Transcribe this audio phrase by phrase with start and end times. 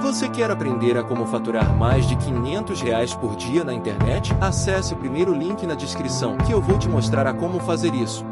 [0.00, 4.32] Você quer aprender a como faturar mais de 500 reais por dia na internet?
[4.40, 8.24] Acesse o primeiro link na descrição que eu vou te mostrar a como fazer isso.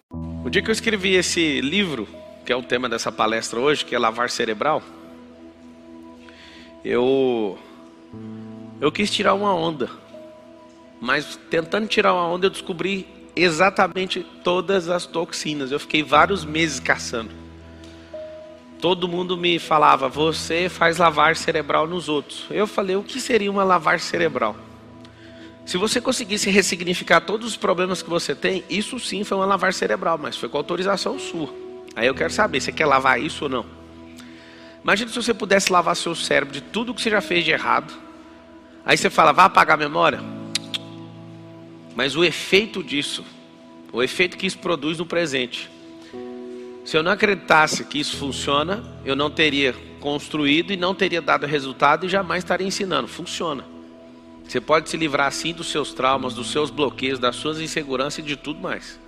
[0.45, 2.09] O dia que eu escrevi esse livro,
[2.45, 4.83] que é o tema dessa palestra hoje, que é lavar cerebral,
[6.85, 7.59] eu
[8.81, 9.91] eu quis tirar uma onda,
[11.01, 13.07] mas tentando tirar uma onda eu descobri
[13.37, 15.71] exatamente todas as toxinas.
[15.71, 17.40] Eu fiquei vários meses caçando
[18.81, 22.47] todo mundo me falava, você faz lavar cerebral nos outros.
[22.51, 24.57] Eu falei, o que seria uma lavar cerebral?
[25.67, 29.75] Se você conseguisse ressignificar todos os problemas que você tem, isso sim foi uma lavar
[29.75, 31.53] cerebral, mas foi com autorização sua.
[31.95, 33.67] Aí eu quero saber, você quer lavar isso ou não?
[34.83, 37.93] Imagina se você pudesse lavar seu cérebro de tudo que você já fez de errado.
[38.85, 40.21] Aí você fala, vai apagar a memória?
[41.95, 43.25] Mas o efeito disso,
[43.93, 45.71] o efeito que isso produz no presente,
[46.91, 51.47] se eu não acreditasse que isso funciona, eu não teria construído e não teria dado
[51.47, 53.07] resultado e jamais estaria ensinando.
[53.07, 53.65] Funciona.
[54.43, 58.23] Você pode se livrar assim dos seus traumas, dos seus bloqueios, das suas inseguranças e
[58.23, 58.99] de tudo mais.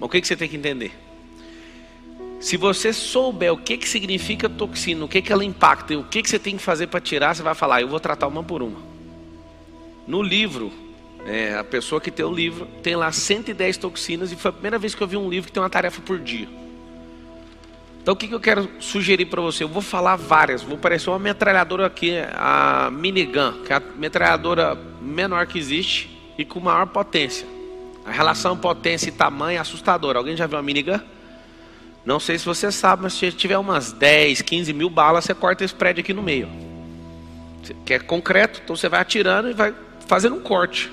[0.00, 0.90] Mas o que, que você tem que entender?
[2.40, 6.04] Se você souber o que, que significa toxina, o que, que ela impacta e o
[6.04, 8.42] que, que você tem que fazer para tirar, você vai falar, eu vou tratar uma
[8.42, 8.80] por uma.
[10.06, 10.72] No livro,
[11.26, 14.78] é, a pessoa que tem o livro tem lá 110 toxinas e foi a primeira
[14.78, 16.48] vez que eu vi um livro que tem uma tarefa por dia.
[18.06, 19.64] Então o que, que eu quero sugerir para você?
[19.64, 24.78] Eu vou falar várias, vou parecer uma metralhadora aqui, a minigun, que é a metralhadora
[25.02, 27.44] menor que existe e com maior potência.
[28.04, 30.20] A relação potência e tamanho é assustadora.
[30.20, 31.00] Alguém já viu uma minigun?
[32.04, 35.64] Não sei se você sabe, mas se tiver umas 10, 15 mil balas, você corta
[35.64, 36.48] esse prédio aqui no meio.
[37.84, 39.74] Que é concreto, então você vai atirando e vai
[40.06, 40.92] fazendo um corte.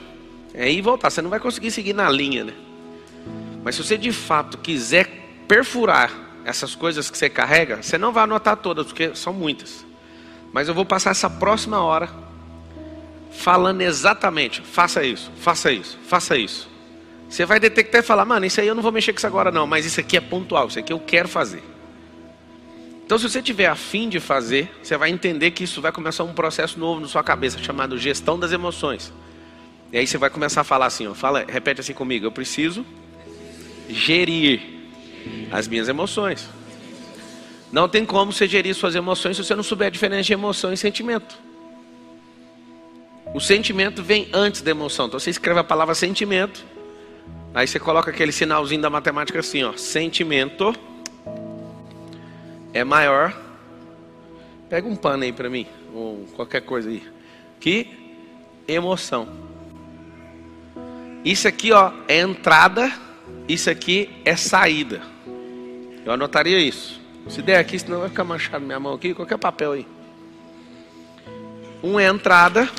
[0.51, 2.53] É aí voltar, você não vai conseguir seguir na linha, né?
[3.63, 5.07] Mas se você de fato quiser
[5.47, 9.85] perfurar essas coisas que você carrega, você não vai anotar todas, porque são muitas.
[10.51, 12.09] Mas eu vou passar essa próxima hora
[13.31, 16.69] falando exatamente, faça isso, faça isso, faça isso.
[17.27, 19.51] Você vai detectar e falar, mano, isso aí eu não vou mexer com isso agora
[19.51, 21.63] não, mas isso aqui é pontual, isso aqui eu quero fazer.
[23.05, 26.33] Então se você tiver afim de fazer, você vai entender que isso vai começar um
[26.33, 29.11] processo novo na sua cabeça, chamado gestão das emoções.
[29.91, 32.85] E aí você vai começar a falar assim, ó, fala, repete assim comigo, eu preciso
[33.89, 34.61] gerir
[35.51, 36.49] as minhas emoções.
[37.71, 40.71] Não tem como você gerir suas emoções se você não souber a diferença de emoção
[40.71, 41.35] e sentimento.
[43.33, 45.07] O sentimento vem antes da emoção.
[45.07, 46.63] Então você escreve a palavra sentimento.
[47.53, 49.73] Aí você coloca aquele sinalzinho da matemática assim, ó.
[49.75, 50.75] Sentimento
[52.73, 53.35] é maior.
[54.69, 57.03] Pega um pano aí para mim, ou qualquer coisa aí.
[57.59, 57.87] Que
[58.67, 59.27] emoção.
[61.23, 62.91] Isso aqui, ó, é entrada.
[63.47, 65.12] Isso aqui é saída.
[66.05, 67.01] Eu anotaria isso.
[67.29, 69.87] Se der aqui, senão vai ficar manchado minha mão aqui, qualquer papel aí.
[71.81, 72.69] Um é entrada.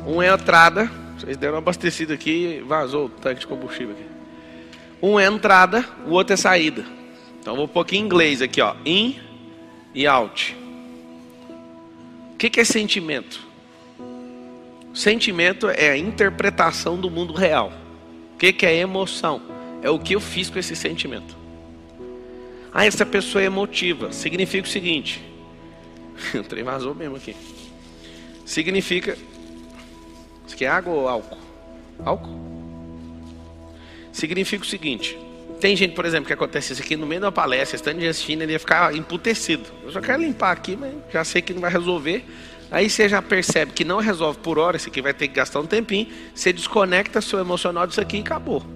[0.00, 0.90] Um é entrada.
[1.18, 4.04] Vocês deram uma abastecida aqui e vazou o tanque de combustível aqui.
[5.02, 6.84] Um é entrada, o outro é saída.
[7.40, 8.74] Então vou pôr aqui em inglês aqui, ó.
[8.84, 9.18] In
[9.94, 10.56] e out.
[12.34, 13.40] O que, que é sentimento?
[14.92, 17.72] Sentimento é a interpretação do mundo real.
[18.34, 19.55] O que, que é emoção?
[19.82, 21.36] É o que eu fiz com esse sentimento.
[22.72, 24.12] Ah, essa pessoa é emotiva.
[24.12, 25.22] Significa o seguinte.
[26.34, 27.34] o trem vazou mesmo aqui.
[28.44, 29.16] Significa.
[30.46, 31.38] Isso é água ou álcool?
[32.04, 32.46] Álcool?
[34.12, 35.18] Significa o seguinte.
[35.60, 38.42] Tem gente, por exemplo, que acontece isso aqui no meio da palestra, estando de assistindo,
[38.42, 39.64] ele ia ficar emputecido.
[39.82, 42.24] Eu só quero limpar aqui, mas já sei que não vai resolver.
[42.70, 45.60] Aí você já percebe que não resolve por hora, isso aqui vai ter que gastar
[45.60, 46.08] um tempinho.
[46.34, 48.75] Você desconecta seu emocional disso aqui e acabou.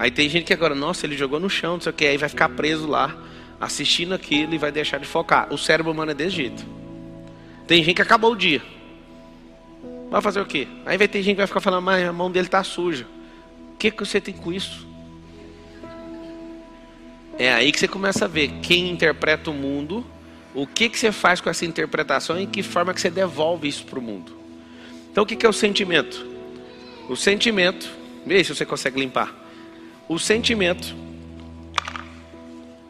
[0.00, 2.16] Aí tem gente que agora, nossa, ele jogou no chão, não sei o que, aí
[2.16, 3.14] vai ficar preso lá,
[3.60, 5.52] assistindo aquilo e vai deixar de focar.
[5.52, 6.64] O cérebro humano é desse jeito.
[7.66, 8.62] Tem gente que acabou o dia.
[10.10, 10.66] Vai fazer o quê?
[10.86, 13.06] Aí vai ter gente que vai ficar falando, mas a mão dele está suja.
[13.74, 14.88] O que, que você tem com isso?
[17.38, 20.02] É aí que você começa a ver quem interpreta o mundo,
[20.54, 23.84] o que, que você faz com essa interpretação e que forma que você devolve isso
[23.84, 24.34] para o mundo.
[25.12, 26.26] Então o que, que é o sentimento?
[27.06, 27.86] O sentimento,
[28.24, 29.39] veja se você consegue limpar.
[30.10, 30.92] O sentimento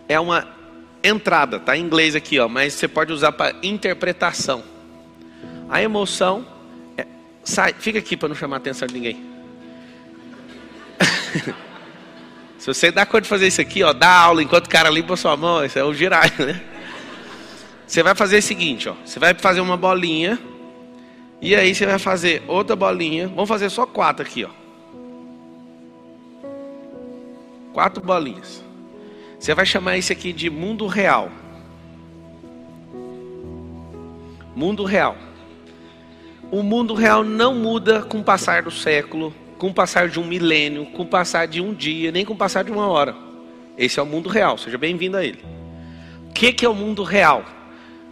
[0.09, 0.49] é uma
[1.05, 4.65] entrada, tá em inglês aqui, ó, mas você pode usar para interpretação.
[5.69, 6.47] A emoção
[6.97, 7.07] é,
[7.45, 9.23] sai, fica aqui para não chamar a atenção de ninguém.
[12.59, 15.15] Se você dá conta de fazer isso aqui, ó, dá aula enquanto o cara limpa
[15.15, 16.59] sua mão, isso é o girar, né?
[17.87, 20.39] Você vai fazer o seguinte, ó, você vai fazer uma bolinha
[21.39, 23.29] e aí você vai fazer outra bolinha.
[23.29, 24.60] Vamos fazer só quatro aqui, ó.
[27.73, 28.65] Quatro bolinhas.
[29.39, 31.31] Você vai chamar isso aqui de mundo real.
[34.55, 35.17] Mundo real.
[36.51, 40.25] O mundo real não muda com o passar do século, com o passar de um
[40.25, 43.15] milênio, com o passar de um dia, nem com o passar de uma hora.
[43.79, 45.43] Esse é o mundo real, seja bem-vindo a ele.
[46.29, 47.45] O que, que é o mundo real?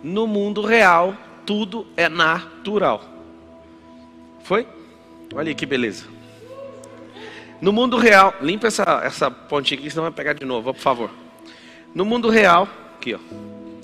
[0.02, 3.02] No mundo real, tudo é natural.
[4.44, 4.66] Foi?
[5.34, 6.17] Olha que beleza.
[7.60, 11.10] No mundo real, limpa essa, essa pontinha aqui, senão vai pegar de novo, por favor.
[11.94, 13.18] No mundo real, aqui ó.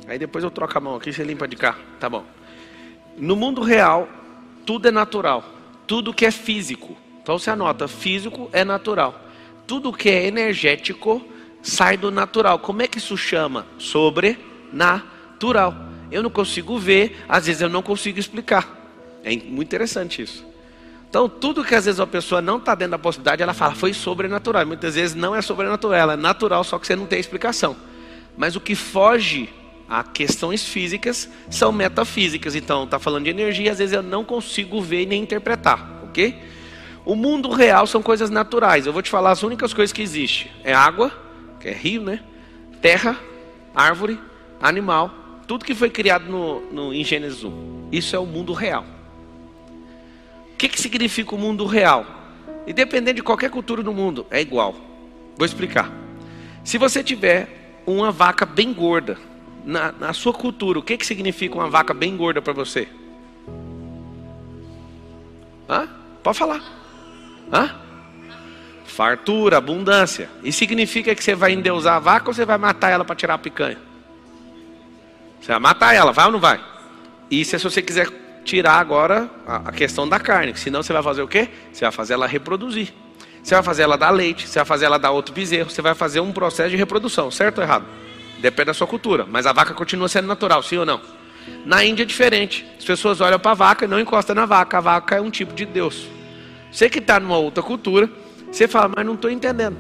[0.07, 2.25] Aí depois eu troco a mão aqui, você limpa de cá, tá bom.
[3.17, 4.09] No mundo real,
[4.65, 5.45] tudo é natural.
[5.87, 6.97] Tudo que é físico.
[7.23, 9.21] Então você anota, físico é natural.
[9.67, 11.23] Tudo que é energético
[11.63, 12.59] sai do natural.
[12.59, 13.67] Como é que isso chama?
[13.79, 15.75] Sobrenatural.
[16.11, 18.69] Eu não consigo ver, às vezes eu não consigo explicar.
[19.25, 20.45] É muito interessante isso.
[21.15, 23.95] Então, tudo que às vezes a pessoa não está dentro da possibilidade, ela fala, foi
[23.95, 24.67] sobrenatural.
[24.67, 27.77] Muitas vezes não é sobrenatural, é natural, só que você não tem explicação.
[28.37, 29.49] Mas o que foge
[29.89, 32.57] a questões físicas são metafísicas.
[32.57, 36.37] Então, está falando de energia, às vezes eu não consigo ver nem interpretar, ok?
[37.05, 38.85] O mundo real são coisas naturais.
[38.85, 41.13] Eu vou te falar as únicas coisas que existem: é água,
[41.61, 42.25] que é rio, né?
[42.83, 43.17] Terra,
[43.73, 44.19] árvore,
[44.61, 45.15] animal,
[45.47, 47.91] tudo que foi criado no, no, em Gênesis 1.
[47.93, 48.94] Isso é o mundo real.
[50.55, 52.07] O que, que significa o mundo real?
[52.67, 54.75] Independente de qualquer cultura do mundo, é igual.
[55.37, 55.91] Vou explicar.
[56.63, 59.19] Se você tiver uma vaca bem gorda,
[59.65, 62.89] na, na sua cultura, o que, que significa uma vaca bem gorda para você?
[65.69, 65.89] Hã?
[66.23, 66.63] Pode falar.
[67.53, 67.75] Hã?
[68.85, 70.31] Fartura, abundância.
[70.43, 73.35] E significa que você vai endeusar a vaca ou você vai matar ela para tirar
[73.35, 73.79] a picanha?
[75.41, 76.61] Você vai matar ela, vai ou não vai?
[77.31, 78.09] Isso é se você quiser
[78.45, 80.57] tirar agora a questão da carne.
[80.57, 81.49] Senão você vai fazer o quê?
[81.73, 82.93] Você vai fazer ela reproduzir.
[83.43, 85.95] Você vai fazer ela dar leite, você vai fazer ela dar outro bezerro, você vai
[85.95, 87.85] fazer um processo de reprodução, certo ou errado?
[88.39, 89.27] Depende da sua cultura.
[89.29, 91.01] Mas a vaca continua sendo natural, sim ou não?
[91.67, 92.67] Na Índia é diferente.
[92.79, 94.79] As pessoas olham para a vaca e não encostam na vaca.
[94.79, 96.07] A vaca é um tipo de Deus.
[96.73, 98.09] Você que está numa outra cultura,
[98.51, 99.77] você fala, mas não estou entendendo.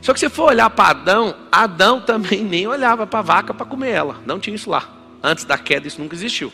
[0.00, 3.66] Só que se for olhar para Adão, Adão também nem olhava para a vaca para
[3.66, 4.16] comer ela.
[4.24, 4.88] Não tinha isso lá.
[5.22, 6.52] Antes da queda, isso nunca existiu.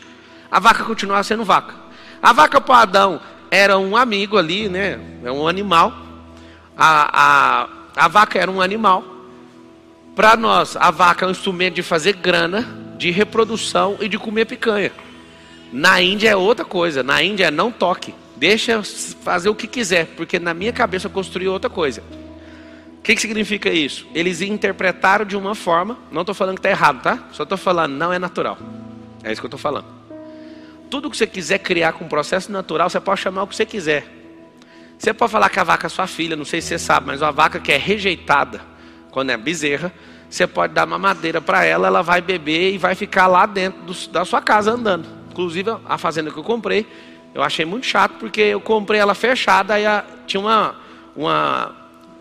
[0.51, 1.75] A vaca continuava sendo vaca.
[2.21, 3.21] A vaca para Adão
[3.51, 4.99] era um amigo ali, né?
[5.23, 5.93] É um animal.
[6.75, 9.03] A, a, a vaca era um animal.
[10.15, 12.67] Para nós, a vaca é um instrumento de fazer grana,
[12.97, 14.91] de reprodução e de comer picanha.
[15.71, 17.03] Na Índia é outra coisa.
[17.03, 18.15] Na Índia é não toque.
[18.35, 22.03] Deixa fazer o que quiser, porque na minha cabeça eu construí outra coisa.
[22.99, 24.05] O que, que significa isso?
[24.13, 27.19] Eles interpretaram de uma forma, não estou falando que está errado, tá?
[27.31, 28.57] Só estou falando, não é natural.
[29.23, 29.96] É isso que eu estou falando.
[30.89, 34.05] Tudo que você quiser criar com processo natural, você pode chamar o que você quiser.
[34.97, 37.21] Você pode falar que a vaca é sua filha, não sei se você sabe, mas
[37.21, 38.61] uma vaca que é rejeitada,
[39.11, 39.91] quando é bezerra,
[40.29, 43.81] você pode dar uma madeira para ela, ela vai beber e vai ficar lá dentro
[43.81, 45.07] do, da sua casa andando.
[45.31, 46.85] Inclusive, a fazenda que eu comprei,
[47.33, 50.75] eu achei muito chato, porque eu comprei ela fechada e a, tinha uma,
[51.15, 51.75] uma,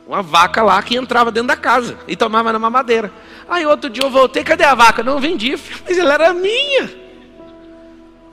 [0.07, 3.11] uma vaca lá que entrava dentro da casa e tomava na mamadeira.
[3.49, 5.03] Aí outro dia eu voltei, cadê a vaca?
[5.03, 7.06] Não vendi, mas ela era minha.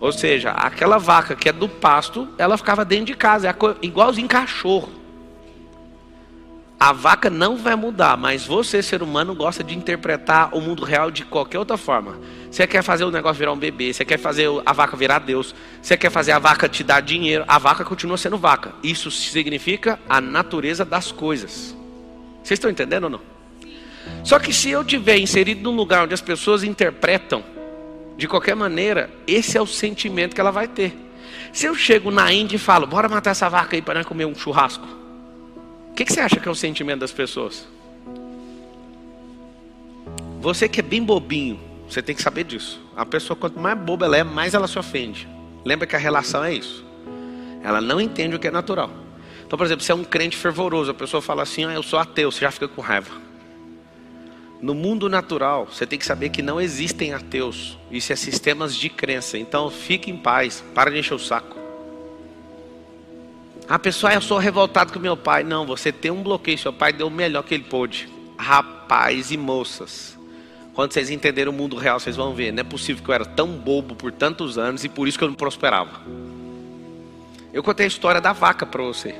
[0.04, 4.28] Ou seja, aquela vaca que é do pasto, ela ficava dentro de casa, é igualzinho
[4.28, 4.90] cachorro.
[6.78, 11.10] A vaca não vai mudar, mas você, ser humano, gosta de interpretar o mundo real
[11.10, 12.20] de qualquer outra forma.
[12.52, 15.56] Você quer fazer o negócio virar um bebê, você quer fazer a vaca virar Deus,
[15.82, 18.74] você quer fazer a vaca te dar dinheiro, a vaca continua sendo vaca.
[18.84, 21.74] Isso significa a natureza das coisas.
[22.44, 23.22] Vocês estão entendendo ou não?
[24.22, 27.53] Só que se eu tiver inserido num lugar onde as pessoas interpretam
[28.18, 30.96] de qualquer maneira, esse é o sentimento que ela vai ter.
[31.52, 34.36] Se eu chego na Índia e falo, bora matar essa vaca aí para comer um
[34.36, 34.88] churrasco.
[35.90, 37.68] O que, que você acha que é o sentimento das pessoas?
[40.42, 42.82] Você que é bem bobinho, você tem que saber disso.
[42.96, 45.28] A pessoa, quanto mais boba ela é, mais ela se ofende.
[45.64, 46.84] Lembra que a relação é isso.
[47.64, 48.90] Ela não entende o que é natural.
[49.46, 52.00] Então, por exemplo, você é um crente fervoroso, a pessoa fala assim, ah, eu sou
[52.00, 53.12] ateu, você já fica com raiva.
[54.64, 57.78] No mundo natural, você tem que saber que não existem ateus.
[57.92, 59.38] Isso é sistemas de crença.
[59.38, 61.58] Então, fique em paz, para de encher o saco.
[63.68, 63.78] Ah,
[64.16, 65.44] eu sou revoltado com meu pai.
[65.44, 66.58] Não, você tem um bloqueio.
[66.58, 68.08] Seu pai deu o melhor que ele pôde.
[68.38, 70.18] Rapaz e moças,
[70.74, 72.54] quando vocês entenderem o mundo real, vocês vão ver.
[72.54, 75.26] Não é possível que eu era tão bobo por tantos anos e por isso que
[75.26, 76.00] eu não prosperava.
[77.52, 79.14] Eu contei a história da vaca para você.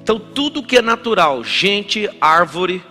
[0.00, 2.84] Então, tudo que é natural, gente, árvore,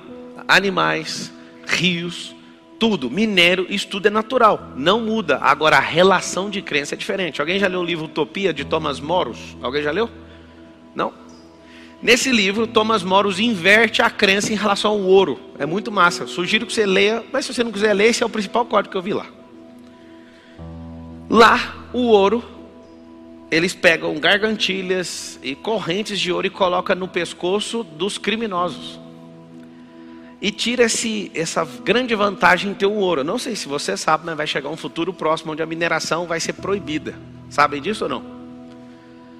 [0.47, 1.31] animais,
[1.65, 2.35] rios,
[2.79, 5.37] tudo, minério, isso tudo é natural, não muda.
[5.41, 7.41] Agora a relação de crença é diferente.
[7.41, 9.57] Alguém já leu o livro Utopia de Thomas Moros?
[9.61, 10.09] Alguém já leu?
[10.93, 11.13] Não?
[12.01, 15.39] Nesse livro, Thomas Moros inverte a crença em relação ao ouro.
[15.57, 16.27] É muito massa.
[16.27, 18.91] Sugiro que você leia, mas se você não quiser ler, esse é o principal código
[18.91, 19.25] que eu vi lá.
[21.29, 22.43] Lá, o ouro,
[23.49, 28.99] eles pegam gargantilhas e correntes de ouro e colocam no pescoço dos criminosos.
[30.45, 33.23] E tira esse, essa grande vantagem em ter o ouro.
[33.23, 36.39] Não sei se você sabe, mas vai chegar um futuro próximo onde a mineração vai
[36.39, 37.15] ser proibida.
[37.49, 38.23] Sabem disso ou não?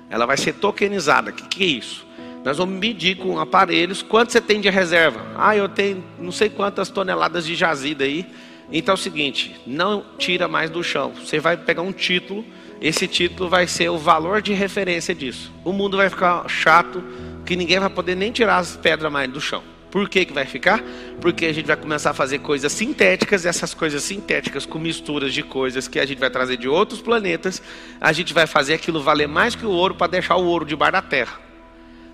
[0.10, 1.30] Ela vai ser tokenizada.
[1.30, 2.08] O que, que é isso?
[2.44, 5.24] Nós vamos medir com aparelhos quanto você tem de reserva.
[5.38, 8.26] Ah, eu tenho não sei quantas toneladas de jazida aí.
[8.72, 11.14] Então é o seguinte, não tira mais do chão.
[11.24, 12.44] Você vai pegar um título,
[12.82, 15.54] esse título vai ser o valor de referência disso.
[15.64, 17.04] O mundo vai ficar chato,
[17.46, 19.75] que ninguém vai poder nem tirar as pedras mais do chão.
[19.96, 20.84] Por que, que vai ficar?
[21.22, 25.34] Porque a gente vai começar a fazer coisas sintéticas, e essas coisas sintéticas com misturas
[25.34, 27.64] de coisas que a gente vai trazer de outros planetas,
[28.02, 30.92] a gente vai fazer aquilo valer mais que o ouro para deixar o ouro debaixo
[30.92, 31.40] da terra.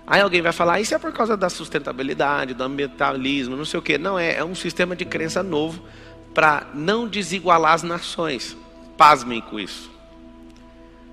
[0.06, 3.82] Aí alguém vai falar, isso é por causa da sustentabilidade, do ambientalismo, não sei o
[3.82, 3.98] quê.
[3.98, 5.82] Não, é, é um sistema de crença novo
[6.32, 8.56] para não desigualar as nações.
[8.96, 9.90] Pasmem com isso.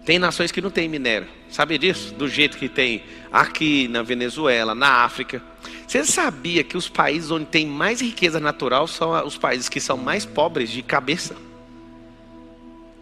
[0.06, 1.39] Tem nações que não têm minério.
[1.50, 2.14] Sabe disso?
[2.14, 5.42] Do jeito que tem aqui na Venezuela, na África.
[5.88, 9.98] Você sabia que os países onde tem mais riqueza natural são os países que são
[9.98, 11.36] mais pobres de cabeça?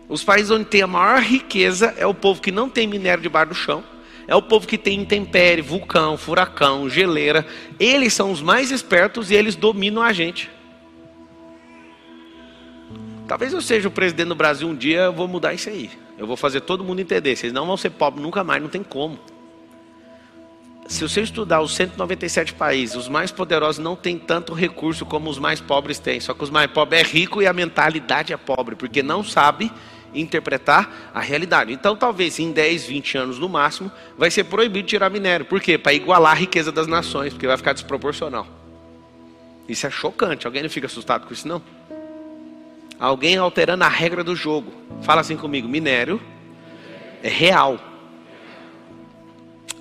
[0.08, 3.50] Os países onde tem a maior riqueza é o povo que não tem minério debaixo
[3.50, 3.84] do chão.
[4.26, 7.46] É o povo que tem intempérie, vulcão, furacão, geleira.
[7.80, 10.50] Eles são os mais espertos e eles dominam a gente.
[13.28, 15.90] Talvez eu seja o presidente do Brasil um dia, eu vou mudar isso aí.
[16.18, 17.36] Eu vou fazer todo mundo entender.
[17.36, 19.20] Vocês não vão ser pobres nunca mais, não tem como.
[20.88, 25.38] Se você estudar os 197 países, os mais poderosos não têm tanto recurso como os
[25.38, 26.20] mais pobres têm.
[26.20, 29.70] Só que os mais pobres é rico e a mentalidade é pobre, porque não sabe
[30.14, 31.74] interpretar a realidade.
[31.74, 35.46] Então, talvez em 10, 20 anos no máximo, vai ser proibido tirar minério.
[35.46, 35.78] Por quê?
[35.78, 38.48] Para igualar a riqueza das nações, porque vai ficar desproporcional.
[39.68, 40.48] Isso é chocante.
[40.48, 41.62] Alguém não fica assustado com isso, não?
[43.00, 44.74] Alguém alterando a regra do jogo.
[45.02, 46.20] Fala assim comigo: minério
[47.22, 47.80] é real.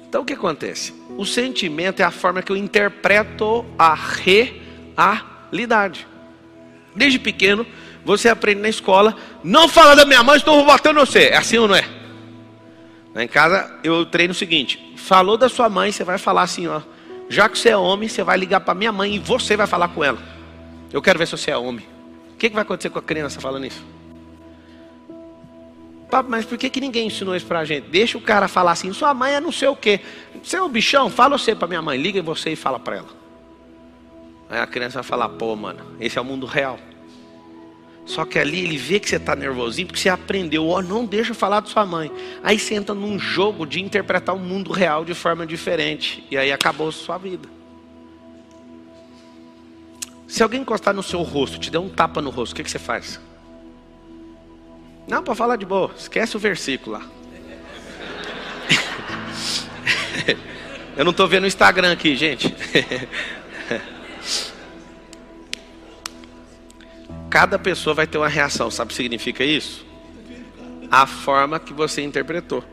[0.09, 0.95] Então o que acontece?
[1.17, 6.07] O sentimento é a forma que eu interpreto a realidade.
[6.95, 7.67] Desde pequeno,
[8.05, 11.29] você aprende na escola: não fala da minha mãe, estou batendo você.
[11.29, 11.85] É assim ou não é?
[13.15, 16.67] Lá em casa eu treino o seguinte: falou da sua mãe, você vai falar assim,
[16.67, 16.83] ó.
[17.29, 19.89] Já que você é homem, você vai ligar para minha mãe e você vai falar
[19.89, 20.19] com ela.
[20.93, 21.96] Eu quero ver se você é homem.
[22.37, 23.83] O que, que vai acontecer com a criança falando isso?
[26.11, 27.89] Papo, mas por que, que ninguém ensinou isso pra gente?
[27.89, 30.01] Deixa o cara falar assim, sua mãe é não sei o quê.
[30.43, 31.09] Você é um bichão?
[31.09, 33.09] Fala você pra minha mãe, liga você e fala pra ela.
[34.51, 36.79] Aí a criança vai falar, pô, mano, esse é o mundo real.
[38.05, 41.07] Só que ali ele vê que você está nervosinho porque você aprendeu, ó, oh, não
[41.07, 42.13] deixa falar de sua mãe.
[42.43, 46.23] Aí você entra num jogo de interpretar o mundo real de forma diferente.
[46.31, 47.56] E aí acabou sua vida.
[50.27, 52.71] Se alguém encostar no seu rosto, te der um tapa no rosto, o que, que
[52.71, 53.21] você faz?
[55.07, 57.07] Não, para falar de boa, esquece o versículo lá.
[60.97, 62.53] Eu não estou vendo o Instagram aqui, gente.
[67.31, 69.87] Cada pessoa vai ter uma reação, sabe o que significa isso?
[70.91, 72.65] A forma que você interpretou.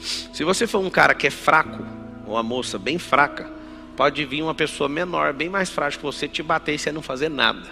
[0.00, 1.86] Se você for um cara que é fraco,
[2.26, 3.61] ou uma moça bem fraca,
[3.96, 7.02] Pode vir uma pessoa menor, bem mais frágil que você, te bater e você não
[7.02, 7.68] fazer nada.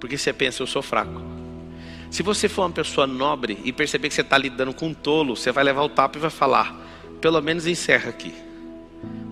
[0.00, 1.22] Porque você pensa, eu sou fraco.
[2.10, 5.36] Se você for uma pessoa nobre e perceber que você está lidando com um tolo,
[5.36, 6.74] você vai levar o tapa e vai falar,
[7.20, 8.34] pelo menos encerra aqui.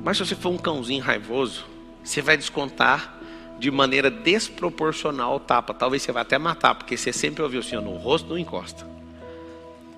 [0.05, 1.65] Mas se você for um cãozinho raivoso,
[2.05, 3.19] você vai descontar
[3.59, 5.75] de maneira desproporcional o tapa.
[5.75, 8.87] Talvez você vá até matar, porque você sempre ouviu assim, no rosto não encosta.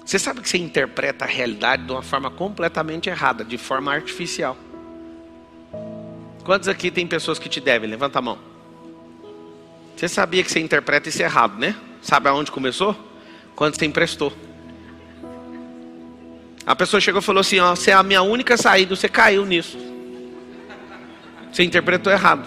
[0.04, 4.56] Você sabe que você interpreta a realidade de uma forma completamente errada, de forma artificial.
[6.44, 7.88] Quantos aqui tem pessoas que te devem?
[7.88, 8.38] Levanta a mão.
[9.96, 11.76] Você sabia que você interpreta isso errado, né?
[12.00, 12.96] Sabe aonde começou?
[13.54, 14.32] Quando você emprestou.
[16.64, 19.44] A pessoa chegou e falou assim: ó, você é a minha única saída, você caiu
[19.44, 19.78] nisso.
[21.52, 22.46] Você interpretou errado.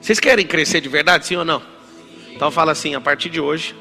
[0.00, 1.62] Vocês querem crescer de verdade, sim ou não?
[2.30, 3.74] Então fala assim: a partir de hoje,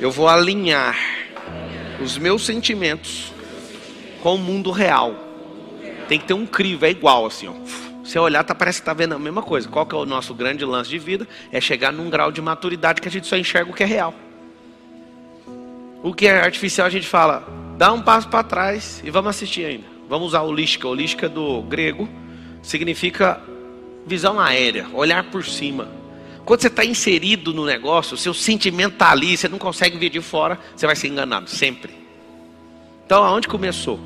[0.00, 0.96] eu vou alinhar
[2.00, 3.32] os meus sentimentos
[4.22, 5.14] com o mundo real.
[6.08, 7.83] Tem que ter um crivo, é igual assim, ó.
[8.14, 9.68] Você olhar, tá, parece que está vendo a mesma coisa.
[9.68, 11.26] Qual que é o nosso grande lance de vida?
[11.50, 14.14] É chegar num grau de maturidade que a gente só enxerga o que é real.
[16.00, 17.44] O que é artificial a gente fala,
[17.76, 19.86] dá um passo para trás e vamos assistir ainda.
[20.08, 20.86] Vamos usar holística.
[20.86, 22.08] Holística do grego
[22.62, 23.42] significa
[24.06, 25.88] visão aérea, olhar por cima.
[26.44, 30.10] Quando você está inserido no negócio, o seu sentimento está ali, você não consegue ver
[30.10, 31.92] de fora, você vai ser enganado, sempre.
[33.04, 33.98] Então, aonde começou?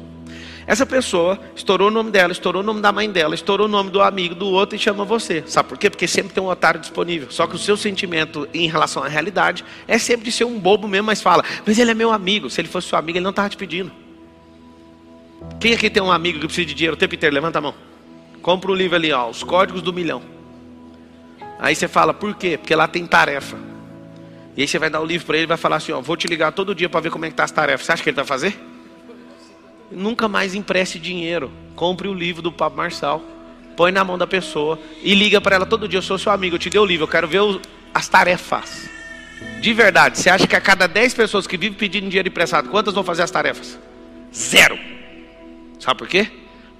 [0.68, 3.88] Essa pessoa estourou o nome dela, estourou o nome da mãe dela, estourou o nome
[3.88, 5.42] do amigo do outro e chama você.
[5.46, 5.88] Sabe por quê?
[5.88, 7.30] Porque sempre tem um otário disponível.
[7.30, 10.86] Só que o seu sentimento em relação à realidade é sempre de ser um bobo
[10.86, 12.50] mesmo, mas fala, mas ele é meu amigo.
[12.50, 13.90] Se ele fosse seu amigo, ele não estava te pedindo.
[15.58, 17.34] Quem aqui tem um amigo que precisa de dinheiro o tempo inteiro?
[17.34, 17.74] Levanta a mão.
[18.42, 20.20] Compra o um livro ali, ó, Os Códigos do Milhão.
[21.58, 22.58] Aí você fala, por quê?
[22.58, 23.56] Porque lá tem tarefa.
[24.54, 26.14] E aí você vai dar o livro para ele e vai falar assim, ó, vou
[26.14, 27.86] te ligar todo dia para ver como é que tá as tarefas.
[27.86, 28.77] Você acha que ele vai fazer?
[29.90, 31.50] Nunca mais empreste dinheiro.
[31.74, 33.22] Compre o livro do Pablo Marçal.
[33.76, 35.98] Põe na mão da pessoa e liga para ela todo dia.
[35.98, 37.40] Eu sou seu amigo, eu te dei o livro, eu quero ver
[37.94, 38.88] as tarefas.
[39.60, 42.94] De verdade, você acha que a cada 10 pessoas que vivem pedindo dinheiro emprestado, quantas
[42.94, 43.78] vão fazer as tarefas?
[44.34, 44.78] Zero.
[45.78, 46.28] Sabe por quê?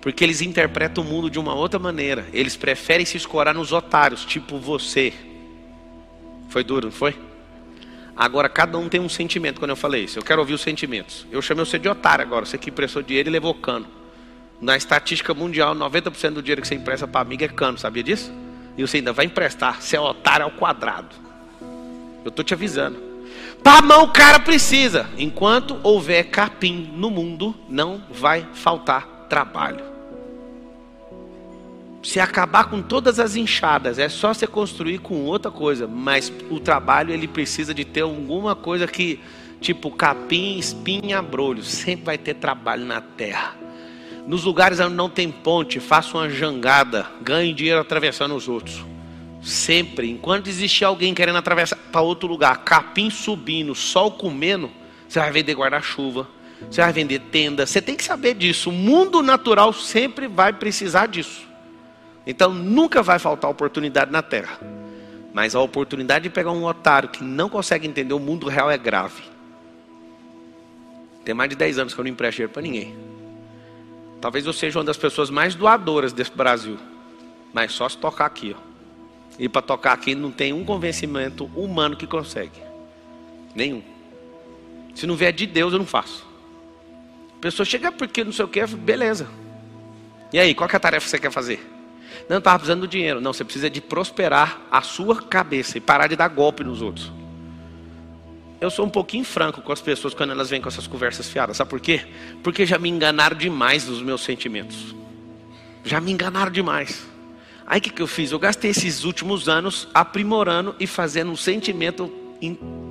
[0.00, 2.27] Porque eles interpretam o mundo de uma outra maneira.
[2.33, 5.12] Eles preferem se escorar nos otários, tipo você.
[6.49, 7.15] Foi duro, não foi?
[8.19, 10.19] Agora, cada um tem um sentimento quando eu falei isso.
[10.19, 11.25] Eu quero ouvir os sentimentos.
[11.31, 12.45] Eu chamei você de otário agora.
[12.45, 13.87] Você que emprestou dinheiro e levou cano.
[14.61, 17.79] Na estatística mundial, 90% do dinheiro que você empresta para amigo é cano.
[17.79, 18.33] Sabia disso?
[18.77, 19.81] E você ainda vai emprestar.
[19.81, 21.15] Você é otário ao quadrado.
[22.25, 23.01] Eu estou te avisando.
[23.63, 25.09] Para mão o cara precisa.
[25.17, 29.98] Enquanto houver capim no mundo, não vai faltar trabalho.
[32.02, 35.87] Se acabar com todas as enxadas, é só você construir com outra coisa.
[35.87, 39.21] Mas o trabalho ele precisa de ter alguma coisa que,
[39.61, 41.62] tipo capim, espinha, brolho.
[41.62, 43.57] Sempre vai ter trabalho na terra.
[44.26, 48.85] Nos lugares onde não tem ponte, faça uma jangada, ganhe dinheiro atravessando os outros.
[49.43, 54.71] Sempre, enquanto existir alguém querendo atravessar para outro lugar, capim subindo, sol comendo,
[55.09, 56.28] você vai vender guarda-chuva,
[56.71, 57.64] você vai vender tenda.
[57.64, 58.69] Você tem que saber disso.
[58.69, 61.48] O mundo natural sempre vai precisar disso.
[62.28, 64.61] Então nunca vai faltar oportunidade na terra.
[65.32, 68.76] Mas a oportunidade de pegar um otário que não consegue entender o mundo real é
[68.76, 69.23] grave.
[71.25, 72.94] Tem mais de 10 anos que eu não empresto dinheiro para ninguém.
[74.20, 76.76] Talvez eu seja uma das pessoas mais doadoras desse Brasil.
[77.50, 78.61] Mas só se tocar aqui, ó.
[79.38, 82.61] E para tocar aqui não tem um convencimento humano que consegue.
[83.54, 83.82] Nenhum.
[84.94, 86.26] Se não vier de Deus, eu não faço.
[87.38, 89.28] A pessoa chega porque não sei o que, beleza.
[90.30, 91.77] E aí, qual é a tarefa que você quer fazer?
[92.28, 93.21] Não, estava precisando do dinheiro.
[93.21, 97.13] Não, você precisa de prosperar a sua cabeça e parar de dar golpe nos outros.
[98.61, 101.57] Eu sou um pouquinho franco com as pessoas quando elas vêm com essas conversas fiadas.
[101.57, 102.04] Sabe por quê?
[102.43, 104.95] Porque já me enganaram demais dos meus sentimentos.
[105.85, 107.07] Já me enganaram demais.
[107.65, 108.33] Aí o que, que eu fiz?
[108.33, 112.13] Eu gastei esses últimos anos aprimorando e fazendo um sentimento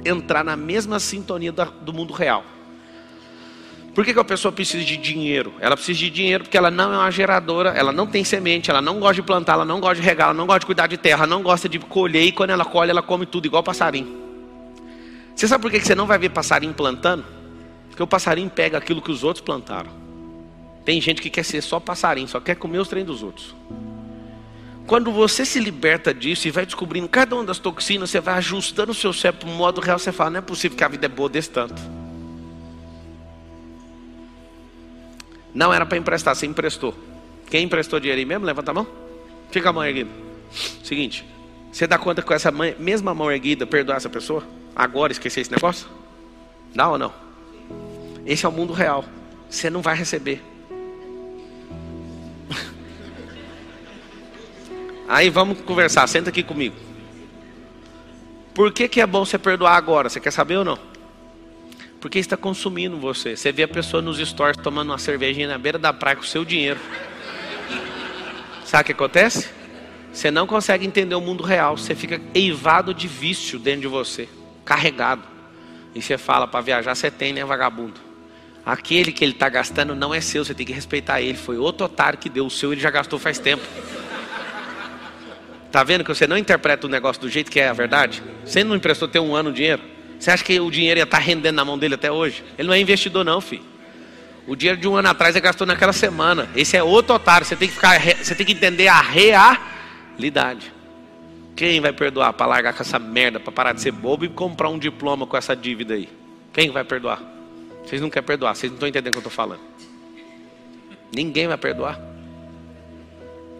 [0.06, 2.46] entrar na mesma sintonia do mundo real.
[3.98, 5.56] Por que, que a pessoa precisa de dinheiro?
[5.60, 8.80] Ela precisa de dinheiro porque ela não é uma geradora, ela não tem semente, ela
[8.80, 10.98] não gosta de plantar, ela não gosta de regar, ela não gosta de cuidar de
[10.98, 14.16] terra, ela não gosta de colher e quando ela colhe, ela come tudo igual passarinho.
[15.36, 17.26] Você sabe por que, que você não vai ver passarinho plantando?
[17.90, 19.90] Porque o passarinho pega aquilo que os outros plantaram.
[20.86, 23.56] Tem gente que quer ser só passarinho, só quer comer os trem dos outros.
[24.86, 28.92] Quando você se liberta disso e vai descobrindo cada uma das toxinas, você vai ajustando
[28.92, 31.08] o seu cérebro para o modo real, você fala, não é possível que a vida
[31.08, 32.07] é boa desse tanto.
[35.58, 36.93] Não era para emprestar, você emprestou.
[37.50, 38.46] Quem emprestou dinheiro aí mesmo?
[38.46, 38.86] Levanta a mão.
[39.50, 40.12] Fica a mão erguida.
[40.84, 41.26] Seguinte,
[41.72, 44.43] você dá conta com essa mesma mão erguida perdoar essa pessoa?
[44.76, 45.88] Agora esquecer esse negócio?
[46.76, 47.12] Dá ou não?
[48.24, 49.04] Esse é o mundo real.
[49.50, 50.43] Você não vai receber.
[55.10, 56.76] Aí vamos conversar, senta aqui comigo.
[58.54, 60.08] Por que, que é bom você perdoar agora?
[60.08, 60.78] Você quer saber ou não?
[62.00, 63.36] Porque está consumindo você.
[63.36, 66.26] Você vê a pessoa nos stores tomando uma cervejinha na beira da praia com o
[66.26, 66.80] seu dinheiro.
[68.64, 69.50] Sabe o que acontece?
[70.14, 71.78] Você não consegue entender o mundo real.
[71.78, 74.28] Você fica eivado de vício dentro de você,
[74.66, 75.24] carregado.
[75.96, 78.00] E você fala para viajar, você tem, né, vagabundo?
[78.66, 81.38] Aquele que ele está gastando não é seu, você tem que respeitar ele.
[81.38, 83.64] Foi outro otário que deu o seu, ele já gastou faz tempo.
[85.72, 88.22] Tá vendo que você não interpreta o negócio do jeito que é a verdade?
[88.44, 89.97] Você não emprestou ter um ano o dinheiro?
[90.19, 92.43] Você acha que o dinheiro ia estar rendendo na mão dele até hoje?
[92.58, 93.63] Ele não é investidor não, filho.
[94.47, 96.49] O dinheiro de um ano atrás ele gastou naquela semana.
[96.56, 97.45] Esse é outro otário.
[97.45, 100.73] Você tem que ficar, você tem que entender a realidade.
[101.56, 104.69] Quem vai perdoar para largar com essa merda, para parar de ser bobo e comprar
[104.69, 106.08] um diploma com essa dívida aí?
[106.53, 107.21] Quem vai perdoar?
[107.84, 109.62] Vocês não querem perdoar, vocês não estão entendendo o que eu estou falando.
[111.13, 111.99] Ninguém vai perdoar.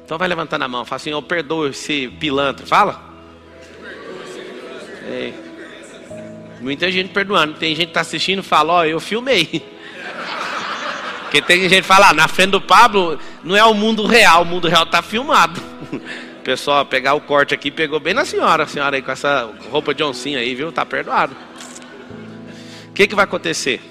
[0.06, 2.66] Então vai levantando a mão, fala assim, eu perdoo esse pilantra.
[2.66, 3.04] Fala.
[5.10, 5.47] É.
[6.60, 7.54] Muita gente perdoando.
[7.56, 9.64] Tem gente que está assistindo e fala, ó, oh, eu filmei.
[11.24, 14.44] Porque tem gente que fala, ah, na frente do Pablo não é o mundo real,
[14.44, 15.62] o mundo real está filmado.
[16.44, 19.94] Pessoal, pegar o corte aqui, pegou bem na senhora, a senhora aí com essa roupa
[19.94, 20.72] de oncinha aí, viu?
[20.72, 21.36] Tá perdoado.
[22.88, 23.82] O que, que vai acontecer?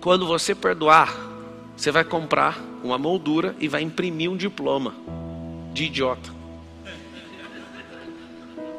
[0.00, 1.14] Quando você perdoar,
[1.76, 4.94] Você vai comprar uma moldura e vai imprimir um diploma
[5.72, 6.30] de idiota.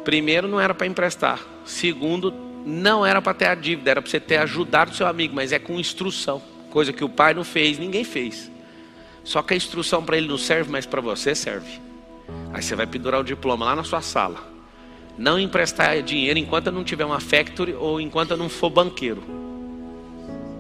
[0.06, 1.40] Primeiro, não era para emprestar.
[1.66, 2.32] Segundo,
[2.66, 5.52] não era para ter a dívida, era para você ter ajudado o seu amigo, mas
[5.52, 6.42] é com instrução.
[6.72, 8.52] Coisa que o pai não fez, ninguém fez.
[9.24, 11.80] Só que a instrução para ele não serve, mas para você serve.
[12.52, 14.38] Aí você vai pendurar o diploma lá na sua sala.
[15.18, 19.24] Não emprestar dinheiro enquanto não tiver uma factory ou enquanto não for banqueiro.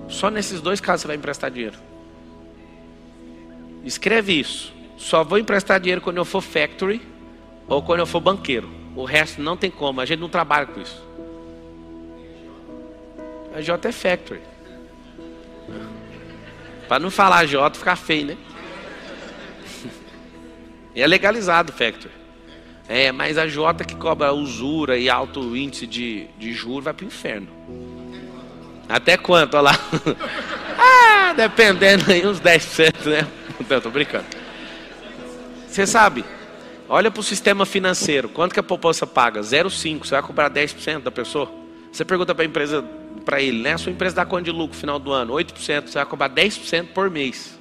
[0.07, 1.77] Só nesses dois casos você vai emprestar dinheiro.
[3.83, 4.73] Escreve isso.
[4.97, 7.01] Só vou emprestar dinheiro quando eu for factory
[7.67, 8.69] ou quando eu for banqueiro.
[8.95, 11.03] O resto não tem como, a gente não trabalha com isso.
[13.55, 14.41] A J é factory.
[16.89, 18.37] Para não falar J, ficar feio, né?
[20.93, 22.13] E é legalizado factory.
[22.85, 27.05] É, mas a J que cobra usura e alto índice de, de juros vai para
[27.05, 27.47] o inferno.
[28.89, 29.55] Até quanto?
[29.55, 29.79] Olha lá.
[30.77, 33.25] ah, dependendo aí, uns 10%, né?
[33.69, 34.25] Não, tô brincando.
[35.65, 36.25] Você sabe,
[36.89, 38.27] olha para o sistema financeiro.
[38.27, 39.39] Quanto que a poupança paga?
[39.39, 40.05] 0,5.
[40.05, 41.49] Você vai cobrar 10% da pessoa?
[41.89, 42.83] Você pergunta para a empresa,
[43.25, 43.73] para ele, né?
[43.73, 45.33] A sua empresa dá quanto de lucro no final do ano?
[45.33, 45.87] 8%.
[45.87, 47.59] Você vai cobrar 10% por mês.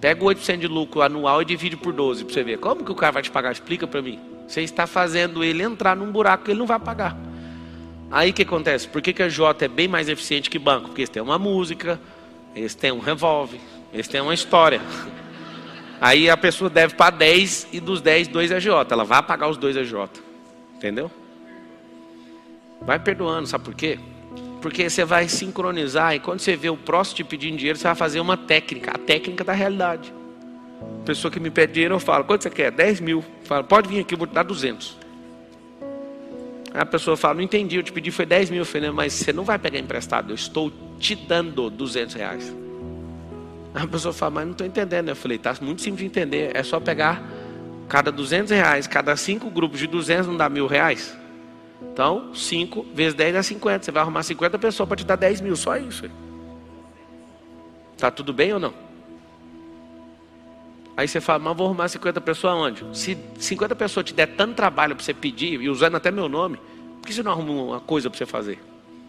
[0.00, 2.58] Pega o 8% de lucro anual e divide por 12 para você ver.
[2.58, 3.50] Como que o cara vai te pagar?
[3.50, 4.20] Explica para mim.
[4.46, 7.16] Você está fazendo ele entrar num buraco que ele não vai pagar.
[8.10, 8.88] Aí o que acontece?
[8.88, 10.86] Por que, que a J é bem mais eficiente que banco?
[10.86, 12.00] Porque eles têm uma música,
[12.54, 13.60] eles têm um revólver,
[13.92, 14.80] eles têm uma história.
[16.00, 18.94] Aí a pessoa deve para 10 e dos 10, 2 é J.
[18.94, 20.22] Ela vai pagar os dois é J.
[20.76, 21.10] Entendeu?
[22.80, 23.98] Vai perdoando, sabe por quê?
[24.60, 27.94] Porque você vai sincronizar e quando você vê o próximo te pedindo dinheiro, você vai
[27.94, 30.12] fazer uma técnica, a técnica da realidade.
[31.02, 32.70] A pessoa que me pede dinheiro, eu falo, quanto você quer?
[32.70, 33.24] 10 mil.
[33.44, 34.96] Fala, pode vir aqui, eu vou te dar 200.
[36.74, 38.60] Aí a pessoa fala, não entendi, eu te pedi foi 10 mil.
[38.60, 42.54] Eu falei, mas você não vai pegar emprestado, eu estou te dando 200 reais.
[43.74, 45.08] Aí a pessoa fala, mas não estou entendendo.
[45.08, 47.22] Eu falei, tá muito simples de entender, é só pegar
[47.88, 51.16] cada 200 reais, cada cinco grupos de 200 não dá mil reais?
[51.98, 53.84] Então, 5 vezes 10 dá 50.
[53.84, 56.08] Você vai arrumar 50 pessoas para te dar 10 mil, só isso.
[57.96, 58.72] Tá tudo bem ou não?
[60.96, 62.96] Aí você fala, mas vou arrumar 50 pessoas onde?
[62.96, 66.60] Se 50 pessoas te der tanto trabalho para você pedir, e usando até meu nome,
[67.00, 68.60] por que você não arruma uma coisa para você fazer?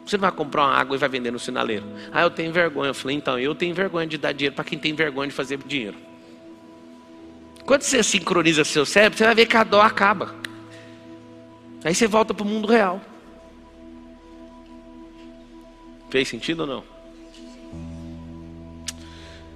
[0.03, 1.85] Você não vai comprar uma água e vai vender no sinaleiro.
[2.11, 2.89] Ah, eu tenho vergonha.
[2.89, 5.59] Eu falei, então, eu tenho vergonha de dar dinheiro para quem tem vergonha de fazer
[5.59, 5.97] dinheiro.
[7.67, 10.48] Quando você sincroniza seu cérebro, você vai ver que a dó acaba.
[11.83, 13.01] Aí você volta para o mundo real.
[16.09, 16.83] Fez sentido ou não?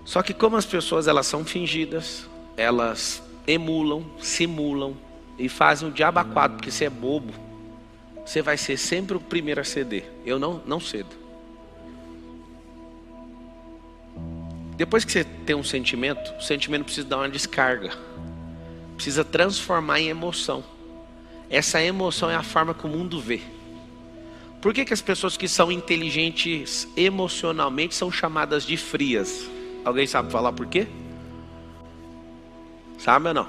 [0.05, 4.95] Só que como as pessoas elas são fingidas, elas emulam, simulam
[5.37, 7.33] e fazem o diabo a porque você é bobo,
[8.25, 10.09] você vai ser sempre o primeiro a ceder.
[10.25, 11.23] Eu não, não cedo.
[14.75, 17.91] Depois que você tem um sentimento, o sentimento precisa dar uma descarga.
[18.95, 20.63] Precisa transformar em emoção.
[21.53, 23.39] Essa emoção é a forma que o mundo vê.
[24.59, 29.47] Por que, que as pessoas que são inteligentes emocionalmente são chamadas de frias?
[29.85, 30.87] Alguém sabe falar por quê?
[32.97, 33.47] Sabe ou não?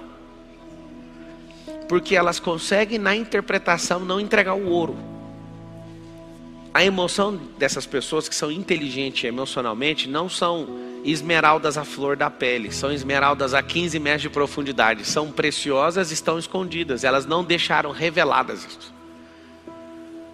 [1.89, 5.14] Porque elas conseguem na interpretação não entregar o ouro.
[6.75, 10.67] A emoção dessas pessoas que são inteligentes emocionalmente não são
[11.05, 16.37] esmeraldas à flor da pele, são esmeraldas a 15 metros de profundidade, são preciosas estão
[16.37, 18.93] escondidas, elas não deixaram reveladas isso.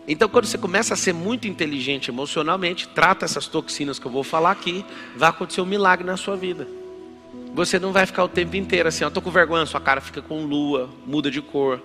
[0.08, 4.24] Então, quando você começa a ser muito inteligente emocionalmente, trata essas toxinas que eu vou
[4.24, 4.82] falar aqui,
[5.14, 6.66] vai acontecer um milagre na sua vida.
[7.52, 10.22] Você não vai ficar o tempo inteiro assim, eu tô com vergonha, sua cara fica
[10.22, 11.82] com lua, muda de cor.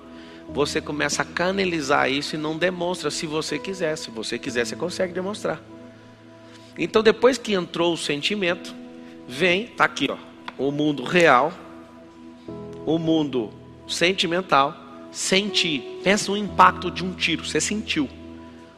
[0.49, 3.95] Você começa a canalizar isso e não demonstra se você quiser.
[3.97, 5.62] Se você quiser, você consegue demonstrar.
[6.77, 8.73] Então, depois que entrou o sentimento,
[9.27, 10.17] vem, tá aqui, ó,
[10.58, 11.51] o mundo real,
[12.86, 13.51] o mundo
[13.88, 14.75] sentimental,
[15.12, 16.01] sentir.
[16.03, 18.10] Pensa no impacto de um tiro, você sentiu.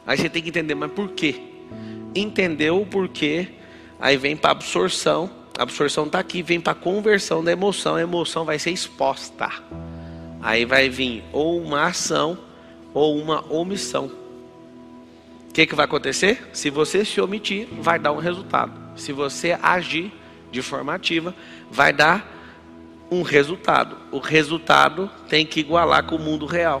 [0.06, 1.42] Aí você tem que entender, mas por quê?
[2.14, 3.48] Entendeu o porquê,
[4.00, 5.30] aí vem para absorção.
[5.58, 9.50] A absorção está aqui, vem para conversão da emoção, a emoção vai ser exposta.
[10.40, 12.38] Aí vai vir ou uma ação
[12.94, 14.10] ou uma omissão
[15.58, 16.50] que, que vai acontecer?
[16.52, 18.72] Se você se omitir, vai dar um resultado.
[18.94, 20.12] Se você agir
[20.52, 21.34] de forma ativa,
[21.68, 22.32] vai dar
[23.10, 23.96] um resultado.
[24.12, 26.80] O resultado tem que igualar com o mundo real.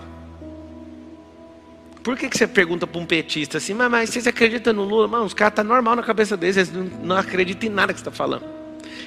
[2.04, 5.08] Por que, que você pergunta para um petista assim, mas, mas vocês acreditam no Lula?
[5.08, 7.92] Mano, os caras estão tá normal na cabeça deles, eles não, não acreditam em nada
[7.92, 8.44] que você está falando.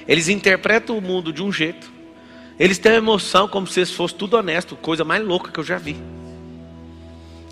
[0.06, 1.90] Eles interpretam o mundo de um jeito.
[2.58, 5.78] Eles têm uma emoção como se fosse tudo honesto, coisa mais louca que eu já
[5.78, 5.96] vi.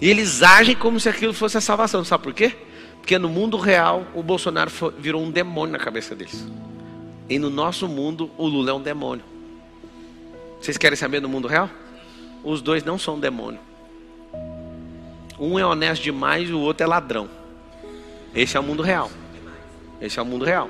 [0.00, 2.04] E eles agem como se aquilo fosse a salvação.
[2.04, 2.56] Sabe por quê?
[3.00, 6.46] Porque no mundo real o Bolsonaro virou um demônio na cabeça deles.
[7.28, 9.24] E no nosso mundo, o Lula é um demônio.
[10.60, 11.70] Vocês querem saber do mundo real?
[12.42, 13.60] Os dois não são demônio.
[15.38, 17.28] Um é honesto demais e o outro é ladrão.
[18.34, 19.10] Esse é o mundo real.
[20.00, 20.68] Esse é o mundo real.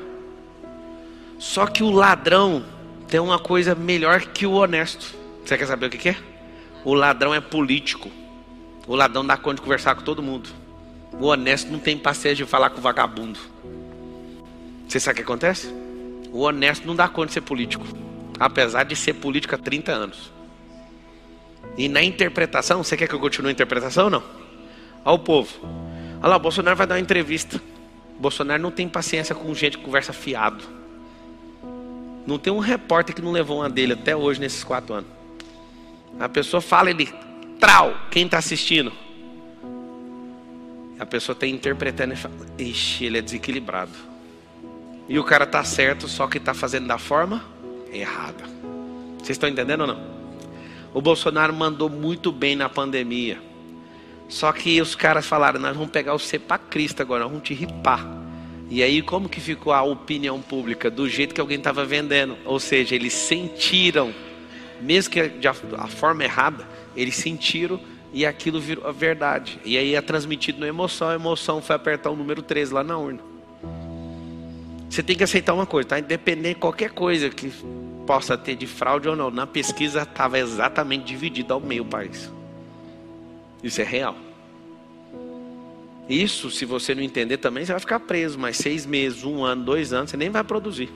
[1.38, 2.64] Só que o ladrão
[3.10, 5.14] tem uma coisa melhor que o honesto.
[5.44, 6.16] Você quer saber o que é?
[6.84, 8.08] O ladrão é político.
[8.86, 10.48] O ladrão dá conta de conversar com todo mundo.
[11.12, 13.38] O honesto não tem paciência de falar com o vagabundo.
[14.88, 15.66] Você sabe o que acontece?
[16.32, 17.84] O honesto não dá conta de ser político.
[18.38, 20.32] Apesar de ser político há 30 anos.
[21.76, 24.22] E na interpretação, você quer que eu continue a interpretação ou não?
[25.04, 25.50] Olha o povo.
[26.20, 27.60] Olha lá, o Bolsonaro vai dar uma entrevista.
[28.16, 30.79] O Bolsonaro não tem paciência com gente que conversa fiado.
[32.26, 35.10] Não tem um repórter que não levou uma dele até hoje nesses quatro anos.
[36.18, 37.08] A pessoa fala, ele
[37.58, 38.92] trau, quem está assistindo?
[40.98, 43.92] A pessoa está interpretando e fala, ixi, ele é desequilibrado.
[45.08, 47.44] E o cara está certo, só que está fazendo da forma
[47.92, 48.44] errada.
[49.18, 50.00] Vocês estão entendendo ou não?
[50.92, 53.40] O Bolsonaro mandou muito bem na pandemia.
[54.28, 58.19] Só que os caras falaram, nós vamos pegar você para Cristo agora, vamos te ripar.
[58.70, 60.88] E aí como que ficou a opinião pública?
[60.88, 62.36] Do jeito que alguém estava vendendo.
[62.44, 64.14] Ou seja, eles sentiram,
[64.80, 67.80] mesmo que de a, forma errada, eles sentiram
[68.12, 69.58] e aquilo virou a verdade.
[69.64, 72.96] E aí é transmitido na emoção, a emoção foi apertar o número 13 lá na
[72.96, 73.20] urna.
[74.88, 75.98] Você tem que aceitar uma coisa, tá?
[75.98, 77.52] Independente de qualquer coisa que
[78.06, 82.30] possa ter de fraude ou não, na pesquisa estava exatamente dividido ao meio o país.
[83.62, 84.16] Isso é real.
[86.10, 88.36] Isso, se você não entender também, você vai ficar preso.
[88.36, 90.90] Mas seis meses, um ano, dois anos, você nem vai produzir.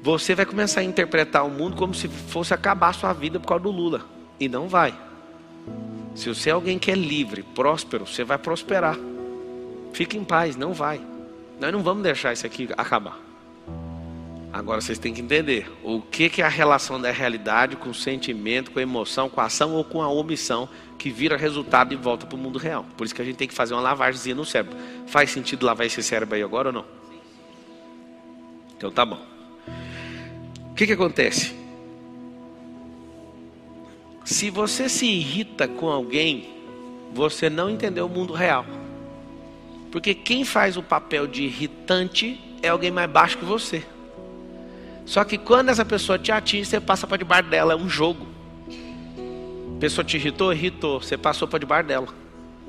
[0.00, 3.48] Você vai começar a interpretar o mundo como se fosse acabar a sua vida por
[3.48, 4.06] causa do Lula.
[4.38, 4.94] E não vai.
[6.14, 8.96] Se você é alguém que é livre, próspero, você vai prosperar.
[9.92, 11.00] Fique em paz, não vai.
[11.60, 13.18] Nós não vamos deixar isso aqui acabar.
[14.54, 17.94] Agora vocês têm que entender o que, que é a relação da realidade com o
[17.94, 21.96] sentimento, com a emoção, com a ação ou com a omissão que vira resultado e
[21.96, 22.86] volta para o mundo real.
[22.96, 24.78] Por isso que a gente tem que fazer uma lavagem no cérebro.
[25.08, 26.84] Faz sentido lavar esse cérebro aí agora ou não?
[28.76, 29.20] Então tá bom.
[30.70, 31.52] O que, que acontece?
[34.24, 36.48] Se você se irrita com alguém,
[37.12, 38.64] você não entendeu o mundo real.
[39.90, 43.84] Porque quem faz o papel de irritante é alguém mais baixo que você.
[45.06, 48.26] Só que quando essa pessoa te atinge, você passa para debaixo dela, é um jogo.
[49.76, 52.08] A pessoa te irritou, irritou, você passou para debaixo dela.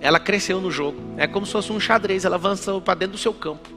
[0.02, 1.00] Ela cresceu no jogo.
[1.18, 3.70] É como se fosse um xadrez, ela avançou para dentro do seu campo.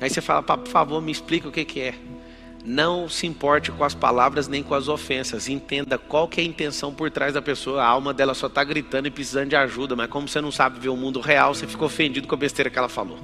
[0.00, 1.94] Aí você fala, por favor, me explica o que, que é.
[2.64, 5.48] Não se importe com as palavras nem com as ofensas.
[5.48, 7.82] Entenda qual que é a intenção por trás da pessoa.
[7.82, 9.94] A alma dela só está gritando e precisando de ajuda.
[9.94, 12.68] Mas como você não sabe ver o mundo real, você ficou ofendido com a besteira
[12.68, 13.18] que ela falou.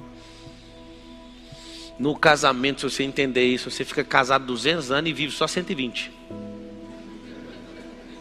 [1.99, 6.11] No casamento, se você entender isso, você fica casado 200 anos e vive só 120.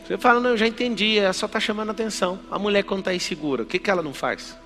[0.06, 2.38] Você fala, não, eu já entendi, ela só está chamando atenção.
[2.50, 4.56] A mulher quando está insegura, o que, que ela não faz?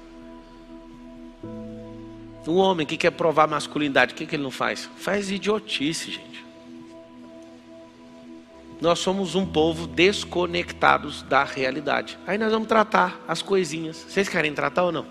[2.47, 4.89] O homem que quer provar masculinidade, o que, que ele não faz?
[4.97, 6.45] Faz idiotice, gente.
[8.81, 12.19] Nós somos um povo desconectados da realidade.
[12.27, 13.97] Aí nós vamos tratar as coisinhas.
[14.09, 15.07] Vocês querem tratar ou não?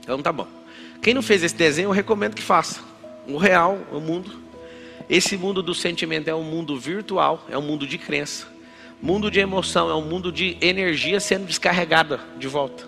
[0.00, 0.59] Então tá bom.
[1.02, 2.80] Quem não fez esse desenho, eu recomendo que faça.
[3.26, 4.32] O real, o mundo.
[5.08, 8.46] Esse mundo do sentimento é um mundo virtual, é um mundo de crença.
[9.02, 12.84] Mundo de emoção é um mundo de energia sendo descarregada de volta.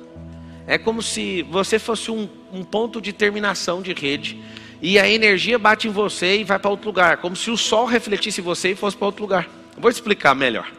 [0.66, 4.38] É como se você fosse um, um ponto de terminação de rede
[4.80, 7.86] e a energia bate em você e vai para outro lugar, como se o sol
[7.86, 9.48] refletisse em você e fosse para outro lugar.
[9.78, 10.70] vou explicar melhor.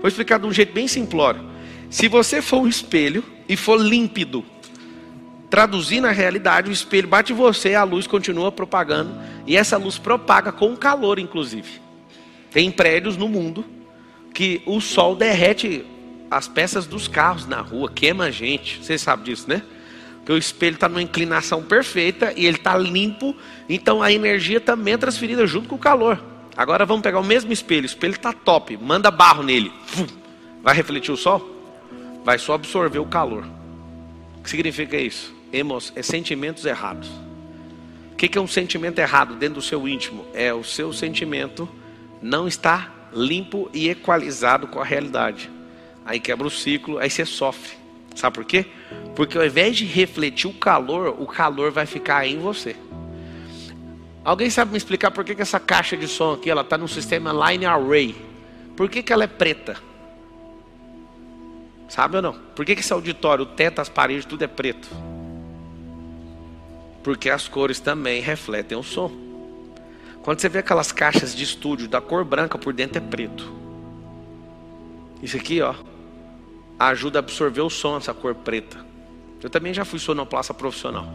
[0.00, 1.44] Vou explicar de um jeito bem simplório.
[1.90, 4.44] Se você for um espelho e for límpido,
[5.50, 10.52] traduzir na realidade, o espelho bate você, a luz continua propagando, e essa luz propaga
[10.52, 11.80] com calor, inclusive.
[12.50, 13.64] Tem prédios no mundo
[14.34, 15.84] que o sol derrete
[16.30, 18.84] as peças dos carros na rua, queima a gente.
[18.84, 19.62] Você sabe disso, né?
[20.24, 23.34] Que o espelho está numa inclinação perfeita e ele está limpo,
[23.68, 26.22] então a energia também é transferida junto com o calor.
[26.54, 29.72] Agora vamos pegar o mesmo espelho, o espelho está top, manda barro nele,
[30.62, 31.56] vai refletir o sol?
[32.24, 33.44] Vai só absorver o calor.
[34.36, 35.37] O que significa isso?
[35.52, 37.08] É sentimentos errados.
[38.12, 40.26] O que é um sentimento errado dentro do seu íntimo?
[40.34, 41.68] É o seu sentimento
[42.20, 45.50] não está limpo e equalizado com a realidade.
[46.04, 47.76] Aí quebra o ciclo, aí você sofre.
[48.14, 48.66] Sabe por quê?
[49.14, 52.74] Porque ao invés de refletir o calor, o calor vai ficar em você.
[54.24, 56.88] Alguém sabe me explicar por que, que essa caixa de som aqui ela está no
[56.88, 58.14] sistema Line Array?
[58.76, 59.76] Por que, que ela é preta?
[61.88, 62.34] Sabe ou não?
[62.54, 64.88] Por que, que esse auditório, o teto, as paredes, tudo é preto?
[67.08, 69.10] Porque as cores também refletem o som.
[70.22, 73.50] Quando você vê aquelas caixas de estúdio da cor branca por dentro é preto.
[75.22, 75.74] Isso aqui, ó,
[76.78, 78.84] ajuda a absorver o som essa cor preta.
[79.42, 81.08] Eu também já fui sonoplasta profissional.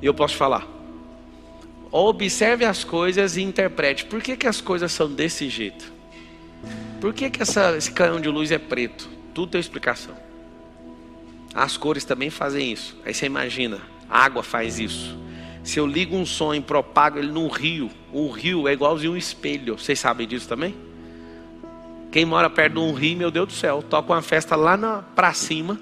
[0.00, 0.66] E eu posso falar.
[1.92, 4.06] Observe as coisas e interprete.
[4.06, 5.92] Por que, que as coisas são desse jeito?
[7.02, 9.10] Por que, que essa, esse canhão de luz é preto?
[9.34, 10.16] Tudo tem explicação.
[11.54, 12.96] As cores também fazem isso.
[13.04, 13.78] Aí você imagina,
[14.10, 15.16] a água faz isso.
[15.62, 19.16] Se eu ligo um som e propago ele num rio, um rio é igualzinho um
[19.16, 19.78] espelho.
[19.78, 20.74] Vocês sabem disso também?
[22.10, 25.02] Quem mora perto de um rio, meu Deus do céu, toca uma festa lá na,
[25.14, 25.80] pra cima,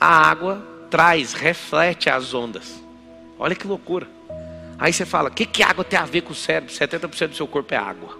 [0.00, 2.82] a água traz, reflete as ondas.
[3.38, 4.08] Olha que loucura.
[4.78, 6.72] Aí você fala: o que, que água tem a ver com o cérebro?
[6.72, 8.16] 70% do seu corpo é água.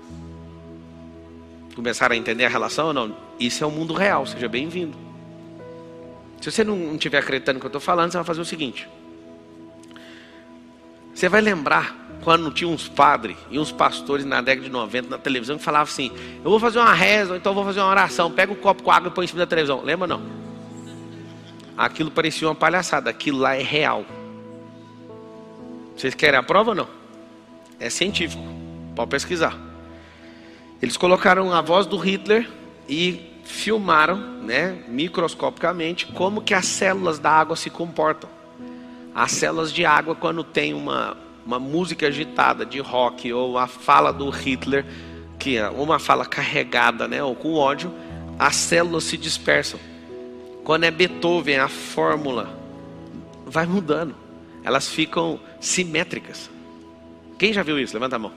[1.74, 3.16] Começaram a entender a relação ou não?
[3.38, 4.96] Isso é o mundo real, seja bem-vindo.
[6.40, 8.88] Se você não estiver acreditando no que eu estou falando, você vai fazer o seguinte:
[11.16, 15.16] você vai lembrar quando tinha uns padres e uns pastores na década de 90 na
[15.16, 16.12] televisão que falavam assim:
[16.44, 18.90] Eu vou fazer uma reza, ou então vou fazer uma oração, pega um copo com
[18.90, 19.81] água e põe em cima da televisão.
[19.83, 20.20] Lembra não?
[21.74, 24.05] Aquilo parecia uma palhaçada, aquilo lá é real.
[25.96, 26.88] Vocês querem a prova ou não?
[27.81, 28.42] É científico,
[28.94, 29.59] pode pesquisar.
[30.83, 32.46] Eles colocaram a voz do Hitler
[32.87, 38.36] e filmaram, né, microscopicamente, como que as células da água se comportam.
[39.16, 44.12] As células de água, quando tem uma, uma música agitada de rock ou a fala
[44.12, 44.85] do Hitler,
[45.38, 47.90] que é uma fala carregada, né, ou com ódio,
[48.38, 49.81] as células se dispersam.
[50.62, 52.59] Quando é Beethoven, a fórmula
[53.46, 54.14] vai mudando.
[54.62, 56.50] Elas ficam simétricas.
[57.38, 57.94] Quem já viu isso?
[57.94, 58.33] Levanta a mão.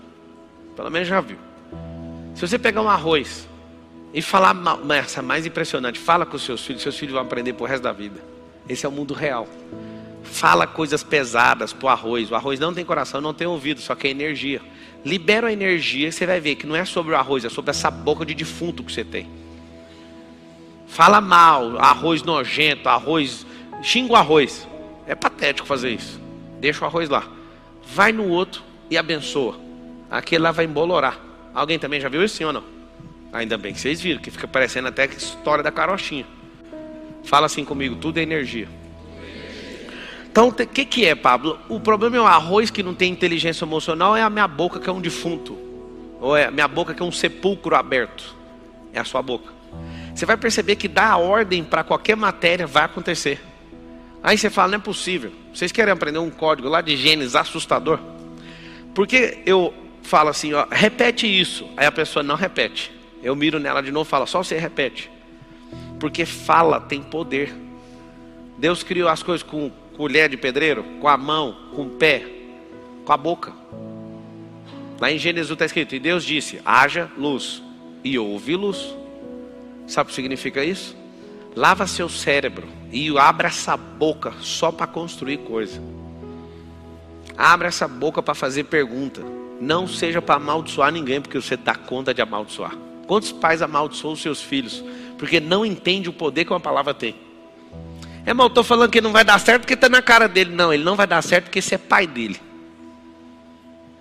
[0.77, 1.39] Pelo menos já viu.
[2.35, 3.49] Se você pegar um arroz
[4.13, 4.55] e falar
[4.97, 8.23] essa mais impressionante, fala com seus filhos, seus filhos vão aprender pro resto da vida.
[8.69, 9.45] Esse é o mundo real.
[10.29, 12.29] Fala coisas pesadas pro arroz.
[12.29, 14.61] O arroz não tem coração, não tem ouvido, só que é energia.
[15.03, 17.89] Libera a energia, você vai ver que não é sobre o arroz, é sobre essa
[17.89, 19.27] boca de defunto que você tem.
[20.87, 23.45] Fala mal, arroz nojento, arroz.
[23.81, 24.67] Xinga o arroz.
[25.07, 26.19] É patético fazer isso.
[26.59, 27.27] Deixa o arroz lá.
[27.85, 29.59] Vai no outro e abençoa.
[30.09, 31.19] Aquele lá vai embolorar.
[31.53, 32.63] Alguém também já viu isso, sim ou não?
[33.31, 36.25] Ainda bem que vocês viram, que fica parecendo até que história da carochinha.
[37.23, 38.67] Fala assim comigo, tudo é energia.
[40.31, 41.59] Então, o que, que é, Pablo?
[41.67, 44.89] O problema é o arroz que não tem inteligência emocional, é a minha boca que
[44.89, 45.57] é um defunto.
[46.21, 48.35] Ou é a minha boca que é um sepulcro aberto.
[48.93, 49.51] É a sua boca.
[50.13, 53.41] Você vai perceber que dar ordem para qualquer matéria vai acontecer.
[54.21, 55.31] Aí você fala, não é possível.
[55.53, 57.99] Vocês querem aprender um código lá de Gênesis assustador?
[58.93, 61.67] Porque eu falo assim, ó, repete isso.
[61.77, 62.91] Aí a pessoa não repete.
[63.23, 65.09] Eu miro nela de novo e falo, só você repete.
[65.99, 67.53] Porque fala tem poder.
[68.57, 72.25] Deus criou as coisas com colher de pedreiro, com a mão, com o pé,
[73.03, 73.51] com a boca.
[74.97, 77.61] Lá em Gênesis está escrito: E Deus disse: haja luz,
[78.01, 78.95] e houve luz.
[79.87, 80.95] Sabe o que significa isso?
[81.53, 85.81] Lava seu cérebro e abra essa boca só para construir coisa.
[87.37, 89.21] Abra essa boca para fazer pergunta.
[89.59, 92.73] Não seja para amaldiçoar ninguém, porque você dá conta de amaldiçoar.
[93.05, 94.81] Quantos pais amaldiçoam seus filhos?
[95.17, 97.15] Porque não entende o poder que uma palavra tem.
[98.29, 100.53] É, mal, estou falando que não vai dar certo porque está na cara dele.
[100.53, 102.39] Não, ele não vai dar certo porque você é pai dele.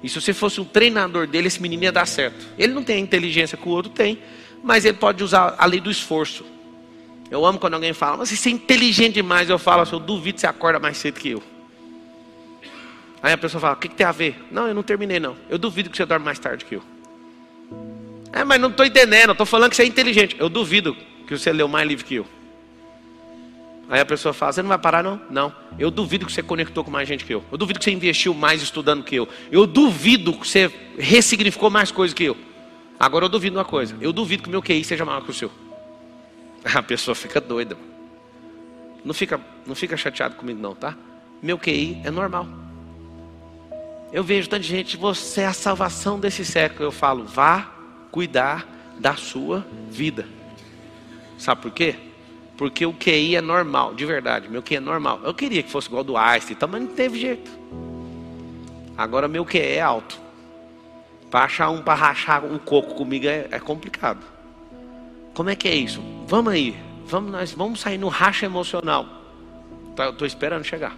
[0.02, 2.46] E se você fosse um treinador dele, esse menino ia dar certo.
[2.58, 4.18] Ele não tem a inteligência que o outro tem,
[4.62, 6.44] mas ele pode usar a lei do esforço.
[7.30, 9.48] Eu amo quando alguém fala, mas você é inteligente demais.
[9.48, 11.42] Eu falo assim, eu duvido que você acorda mais cedo que eu.
[13.22, 14.46] Aí a pessoa fala, o que, que tem a ver?
[14.50, 15.38] Não, eu não terminei não.
[15.48, 16.82] Eu duvido que você dorme mais tarde que eu.
[18.30, 20.36] É, mas não estou entendendo, estou falando que você é inteligente.
[20.38, 20.94] Eu duvido
[21.26, 22.26] que você leu mais livro que eu.
[23.88, 25.20] Aí a pessoa fala: Você não vai parar, não?
[25.30, 25.52] Não.
[25.78, 27.42] Eu duvido que você conectou com mais gente que eu.
[27.50, 29.28] Eu duvido que você investiu mais estudando que eu.
[29.50, 32.36] Eu duvido que você ressignificou mais coisas que eu.
[33.00, 35.34] Agora eu duvido uma coisa: Eu duvido que o meu QI seja maior que o
[35.34, 35.50] seu.
[36.74, 37.76] A pessoa fica doida.
[39.04, 40.94] Não fica, não fica chateado comigo, não, tá?
[41.42, 42.46] Meu QI é normal.
[44.12, 46.84] Eu vejo tanta gente, você é a salvação desse século.
[46.84, 47.70] Eu falo, vá
[48.10, 48.66] cuidar
[48.98, 50.26] da sua vida.
[51.38, 51.94] Sabe por quê?
[52.58, 54.48] Porque o QI é normal, de verdade.
[54.48, 55.20] Meu QI é normal.
[55.22, 57.48] Eu queria que fosse igual do Einstein, então, mas não teve jeito.
[58.96, 60.20] Agora meu QI é alto.
[61.30, 64.18] Para achar um para rachar um coco comigo é, é, complicado.
[65.34, 66.02] Como é que é isso?
[66.26, 66.76] Vamos aí.
[67.06, 69.06] Vamos, nós vamos sair no racha emocional.
[69.94, 70.96] Tá, eu estou esperando chegar.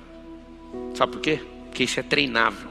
[0.94, 1.40] Sabe por quê?
[1.66, 2.70] Porque isso é treinável.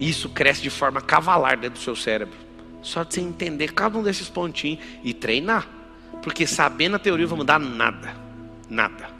[0.00, 2.34] Isso cresce de forma cavalar dentro do seu cérebro.
[2.80, 5.68] Só de você entender cada um desses pontinhos e treinar.
[6.22, 8.14] Porque saber na teoria vai mudar nada.
[8.68, 9.10] Nada.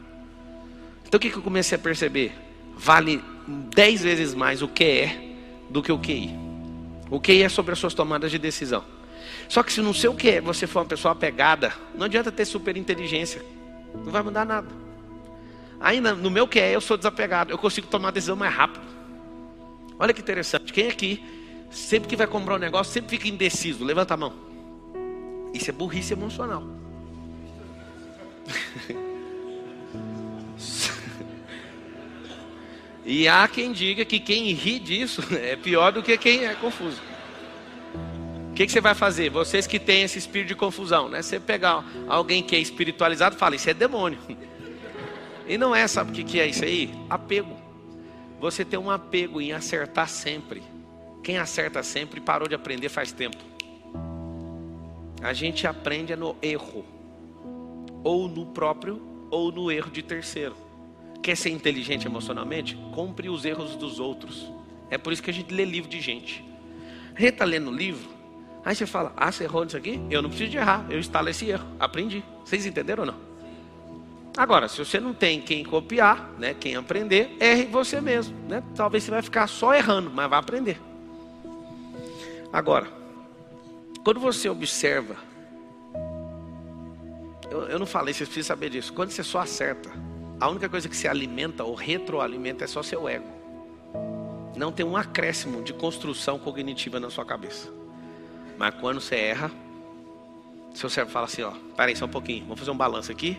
[1.05, 2.33] Então o que, que eu comecei a perceber?
[2.75, 3.21] Vale
[3.75, 5.35] dez vezes mais o que é
[5.69, 6.29] do que o QI.
[7.09, 8.83] O QI é sobre as suas tomadas de decisão.
[9.49, 12.77] Só que se no seu QE você for uma pessoa apegada, não adianta ter super
[12.77, 13.43] inteligência.
[13.93, 14.69] Não vai mudar nada.
[15.79, 17.51] Ainda no meu QE eu sou desapegado.
[17.51, 18.85] Eu consigo tomar decisão mais rápido.
[19.99, 20.71] Olha que interessante.
[20.71, 21.23] Quem aqui,
[21.69, 23.83] sempre que vai comprar um negócio, sempre fica indeciso?
[23.83, 24.33] Levanta a mão.
[25.53, 26.63] Isso é burrice emocional.
[33.03, 37.01] E há quem diga que quem ri disso é pior do que quem é confuso.
[38.51, 39.29] O que, que, você vai fazer?
[39.29, 41.21] Vocês que têm esse espírito de confusão, né?
[41.21, 44.19] Você pegar alguém que é espiritualizado, fala, isso é demônio.
[45.47, 46.93] E não é, sabe o que, que é isso aí?
[47.09, 47.57] Apego.
[48.39, 50.61] Você tem um apego em acertar sempre.
[51.23, 53.37] Quem acerta sempre parou de aprender faz tempo.
[55.21, 56.85] A gente aprende no erro,
[58.03, 60.55] ou no próprio, ou no erro de terceiro.
[61.21, 62.75] Quer ser inteligente emocionalmente?
[62.93, 64.51] Compre os erros dos outros.
[64.89, 66.43] É por isso que a gente lê livro de gente.
[67.15, 68.09] A gente está lendo livro,
[68.65, 70.01] aí você fala, ah, você errou nisso aqui?
[70.09, 71.65] Eu não preciso de errar, eu instalo esse erro.
[71.79, 72.23] Aprendi.
[72.43, 73.31] Vocês entenderam ou não?
[74.35, 78.35] Agora, se você não tem quem copiar, né, quem aprender, erre você mesmo.
[78.47, 78.63] Né?
[78.75, 80.79] Talvez você vai ficar só errando, mas vai aprender.
[82.51, 82.87] Agora,
[84.03, 85.15] quando você observa,
[87.51, 88.93] eu, eu não falei, vocês precisam saber disso.
[88.93, 89.91] Quando você só acerta,
[90.39, 93.27] a única coisa que se alimenta ou retroalimenta é só seu ego.
[94.55, 97.69] Não tem um acréscimo de construção cognitiva na sua cabeça.
[98.57, 99.51] Mas quando você erra,
[100.73, 103.37] seu cérebro fala assim, ó, peraí só um pouquinho, vamos fazer um balanço aqui.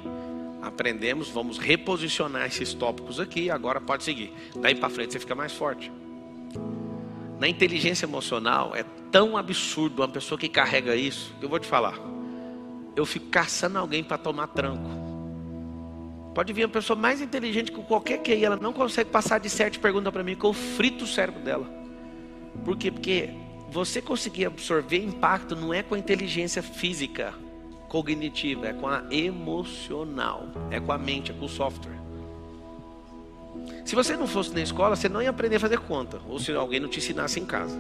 [0.60, 4.32] Aprendemos, vamos reposicionar esses tópicos aqui, agora pode seguir.
[4.56, 5.90] Daí para frente você fica mais forte.
[7.40, 11.66] Na inteligência emocional é tão absurdo uma pessoa que carrega isso, que eu vou te
[11.66, 12.12] falar.
[12.94, 14.90] Eu fico caçando alguém para tomar tranco.
[16.34, 19.78] Pode vir uma pessoa mais inteligente que qualquer que ela não consegue passar de certo
[19.80, 21.66] pergunta para mim que eu frito o cérebro dela.
[22.64, 22.90] Por quê?
[22.90, 23.30] Porque
[23.70, 27.34] você conseguir absorver impacto não é com a inteligência física,
[27.88, 32.00] cognitiva, é com a emocional, é com a mente, é com o software.
[33.84, 36.52] Se você não fosse na escola, você não ia aprender a fazer conta, ou se
[36.52, 37.78] alguém não te ensinasse em casa.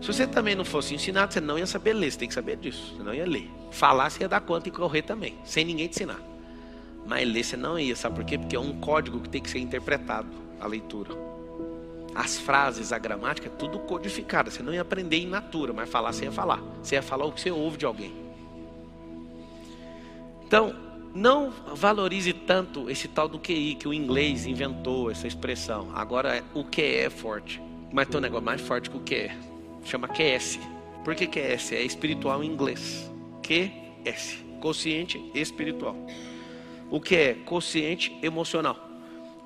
[0.00, 2.56] Se você também não fosse ensinado, você não ia saber ler, você tem que saber
[2.56, 3.50] disso, você não ia ler.
[3.70, 6.20] Falar, você ia dar conta e correr também, sem ninguém te ensinar.
[7.06, 8.36] Mas ler você não ia, sabe por quê?
[8.36, 10.28] Porque é um código que tem que ser interpretado,
[10.60, 11.14] a leitura.
[12.14, 14.50] As frases, a gramática, é tudo codificado.
[14.50, 16.62] Você não ia aprender em natura, mas falar você ia falar.
[16.82, 18.12] Você ia falar o que você ouve de alguém.
[20.46, 20.74] Então,
[21.14, 25.90] não valorize tanto esse tal do QI, que o inglês inventou essa expressão.
[25.94, 27.60] Agora, o que é forte.
[27.92, 29.36] Mas tem um negócio mais forte que o que é.
[29.86, 30.58] Chama QS.
[31.04, 31.72] Por que QS?
[31.72, 33.08] É espiritual em inglês.
[33.40, 34.44] QS.
[34.60, 35.94] Consciente espiritual.
[36.90, 38.76] O que é consciente emocional?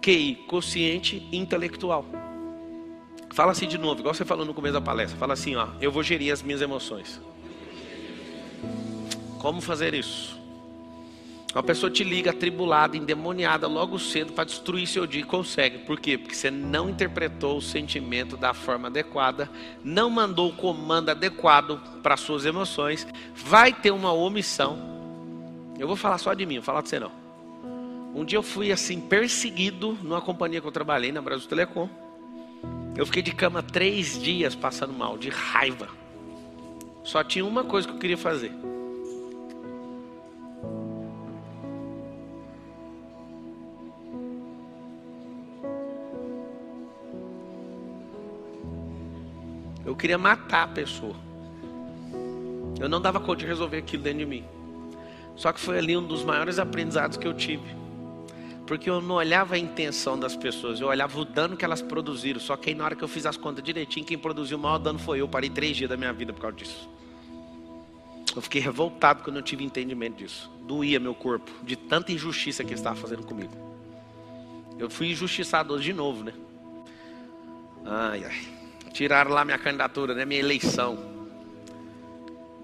[0.01, 2.07] QI, consciente intelectual.
[3.33, 5.19] Fala assim de novo, igual você falou no começo da palestra.
[5.19, 7.21] Fala assim, ó, eu vou gerir as minhas emoções.
[9.39, 10.40] Como fazer isso?
[11.53, 15.79] Uma pessoa te liga atribulada, endemoniada logo cedo para destruir seu dia e consegue.
[15.79, 16.17] Por quê?
[16.17, 19.51] Porque você não interpretou o sentimento da forma adequada,
[19.83, 24.79] não mandou o comando adequado para suas emoções, vai ter uma omissão.
[25.77, 27.11] Eu vou falar só de mim, vou falar de você não.
[28.15, 31.89] Um dia eu fui assim perseguido numa companhia que eu trabalhei na Brasil Telecom.
[32.97, 35.89] Eu fiquei de cama três dias passando mal, de raiva.
[37.03, 38.53] Só tinha uma coisa que eu queria fazer.
[49.91, 51.17] Eu queria matar a pessoa.
[52.79, 54.45] Eu não dava conta de resolver aquilo dentro de mim.
[55.35, 57.75] Só que foi ali um dos maiores aprendizados que eu tive.
[58.69, 62.39] Porque eu não olhava a intenção das pessoas, eu olhava o dano que elas produziram.
[62.39, 64.79] Só que aí na hora que eu fiz as contas direitinho, quem produziu o maior
[64.79, 65.27] dano foi eu.
[65.27, 66.89] Parei três dias da minha vida por causa disso.
[68.37, 70.49] Eu fiquei revoltado quando eu tive entendimento disso.
[70.69, 73.53] Doía meu corpo de tanta injustiça que estava fazendo comigo.
[74.79, 76.33] Eu fui injustiçado hoje de novo, né?
[77.85, 78.60] Ai, ai.
[78.93, 80.25] Tiraram lá minha candidatura, né?
[80.25, 80.99] Minha eleição.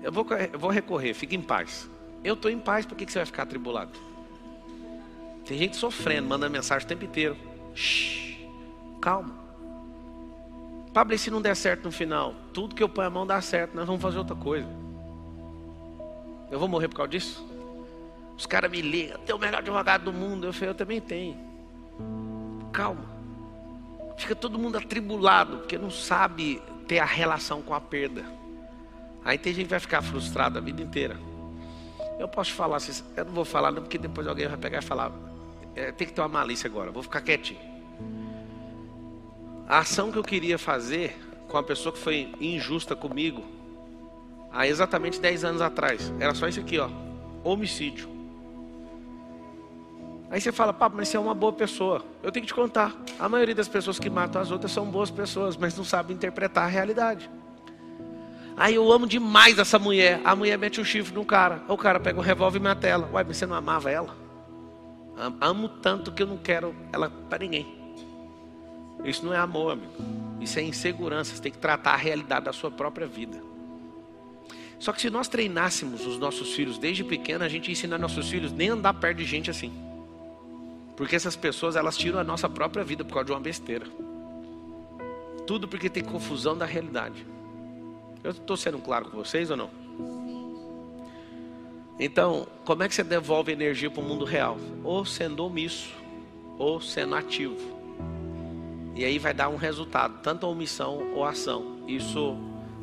[0.02, 1.88] Eu vou, eu vou recorrer, fique em paz.
[2.22, 3.98] Eu estou em paz, por que, que você vai ficar atribulado?
[5.44, 7.36] Tem gente sofrendo, mandando mensagem o tempo inteiro.
[7.74, 8.36] Shhh,
[9.00, 9.34] calma.
[10.92, 12.34] Pablo, e se não der certo no final?
[12.52, 14.68] Tudo que eu ponho a mão dá certo, nós vamos fazer outra coisa.
[16.50, 17.46] Eu vou morrer por causa disso?
[18.36, 20.46] Os caras me ligam, tem o melhor advogado do mundo.
[20.46, 21.36] Eu falei, eu também tenho.
[22.72, 23.15] Calma.
[24.16, 28.24] Fica todo mundo atribulado, porque não sabe ter a relação com a perda.
[29.24, 31.16] Aí tem gente que vai ficar frustrado a vida inteira.
[32.18, 32.78] Eu posso falar,
[33.16, 35.12] eu não vou falar não, porque depois alguém vai pegar e falar,
[35.74, 37.60] é, tem que ter uma malícia agora, vou ficar quietinho.
[39.68, 43.44] A ação que eu queria fazer com uma pessoa que foi injusta comigo
[44.52, 46.12] há exatamente 10 anos atrás.
[46.18, 46.88] Era só isso aqui, ó.
[47.44, 48.15] Homicídio.
[50.30, 52.04] Aí você fala, papo, mas você é uma boa pessoa.
[52.22, 52.94] Eu tenho que te contar.
[53.18, 56.64] A maioria das pessoas que matam as outras são boas pessoas, mas não sabem interpretar
[56.64, 57.30] a realidade.
[58.56, 60.20] Aí eu amo demais essa mulher.
[60.24, 61.62] A mulher mete o chifre no cara.
[61.68, 63.08] O cara pega o revólver e mata ela.
[63.12, 64.16] Uai, mas você não amava ela?
[65.40, 67.66] Amo tanto que eu não quero ela para ninguém.
[69.04, 69.92] Isso não é amor, amigo.
[70.40, 71.34] Isso é insegurança.
[71.34, 73.40] Você tem que tratar a realidade da sua própria vida.
[74.78, 78.52] Só que se nós treinássemos os nossos filhos desde pequeno, a gente ensina nossos filhos
[78.52, 79.85] nem andar perto de gente assim.
[80.96, 83.86] Porque essas pessoas, elas tiram a nossa própria vida por causa de uma besteira.
[85.46, 87.26] Tudo porque tem confusão da realidade.
[88.24, 89.70] Eu estou sendo claro com vocês ou não?
[91.98, 94.58] Então, como é que você devolve energia para o mundo real?
[94.82, 95.94] Ou sendo omisso,
[96.58, 97.76] ou sendo ativo.
[98.94, 101.84] E aí vai dar um resultado, tanto a omissão ou a ação.
[101.86, 102.36] Isso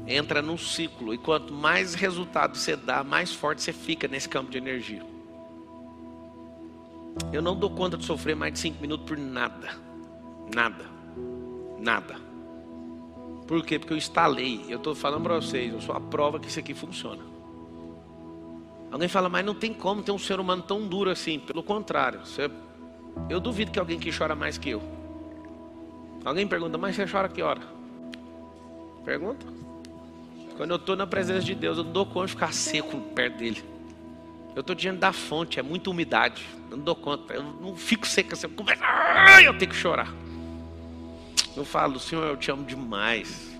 [0.07, 1.13] entra num ciclo.
[1.13, 5.12] E quanto mais resultado você dá, mais forte você fica nesse campo de energia.
[7.31, 9.69] Eu não dou conta de sofrer mais de cinco minutos por nada.
[10.53, 10.85] Nada.
[11.79, 12.15] Nada.
[13.47, 13.77] Por quê?
[13.77, 14.65] Porque eu instalei.
[14.69, 17.21] Eu estou falando para vocês, eu sou a prova que isso aqui funciona.
[18.91, 21.39] Alguém fala, mas não tem como ter um ser humano tão duro assim.
[21.39, 22.49] Pelo contrário, você...
[23.29, 24.81] eu duvido que alguém que chora mais que eu.
[26.23, 27.61] Alguém pergunta, mas você chora que hora?
[29.03, 29.45] Pergunta.
[30.55, 33.37] Quando eu estou na presença de Deus, eu não dou conta de ficar seco perto
[33.37, 33.72] dele.
[34.55, 36.45] Eu estou diante da fonte, é muita umidade.
[36.69, 40.13] Eu não dou conta, eu não fico seco assim, eu, eu tenho que chorar.
[41.55, 43.51] Eu falo, Senhor, eu te amo demais.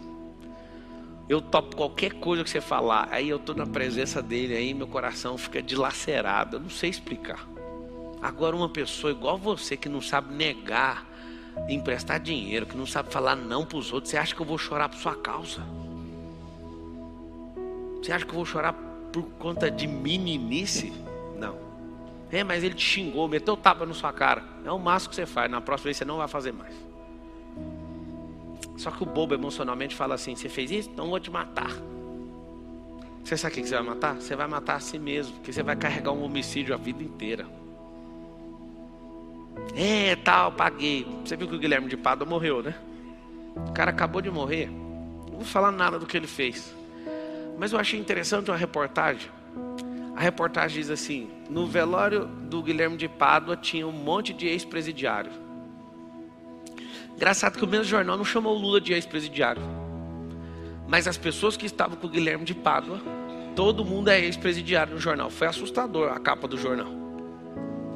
[1.27, 3.07] Eu topo qualquer coisa que você falar.
[3.11, 6.57] Aí eu estou na presença dele, aí meu coração fica dilacerado.
[6.57, 7.47] Eu não sei explicar.
[8.21, 11.05] Agora, uma pessoa igual você que não sabe negar,
[11.67, 14.57] emprestar dinheiro, que não sabe falar não para os outros, você acha que eu vou
[14.57, 15.61] chorar por sua causa?
[18.01, 18.73] Você acha que eu vou chorar
[19.13, 20.91] por conta de meninice?
[21.37, 21.55] Não.
[22.31, 24.43] É, mas ele te xingou, meteu tapa na sua cara.
[24.65, 25.49] É o máximo que você faz.
[25.49, 26.73] Na próxima vez você não vai fazer mais.
[28.75, 30.89] Só que o bobo emocionalmente fala assim: você fez isso?
[30.89, 31.71] Então eu vou te matar.
[33.23, 34.15] Você sabe o que você vai matar?
[34.15, 37.45] Você vai matar a si mesmo, porque você vai carregar um homicídio a vida inteira.
[39.75, 41.07] É, tal, paguei.
[41.23, 42.75] Você viu que o Guilherme de Pádua morreu, né?
[43.55, 44.69] O cara acabou de morrer.
[44.69, 46.75] Não vou falar nada do que ele fez.
[47.57, 49.29] Mas eu achei interessante uma reportagem.
[50.15, 55.31] A reportagem diz assim: no velório do Guilherme de Pádua tinha um monte de ex-presidiário.
[57.15, 59.61] Engraçado que o mesmo jornal não chamou Lula de ex-presidiário.
[60.87, 62.99] Mas as pessoas que estavam com o Guilherme de Pádua,
[63.55, 65.29] todo mundo é ex-presidiário no jornal.
[65.29, 66.91] Foi assustador a capa do jornal.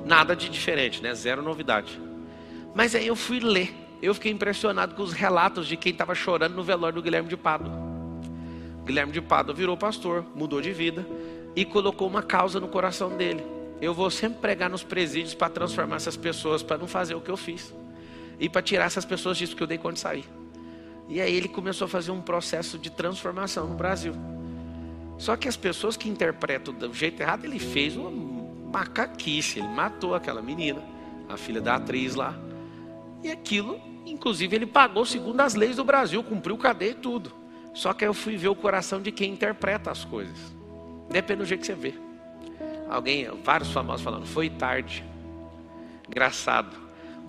[0.06, 1.14] Nada de diferente, né?
[1.14, 2.00] Zero novidade.
[2.74, 3.76] Mas aí eu fui ler.
[4.02, 7.36] Eu fiquei impressionado com os relatos de quem estava chorando no velório do Guilherme de
[7.36, 7.87] Pádua.
[8.88, 11.06] Guilherme de Pádua virou pastor, mudou de vida
[11.54, 13.44] e colocou uma causa no coração dele.
[13.82, 17.30] Eu vou sempre pregar nos presídios para transformar essas pessoas, para não fazer o que
[17.30, 17.76] eu fiz.
[18.40, 20.24] E para tirar essas pessoas disso que eu dei quando saí.
[21.10, 24.14] E aí ele começou a fazer um processo de transformação no Brasil.
[25.18, 29.60] Só que as pessoas que interpretam do jeito errado, ele fez uma macaquice.
[29.60, 30.82] Ele matou aquela menina,
[31.28, 32.34] a filha da atriz lá.
[33.22, 37.47] E aquilo, inclusive, ele pagou segundo as leis do Brasil, cumpriu cadeia e tudo.
[37.78, 40.36] Só que eu fui ver o coração de quem interpreta as coisas.
[41.12, 41.94] Depende do jeito que você vê.
[42.90, 45.06] Alguém, vários famosos falando, foi tarde.
[46.10, 46.76] Engraçado.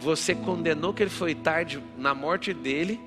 [0.01, 2.99] Você condenou que ele foi tarde na morte dele,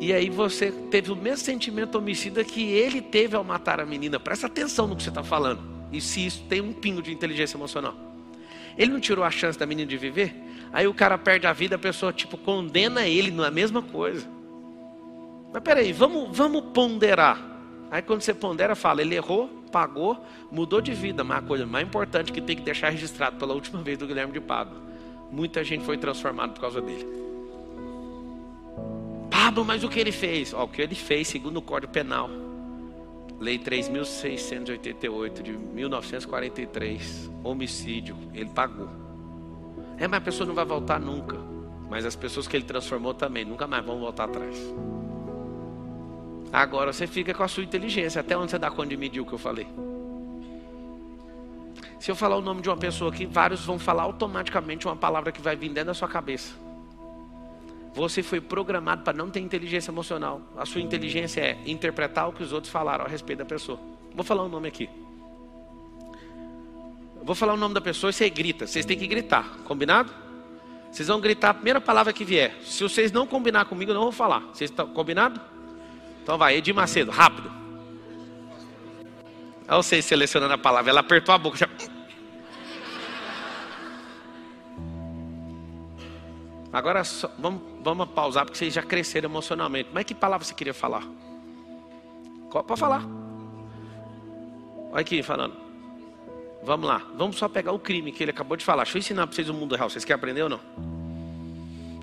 [0.00, 4.20] e aí você teve o mesmo sentimento homicida que ele teve ao matar a menina.
[4.20, 5.62] Presta atenção no que você está falando.
[5.90, 7.96] E se isso tem um pingo de inteligência emocional.
[8.78, 10.32] Ele não tirou a chance da menina de viver?
[10.72, 14.33] Aí o cara perde a vida, a pessoa tipo condena ele na mesma coisa.
[15.54, 17.40] Mas peraí, vamos, vamos ponderar.
[17.88, 20.18] Aí quando você pondera, fala, ele errou, pagou,
[20.50, 21.22] mudou de vida.
[21.22, 24.32] Mas a coisa mais importante que tem que deixar registrado pela última vez do Guilherme
[24.32, 24.82] de Pádua.
[25.30, 27.06] Muita gente foi transformada por causa dele.
[29.30, 30.52] Pablo, mas o que ele fez?
[30.52, 32.28] Ó, o que ele fez, segundo o Código Penal.
[33.38, 37.30] Lei 3.688 de 1943.
[37.44, 38.16] Homicídio.
[38.34, 38.88] Ele pagou.
[39.98, 41.38] É, mas a pessoa não vai voltar nunca.
[41.88, 44.58] Mas as pessoas que ele transformou também nunca mais vão voltar atrás.
[46.54, 48.20] Agora você fica com a sua inteligência.
[48.20, 49.66] Até onde você dá conta de medir o que eu falei?
[51.98, 55.32] Se eu falar o nome de uma pessoa aqui, vários vão falar automaticamente uma palavra
[55.32, 56.54] que vai vir dentro da sua cabeça.
[57.92, 60.42] Você foi programado para não ter inteligência emocional.
[60.56, 63.80] A sua inteligência é interpretar o que os outros falaram a respeito da pessoa.
[64.14, 64.88] Vou falar o um nome aqui.
[67.20, 68.64] Vou falar o nome da pessoa e você grita.
[68.64, 70.12] Vocês têm que gritar, combinado?
[70.92, 72.54] Vocês vão gritar a primeira palavra que vier.
[72.62, 74.40] Se vocês não combinar comigo, eu não vou falar.
[74.52, 75.53] Vocês estão combinado?
[76.24, 77.52] Então vai, Edir Macedo, rápido.
[79.68, 80.90] Olha você selecionando a palavra.
[80.90, 81.58] Ela apertou a boca.
[81.58, 81.68] Já...
[86.72, 89.90] Agora só, vamos, vamos pausar porque vocês já cresceram emocionalmente.
[89.92, 91.04] Mas que palavra você queria falar?
[92.50, 93.02] Pode falar.
[94.92, 95.54] Olha aqui falando.
[96.62, 98.84] Vamos lá, vamos só pegar o crime que ele acabou de falar.
[98.84, 99.90] Deixa eu ensinar para vocês o mundo real.
[99.90, 100.60] Vocês querem aprender ou não?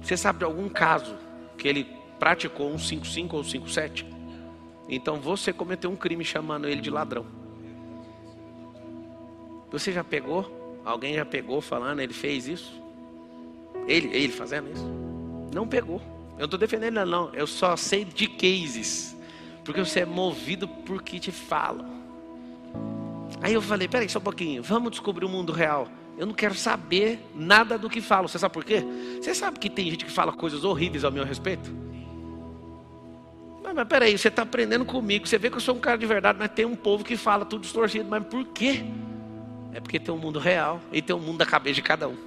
[0.04, 1.18] Você sabe de algum caso
[1.58, 1.86] que ele
[2.20, 4.11] praticou um 55 ou 57?
[4.92, 7.26] Então você cometeu um crime chamando ele de ladrão.
[9.72, 10.82] Você já pegou?
[10.84, 12.74] Alguém já pegou falando ele fez isso?
[13.88, 14.86] Ele, ele fazendo isso?
[15.54, 16.02] Não pegou.
[16.34, 17.34] Eu não estou defendendo ele não.
[17.34, 19.16] Eu só sei de cases.
[19.64, 22.02] Porque você é movido por que te falam.
[23.42, 25.88] Aí eu falei, peraí só um pouquinho, vamos descobrir o mundo real.
[26.18, 28.28] Eu não quero saber nada do que falo.
[28.28, 28.84] Você sabe por quê?
[29.22, 31.74] Você sabe que tem gente que fala coisas horríveis ao meu respeito?
[33.64, 35.28] Mas, mas peraí, você está aprendendo comigo.
[35.28, 37.46] Você vê que eu sou um cara de verdade, mas tem um povo que fala
[37.46, 38.10] tudo distorcido.
[38.10, 38.84] Mas por quê?
[39.74, 42.18] É porque tem um mundo real e tem um mundo da cabeça de cada um.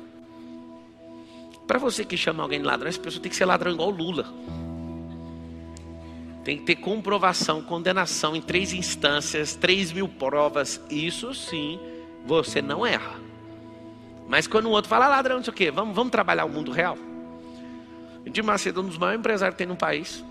[1.66, 4.26] Para você que chama alguém de ladrão, essa pessoa tem que ser ladrão igual Lula.
[6.44, 10.80] Tem que ter comprovação, condenação em três instâncias, três mil provas.
[10.90, 11.80] Isso sim,
[12.26, 13.18] você não erra.
[14.28, 16.48] Mas quando o outro fala ah, ladrão, não sei o quê, vamos, vamos trabalhar o
[16.48, 16.98] mundo real.
[18.24, 20.24] De Macedo, um dos maiores empresários que tem no país.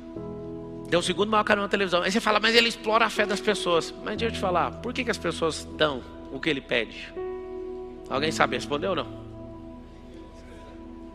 [0.90, 2.02] Deu o segundo maior canal na televisão.
[2.04, 3.94] Aí você fala, mas ele explora a fé das pessoas.
[4.04, 7.14] Mas deixa eu te falar, por que, que as pessoas dão o que ele pede?
[8.10, 9.24] Alguém sabe responder ou não?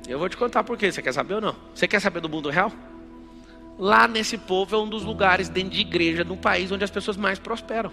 [0.08, 0.90] Eu vou te contar por quê.
[0.90, 1.54] Você quer saber ou não?
[1.74, 2.72] Você quer saber do mundo real?
[3.78, 7.16] Lá nesse povo é um dos lugares dentro de igreja no país onde as pessoas
[7.16, 7.92] mais prosperam.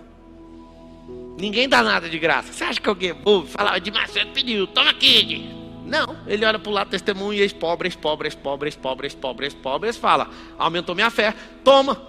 [1.37, 2.51] Ninguém dá nada de graça.
[2.51, 3.47] Você acha que alguém é bobo?
[3.47, 5.64] Fala, de Macedo pediu, toma aqui.
[5.85, 9.97] Não, ele olha para o lado testemunho e ex pobres, pobres, pobres, pobres, pobres, pobres,
[9.97, 11.33] fala, aumentou minha fé,
[11.63, 12.01] toma.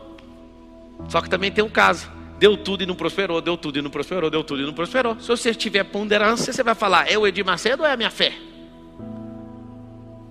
[1.08, 2.10] Só que também tem um caso.
[2.38, 5.18] Deu tudo e não prosperou, deu tudo e não prosperou, deu tudo e não prosperou.
[5.20, 8.10] Se você tiver ponderância, você vai falar, é o Edir Macedo ou é a minha
[8.10, 8.32] fé?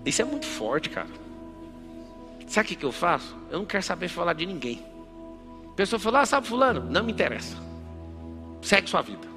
[0.06, 1.08] Isso é muito forte, cara.
[2.48, 3.36] Sabe o que, que eu faço?
[3.50, 4.84] Eu não quero saber falar de ninguém.
[5.72, 6.84] A pessoa falou, ah, sabe fulano?
[6.90, 7.58] Não me interessa.
[8.62, 9.35] Segue sua vida.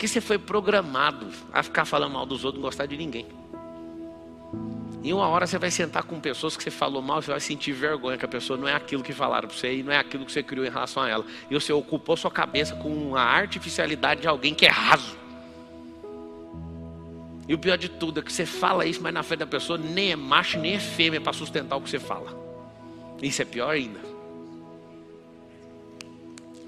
[0.00, 3.26] Porque você foi programado a ficar falando mal dos outros, não gostar de ninguém.
[5.02, 7.72] E uma hora você vai sentar com pessoas que você falou mal, você vai sentir
[7.72, 10.24] vergonha que a pessoa não é aquilo que falaram para você e não é aquilo
[10.24, 11.26] que você criou em relação a ela.
[11.50, 15.18] E você ocupou sua cabeça com a artificialidade de alguém que é raso.
[17.46, 19.76] E o pior de tudo é que você fala isso, mas na frente da pessoa
[19.76, 22.34] nem é macho nem é fêmea para sustentar o que você fala.
[23.20, 24.00] Isso é pior ainda.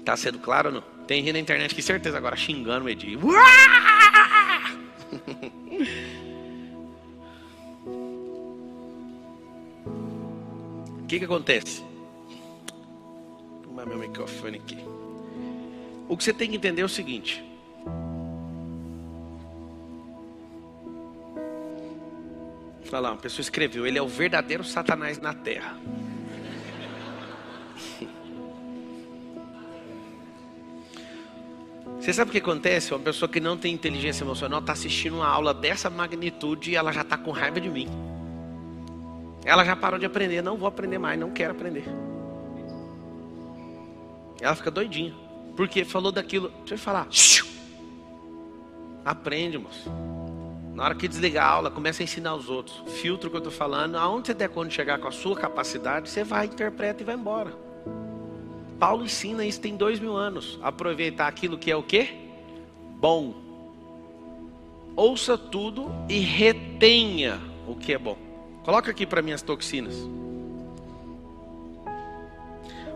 [0.05, 0.92] Tá sendo claro ou não?
[1.07, 3.17] Tem gente na internet que certeza agora xingando o Edir.
[11.03, 11.83] O que que acontece?
[13.65, 14.77] Vou meu microfone aqui.
[16.07, 17.43] O que você tem que entender é o seguinte.
[22.91, 25.77] Olha lá, uma pessoa escreveu: Ele é o verdadeiro Satanás na terra.
[32.03, 32.93] Você sabe o que acontece?
[32.93, 36.91] Uma pessoa que não tem inteligência emocional está assistindo uma aula dessa magnitude e ela
[36.91, 37.87] já está com raiva de mim.
[39.45, 41.85] Ela já parou de aprender, não vou aprender mais, não quero aprender.
[44.41, 45.15] Ela fica doidinha.
[45.55, 46.49] Porque falou daquilo.
[46.59, 47.07] Deixa eu falar.
[49.05, 49.89] Aprende, moço.
[50.73, 52.83] Na hora que desligar a aula, começa a ensinar os outros.
[52.99, 53.95] Filtro o que eu estou falando.
[53.95, 57.62] Aonde você der de chegar com a sua capacidade, você vai, interpreta e vai embora.
[58.79, 60.59] Paulo ensina isso tem dois mil anos.
[60.61, 62.09] Aproveitar aquilo que é o quê?
[62.99, 63.33] Bom.
[64.95, 68.17] Ouça tudo e retenha o que é bom.
[68.63, 69.95] Coloca aqui para mim as toxinas.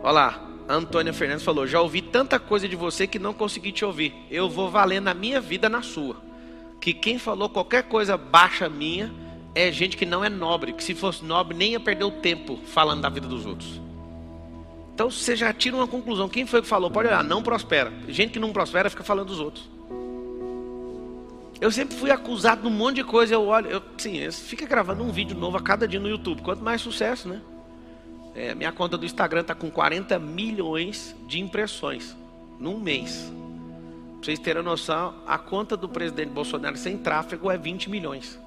[0.03, 3.71] Olha lá, a Antônia Fernandes falou: Já ouvi tanta coisa de você que não consegui
[3.71, 4.13] te ouvir.
[4.29, 6.27] Eu vou valer na minha vida na sua
[6.79, 9.13] que quem falou qualquer coisa baixa minha
[9.53, 12.57] é gente que não é nobre, que se fosse nobre nem ia perder o tempo
[12.65, 13.81] falando da vida dos outros.
[14.97, 16.27] Então você já tira uma conclusão.
[16.27, 16.89] Quem foi que falou?
[16.89, 17.93] Pode olhar, não prospera.
[18.07, 19.69] Gente que não prospera fica falando dos outros.
[21.61, 23.35] Eu sempre fui acusado de um monte de coisa.
[23.35, 26.41] Eu olho, eu, sim, fica gravando um vídeo novo a cada dia no YouTube.
[26.41, 27.41] Quanto mais sucesso, né?
[28.33, 32.17] É, minha conta do Instagram está com 40 milhões de impressões
[32.59, 33.31] num mês.
[34.15, 38.39] Pra vocês terem noção, a conta do presidente Bolsonaro sem tráfego é 20 milhões.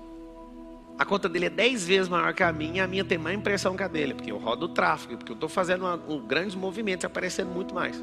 [1.00, 3.34] A conta dele é 10 vezes maior que a minha, e a minha tem mais
[3.34, 6.20] impressão que a dele, porque eu rodo o tráfego, porque eu estou fazendo uma, um,
[6.20, 7.98] grandes movimentos, aparecendo muito mais.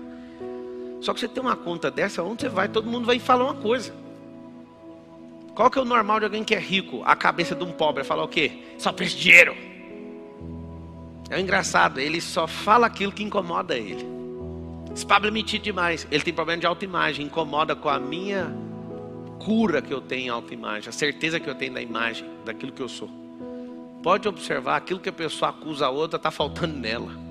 [0.99, 3.53] Só que você tem uma conta dessa, onde você vai, todo mundo vai falar uma
[3.53, 3.93] coisa.
[5.53, 7.03] Qual que é o normal de alguém que é rico?
[7.05, 8.63] A cabeça de um pobre falar o quê?
[8.79, 9.55] Só pensa dinheiro.
[11.29, 14.07] É engraçado, ele só fala aquilo que incomoda ele.
[14.91, 16.07] Esse Pablo é metido demais.
[16.09, 18.51] Ele tem problema de autoimagem, incomoda com a minha
[19.39, 22.81] cura que eu tenho em autoimagem, a certeza que eu tenho da imagem, daquilo que
[22.81, 23.09] eu sou.
[24.03, 27.27] Pode observar, aquilo que a pessoa acusa a outra está faltando nela.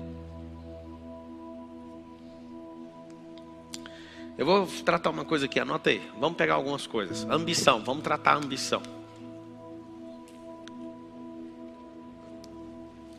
[4.37, 6.01] Eu vou tratar uma coisa aqui, anota aí.
[6.19, 7.25] Vamos pegar algumas coisas.
[7.27, 8.83] Ambição, vamos tratar a ambição.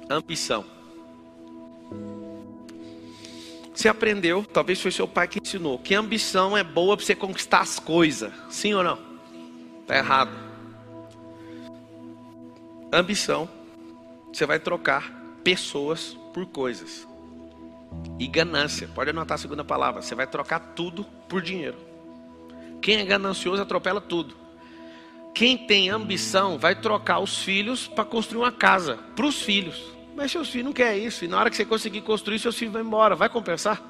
[0.09, 0.65] Ambição.
[3.79, 7.61] Você aprendeu, talvez foi seu pai que ensinou, que ambição é boa para você conquistar
[7.61, 8.33] as coisas.
[8.51, 8.99] Sim ou não?
[9.83, 10.33] Está errado.
[12.93, 13.49] Ambição,
[14.33, 15.13] você vai trocar
[15.45, 17.07] pessoas por coisas.
[18.19, 21.77] E ganância, pode anotar a segunda palavra, você vai trocar tudo por dinheiro.
[22.83, 24.35] Quem é ganancioso atropela tudo.
[25.33, 29.98] Quem tem ambição vai trocar os filhos para construir uma casa para os filhos.
[30.19, 31.25] Mas seus filhos não querem isso.
[31.25, 33.15] E na hora que você conseguir construir, seus filhos vão embora.
[33.15, 33.81] Vai compensar?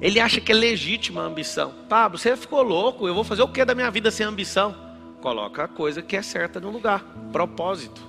[0.00, 1.74] Ele acha que é legítima a ambição.
[1.88, 3.08] Pablo, você ficou louco.
[3.08, 4.72] Eu vou fazer o que da minha vida sem ambição?
[5.20, 7.04] Coloca a coisa que é certa no lugar.
[7.32, 8.00] Propósito.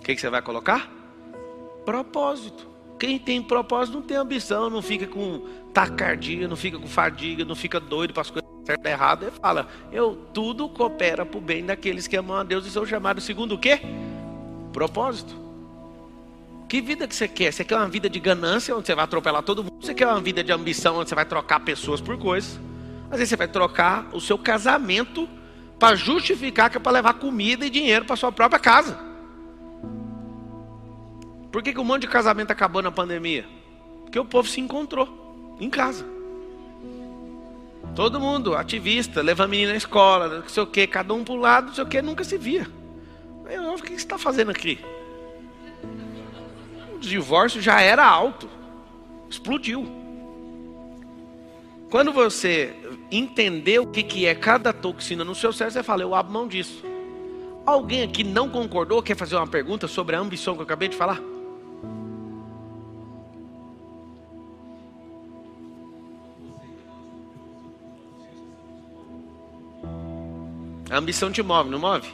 [0.00, 0.90] O que, que você vai colocar?
[1.84, 2.66] Propósito.
[2.98, 7.54] Quem tem propósito não tem ambição, não fica com tacardia, não fica com fadiga, não
[7.54, 9.28] fica doido para as coisas certas e erradas.
[9.28, 12.84] Ele fala, eu tudo coopera para o bem daqueles que amam a Deus e são
[12.84, 13.78] chamados segundo o quê?
[14.72, 15.49] Propósito.
[16.70, 17.52] Que vida que você quer?
[17.52, 19.84] Você quer uma vida de ganância, onde você vai atropelar todo mundo?
[19.84, 22.60] Você quer uma vida de ambição, onde você vai trocar pessoas por coisas?
[23.10, 25.28] Às vezes você vai trocar o seu casamento
[25.80, 28.96] para justificar que é para levar comida e dinheiro para sua própria casa.
[31.50, 33.44] Por que, que um monte de casamento acabou na pandemia?
[34.02, 36.06] Porque o povo se encontrou em casa.
[37.96, 41.34] Todo mundo, ativista, leva a menina na escola, não sei o que, cada um para
[41.34, 42.64] um lado, não sei o que, nunca se via.
[43.48, 44.78] Eu, o que você está fazendo aqui?
[47.08, 48.48] Divórcio já era alto.
[49.28, 49.86] Explodiu.
[51.90, 52.74] Quando você
[53.10, 56.46] entender o que, que é cada toxina no seu cérebro, você fala, eu abro mão
[56.46, 56.84] disso.
[57.66, 60.96] Alguém aqui não concordou, quer fazer uma pergunta sobre a ambição que eu acabei de
[60.96, 61.20] falar?
[70.90, 72.08] A ambição te move, não move?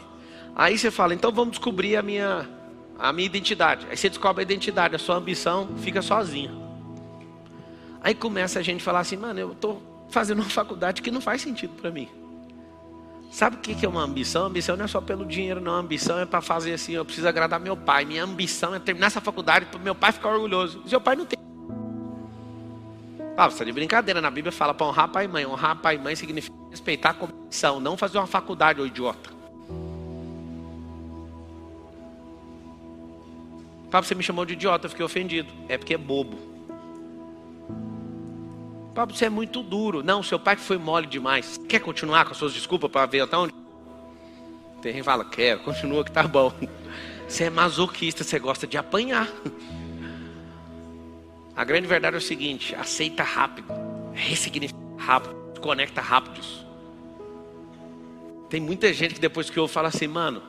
[0.55, 2.55] Aí você fala, então vamos descobrir a minha
[2.99, 3.86] a minha identidade.
[3.90, 6.51] Aí você descobre a identidade, a sua ambição fica sozinha.
[8.01, 11.42] Aí começa a gente falar assim, mano, eu estou fazendo uma faculdade que não faz
[11.42, 12.09] sentido para mim.
[13.30, 14.44] Sabe o que é uma ambição?
[14.44, 15.72] A ambição não é só pelo dinheiro, não.
[15.72, 18.05] A ambição é para fazer assim, eu preciso agradar meu pai.
[18.05, 20.82] Minha ambição é terminar essa faculdade para meu pai ficar orgulhoso.
[20.86, 21.36] Seu pai não tem.
[23.36, 24.20] Ah, você está de brincadeira.
[24.20, 25.44] Na Bíblia fala para honrar pai e mãe.
[25.44, 29.36] Honrar pai e mãe significa respeitar a comissão, não fazer uma faculdade, ô idiota.
[33.91, 35.53] Pablo, você me chamou de idiota, eu fiquei ofendido.
[35.68, 36.37] É porque é bobo.
[38.95, 40.03] Pablo, você é muito duro.
[40.03, 41.59] Não, seu pai foi mole demais.
[41.68, 43.55] Quer continuar com as suas desculpas para ver até onde?
[44.80, 46.53] Tem quem fala, quero, continua que tá bom.
[47.28, 49.28] Você é masoquista, você gosta de apanhar.
[51.57, 53.66] A grande verdade é o seguinte: aceita rápido,
[54.12, 56.41] ressignifica rápido, conecta rápido.
[58.49, 60.41] Tem muita gente que depois que eu falo assim, mano,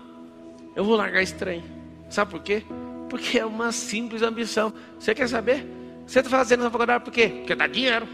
[0.75, 1.63] eu vou largar estranho.
[2.09, 2.63] Sabe por quê?
[3.09, 4.73] Porque é uma simples ambição.
[4.99, 5.65] Você quer saber?
[6.05, 7.27] Você está fazendo essa faculdade por quê?
[7.29, 8.07] Porque dá dinheiro.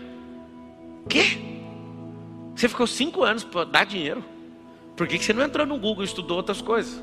[1.09, 1.37] Quê?
[2.55, 4.23] Você ficou cinco anos para dar dinheiro?
[4.95, 7.01] Por que você não entrou no Google e estudou outras coisas?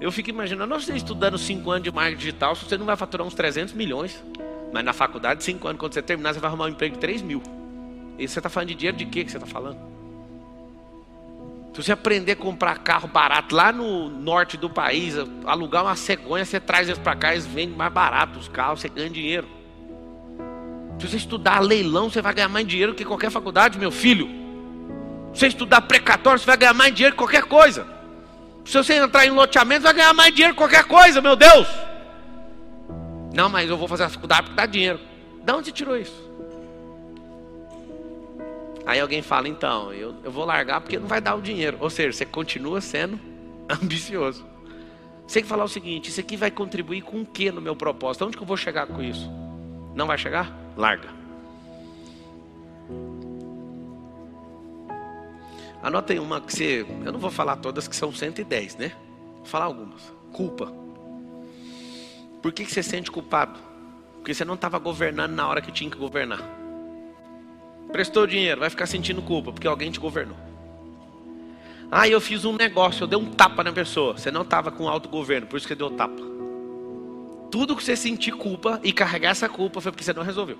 [0.00, 3.34] Eu fico imaginando você estudando cinco anos de marketing digital, você não vai faturar uns
[3.34, 4.22] 300 milhões.
[4.72, 7.22] Mas na faculdade, cinco anos, quando você terminar, você vai arrumar um emprego de 3
[7.22, 7.42] mil.
[8.18, 9.95] E você está falando de dinheiro de quê que você está falando?
[11.76, 15.14] Se você aprender a comprar carro barato lá no norte do país,
[15.44, 18.88] alugar uma cegonha, você traz eles para cá, eles vendem mais barato os carros, você
[18.88, 19.46] ganha dinheiro.
[20.98, 24.26] Se você estudar leilão, você vai ganhar mais dinheiro que qualquer faculdade, meu filho.
[25.34, 27.86] Se você estudar precatório, você vai ganhar mais dinheiro que qualquer coisa.
[28.64, 31.68] Se você entrar em loteamento, vai ganhar mais dinheiro que qualquer coisa, meu Deus.
[33.34, 34.98] Não, mas eu vou fazer a faculdade porque dá dinheiro.
[35.44, 36.24] De onde você tirou isso?
[38.86, 41.76] Aí alguém fala, então, eu, eu vou largar porque não vai dar o dinheiro.
[41.80, 43.18] Ou seja, você continua sendo
[43.68, 44.46] ambicioso.
[45.26, 47.74] Você tem que falar o seguinte: isso aqui vai contribuir com o que no meu
[47.74, 48.24] propósito?
[48.24, 49.28] Onde que eu vou chegar com isso?
[49.94, 50.54] Não vai chegar?
[50.76, 51.08] Larga.
[55.82, 56.86] Anota aí uma que você.
[57.04, 58.92] Eu não vou falar todas que são 110, né?
[59.38, 60.12] Vou falar algumas.
[60.32, 60.72] Culpa.
[62.40, 63.58] Por que, que você sente culpado?
[64.14, 66.65] Porque você não estava governando na hora que tinha que governar.
[67.96, 70.36] Prestou dinheiro, vai ficar sentindo culpa, porque alguém te governou.
[71.90, 74.18] Ah, eu fiz um negócio, eu dei um tapa na pessoa.
[74.18, 76.22] Você não estava com autogoverno, por isso que deu tapa.
[77.50, 80.58] Tudo que você sentir culpa e carregar essa culpa foi porque você não resolveu.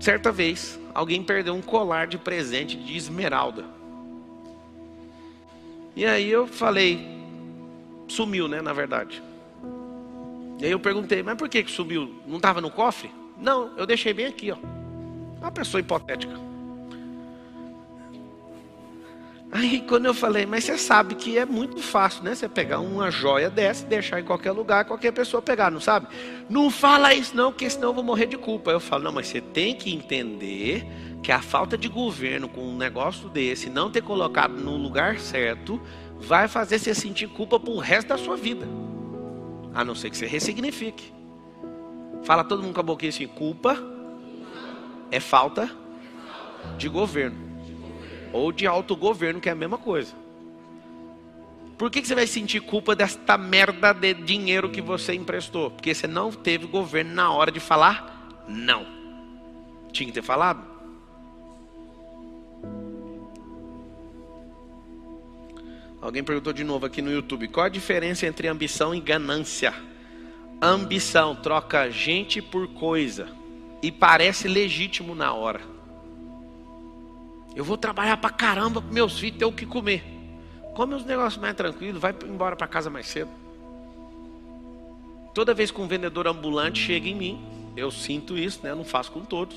[0.00, 3.64] Certa vez, alguém perdeu um colar de presente de esmeralda.
[5.94, 7.06] E aí eu falei,
[8.08, 9.22] sumiu, né, na verdade.
[10.58, 12.12] E aí eu perguntei, mas por que que sumiu?
[12.26, 13.08] Não estava no cofre?
[13.38, 14.79] Não, eu deixei bem aqui, ó.
[15.40, 16.50] Uma pessoa hipotética.
[19.52, 22.34] Aí quando eu falei, mas você sabe que é muito fácil, né?
[22.34, 26.06] Você pegar uma joia dessa deixar em qualquer lugar, qualquer pessoa pegar, não sabe?
[26.48, 28.70] Não fala isso não, porque senão eu vou morrer de culpa.
[28.70, 30.86] Eu falo, não, mas você tem que entender
[31.20, 35.80] que a falta de governo com um negócio desse, não ter colocado no lugar certo,
[36.16, 38.68] vai fazer você sentir culpa pro resto da sua vida.
[39.74, 41.12] A não ser que você ressignifique.
[42.22, 43.99] Fala todo mundo com a boquinha assim, culpa
[45.10, 45.70] é falta
[46.76, 47.50] de governo
[48.32, 50.14] ou de autogoverno, que é a mesma coisa.
[51.76, 55.70] Por que, que você vai sentir culpa desta merda de dinheiro que você emprestou?
[55.70, 58.86] Porque você não teve governo na hora de falar não.
[59.90, 60.62] Tinha que ter falado.
[66.00, 69.74] Alguém perguntou de novo aqui no YouTube: qual a diferença entre ambição e ganância?
[70.62, 73.39] Ambição troca gente por coisa
[73.82, 75.60] e parece legítimo na hora.
[77.54, 80.04] Eu vou trabalhar pra caramba para meus filhos ter o que comer.
[80.74, 83.30] Come os negócios mais tranquilos, vai embora para casa mais cedo.
[85.34, 87.40] Toda vez que um vendedor ambulante chega em mim,
[87.76, 88.70] eu sinto isso, né?
[88.70, 89.56] Eu não faço com todos.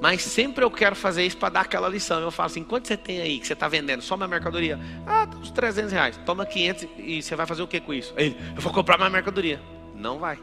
[0.00, 2.20] Mas sempre eu quero fazer isso para dar aquela lição.
[2.20, 4.02] Eu falo assim: quanto você tem aí que você está vendendo?
[4.02, 4.78] Só minha mercadoria?
[5.06, 6.16] Ah, tá uns 300 reais.
[6.26, 8.12] Toma 500 e você vai fazer o que com isso?
[8.16, 9.60] Ele, eu vou comprar mais mercadoria.
[9.94, 10.38] Não vai.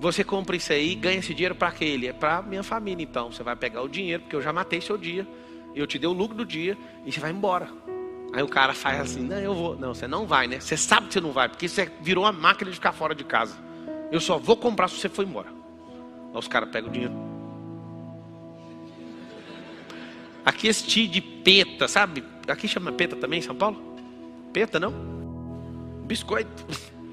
[0.00, 1.84] Você compra isso aí ganha esse dinheiro para quê?
[1.84, 3.02] Ele é para minha família.
[3.02, 5.26] Então você vai pegar o dinheiro, porque eu já matei seu dia
[5.74, 7.68] eu te dei o lucro do dia e você vai embora.
[8.32, 9.76] Aí o cara faz assim, não, eu vou.
[9.76, 10.60] Não, você não vai, né?
[10.60, 13.24] Você sabe que você não vai, porque você virou uma máquina de ficar fora de
[13.24, 13.56] casa.
[14.10, 15.48] Eu só vou comprar se você for embora.
[16.32, 17.14] Aí os caras pegam o dinheiro.
[20.44, 22.24] Aqui esse tio de peta, sabe?
[22.48, 23.96] Aqui chama peta também em São Paulo?
[24.52, 24.92] Peta, não?
[26.04, 26.64] Biscoito.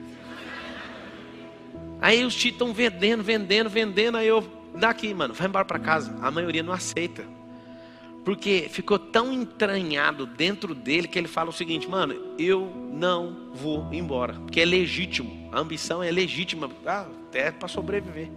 [2.01, 4.17] Aí os tios estão vendendo, vendendo, vendendo.
[4.17, 4.43] Aí eu,
[4.73, 6.17] daqui, mano, vai embora para casa.
[6.21, 7.23] A maioria não aceita.
[8.25, 13.87] Porque ficou tão entranhado dentro dele que ele fala o seguinte, mano, eu não vou
[13.93, 14.33] embora.
[14.33, 15.49] Porque é legítimo.
[15.51, 16.69] A ambição é legítima.
[16.85, 18.29] Ah, é para sobreviver.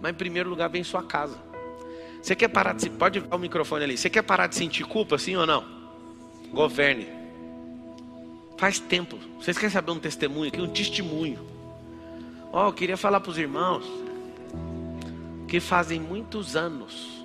[0.00, 1.38] Mas em primeiro lugar vem sua casa.
[2.22, 2.88] Você quer parar de.
[2.90, 3.96] Pode dar o microfone ali.
[3.96, 5.64] Você quer parar de sentir culpa, sim ou não?
[6.52, 7.08] Governe.
[8.58, 9.18] Faz tempo.
[9.38, 10.60] Vocês querem saber um testemunho aqui?
[10.60, 11.59] Um testemunho.
[12.52, 13.84] Ó, oh, eu queria falar para os irmãos
[15.46, 17.24] que fazem muitos anos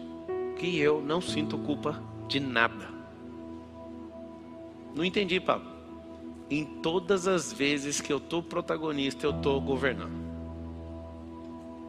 [0.57, 2.89] que eu não sinto culpa de nada.
[4.95, 5.67] Não entendi, Pablo.
[6.49, 10.25] Em todas as vezes que eu estou protagonista, eu estou governando.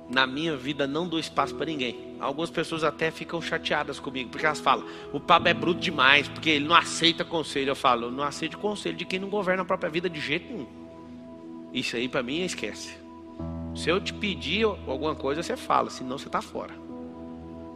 [0.08, 2.16] Na minha vida não dou espaço para ninguém.
[2.18, 6.50] Algumas pessoas até ficam chateadas comigo, porque elas falam: o Pablo é bruto demais, porque
[6.50, 7.70] ele não aceita conselho.
[7.70, 10.50] Eu falo: eu não aceito conselho de quem não governa a própria vida de jeito
[10.50, 10.66] nenhum.
[11.72, 13.05] Isso aí para mim esquece.
[13.76, 16.74] Se eu te pedir alguma coisa, você fala, senão você está fora.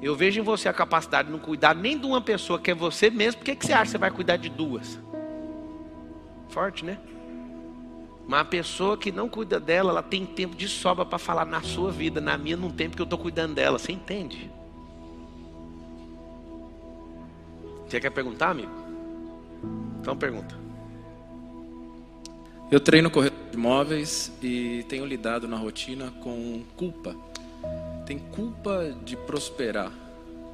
[0.00, 2.74] Eu vejo em você a capacidade de não cuidar nem de uma pessoa que é
[2.74, 3.40] você mesmo.
[3.40, 4.98] Por que, você acha que você vai cuidar de duas?
[6.48, 6.98] Forte, né?
[8.26, 11.60] Mas a pessoa que não cuida dela, ela tem tempo de sobra para falar na
[11.60, 12.18] sua vida.
[12.18, 13.78] Na minha não tem porque eu estou cuidando dela.
[13.78, 14.50] Você entende?
[17.86, 18.72] Você quer perguntar, amigo?
[20.00, 20.59] Então pergunta.
[22.70, 27.16] Eu treino corretor de imóveis e tenho lidado na rotina com culpa
[28.10, 29.92] tem culpa de prosperar.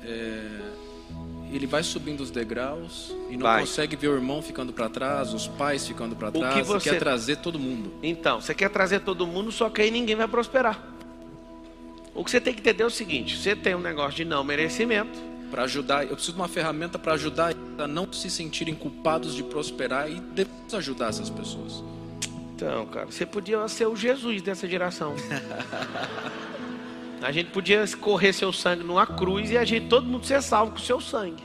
[0.02, 0.60] É,
[1.50, 3.60] ele vai subindo os degraus e não vai.
[3.60, 6.54] consegue ver o irmão ficando para trás, os pais ficando para trás.
[6.54, 7.94] Que você quer trazer todo mundo.
[8.02, 10.86] Então, você quer trazer todo mundo, só que aí ninguém vai prosperar.
[12.14, 14.44] O que você tem que entender é o seguinte: você tem um negócio de não
[14.44, 15.18] merecimento.
[15.50, 19.42] Para ajudar, eu preciso de uma ferramenta para ajudar a não se sentirem culpados de
[19.42, 21.82] prosperar e depois ajudar essas pessoas.
[22.56, 25.14] Então, cara, você podia ser o Jesus dessa geração.
[27.20, 30.72] A gente podia correr seu sangue numa cruz e a gente todo mundo ser salvo
[30.72, 31.42] com seu sangue.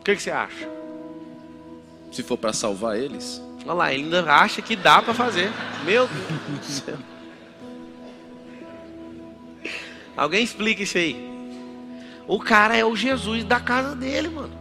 [0.00, 0.68] O que, que você acha?
[2.10, 3.42] Se for para salvar eles?
[3.64, 5.50] Olha lá, ele ainda acha que dá para fazer.
[5.84, 6.96] Meu Deus do céu.
[10.16, 11.28] Alguém explica isso aí.
[12.26, 14.56] O cara é o Jesus da casa dele, mano.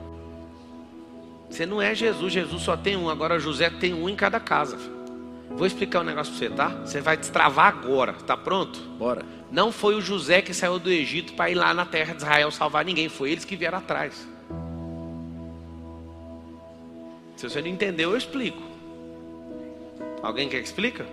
[1.50, 3.10] Você não é Jesus, Jesus só tem um.
[3.10, 4.97] Agora José tem um em cada casa.
[5.50, 6.68] Vou explicar um negócio para você, tá?
[6.86, 8.14] Você vai destravar agora.
[8.14, 8.80] Tá pronto?
[8.98, 9.24] Bora.
[9.52, 12.52] Não foi o José que saiu do Egito para ir lá na terra de Israel
[12.52, 14.28] salvar ninguém, foi eles que vieram atrás.
[17.38, 18.62] Se você não entendeu, eu explico.
[20.22, 21.06] Alguém quer que explica?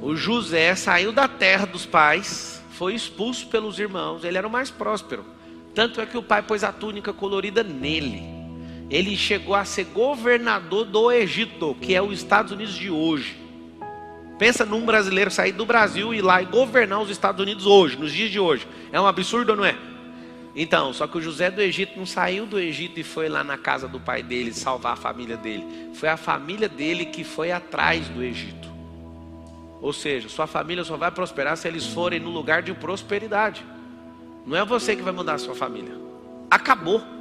[0.00, 4.70] O José saiu da terra dos pais, foi expulso pelos irmãos, ele era o mais
[4.70, 5.24] próspero.
[5.74, 8.37] Tanto é que o pai pôs a túnica colorida nele.
[8.90, 13.36] Ele chegou a ser governador do Egito, que é os Estados Unidos de hoje.
[14.38, 17.98] Pensa num brasileiro sair do Brasil e ir lá e governar os Estados Unidos hoje,
[17.98, 18.66] nos dias de hoje.
[18.92, 19.76] É um absurdo não é?
[20.54, 23.58] Então, só que o José do Egito não saiu do Egito e foi lá na
[23.58, 25.64] casa do pai dele salvar a família dele.
[25.94, 28.68] Foi a família dele que foi atrás do Egito.
[29.80, 33.64] Ou seja, sua família só vai prosperar se eles forem no lugar de prosperidade.
[34.46, 35.94] Não é você que vai mudar a sua família.
[36.50, 37.17] Acabou.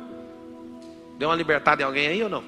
[1.18, 2.44] Deu uma libertada em alguém aí ou não?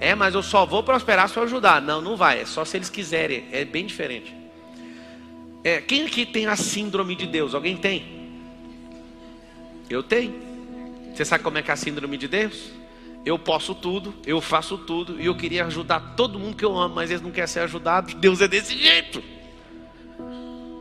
[0.00, 1.80] É, mas eu só vou prosperar se eu ajudar.
[1.80, 2.40] Não, não vai.
[2.40, 3.44] É só se eles quiserem.
[3.52, 4.34] É bem diferente.
[5.64, 7.54] É, quem aqui tem a síndrome de Deus?
[7.54, 8.16] Alguém tem?
[9.88, 10.34] Eu tenho.
[11.14, 12.70] Você sabe como é que é a síndrome de Deus?
[13.24, 16.94] Eu posso tudo, eu faço tudo, e eu queria ajudar todo mundo que eu amo,
[16.94, 18.14] mas eles não querem ser ajudados.
[18.14, 19.20] Deus é desse jeito.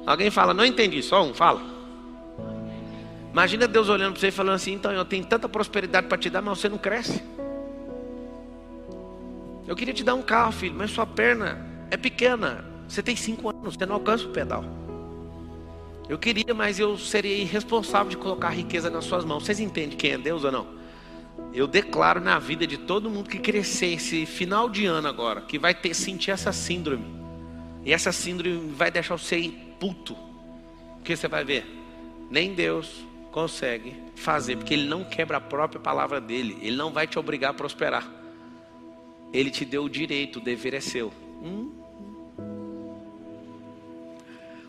[0.05, 1.74] Alguém fala, não entendi, só um, fala.
[3.35, 6.29] Imagina Deus olhando para você e falando assim: então eu tenho tanta prosperidade para te
[6.29, 7.21] dar, mas você não cresce.
[9.67, 11.59] Eu queria te dar um carro, filho, mas sua perna
[11.91, 12.63] é pequena.
[12.87, 14.63] Você tem cinco anos, você não alcança o pedal.
[16.07, 19.43] Eu queria, mas eu seria irresponsável de colocar riqueza nas suas mãos.
[19.43, 20.67] Vocês entendem quem é Deus ou não?
[21.53, 25.59] Eu declaro na vida de todo mundo que crescer esse final de ano agora, que
[25.59, 27.03] vai ter sentir essa síndrome.
[27.83, 30.15] E essa síndrome vai deixar você puto.
[30.93, 31.65] Porque você vai ver,
[32.31, 33.03] nem Deus
[33.35, 36.57] consegue fazer, porque ele não quebra a própria palavra dele.
[36.61, 38.09] Ele não vai te obrigar a prosperar.
[39.33, 41.11] Ele te deu o direito, o dever é seu.
[41.43, 41.69] Hum?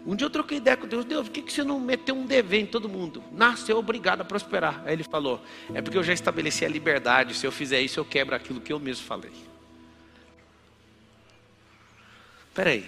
[0.05, 2.27] Um dia eu troquei ideia com Deus, Deus, por que, que você não meteu um
[2.27, 3.23] dever em todo mundo?
[3.31, 4.83] Nasceu obrigado a prosperar.
[4.85, 5.41] Aí ele falou,
[5.73, 8.73] é porque eu já estabeleci a liberdade, se eu fizer isso eu quebro aquilo que
[8.73, 9.33] eu mesmo falei.
[12.53, 12.85] Peraí,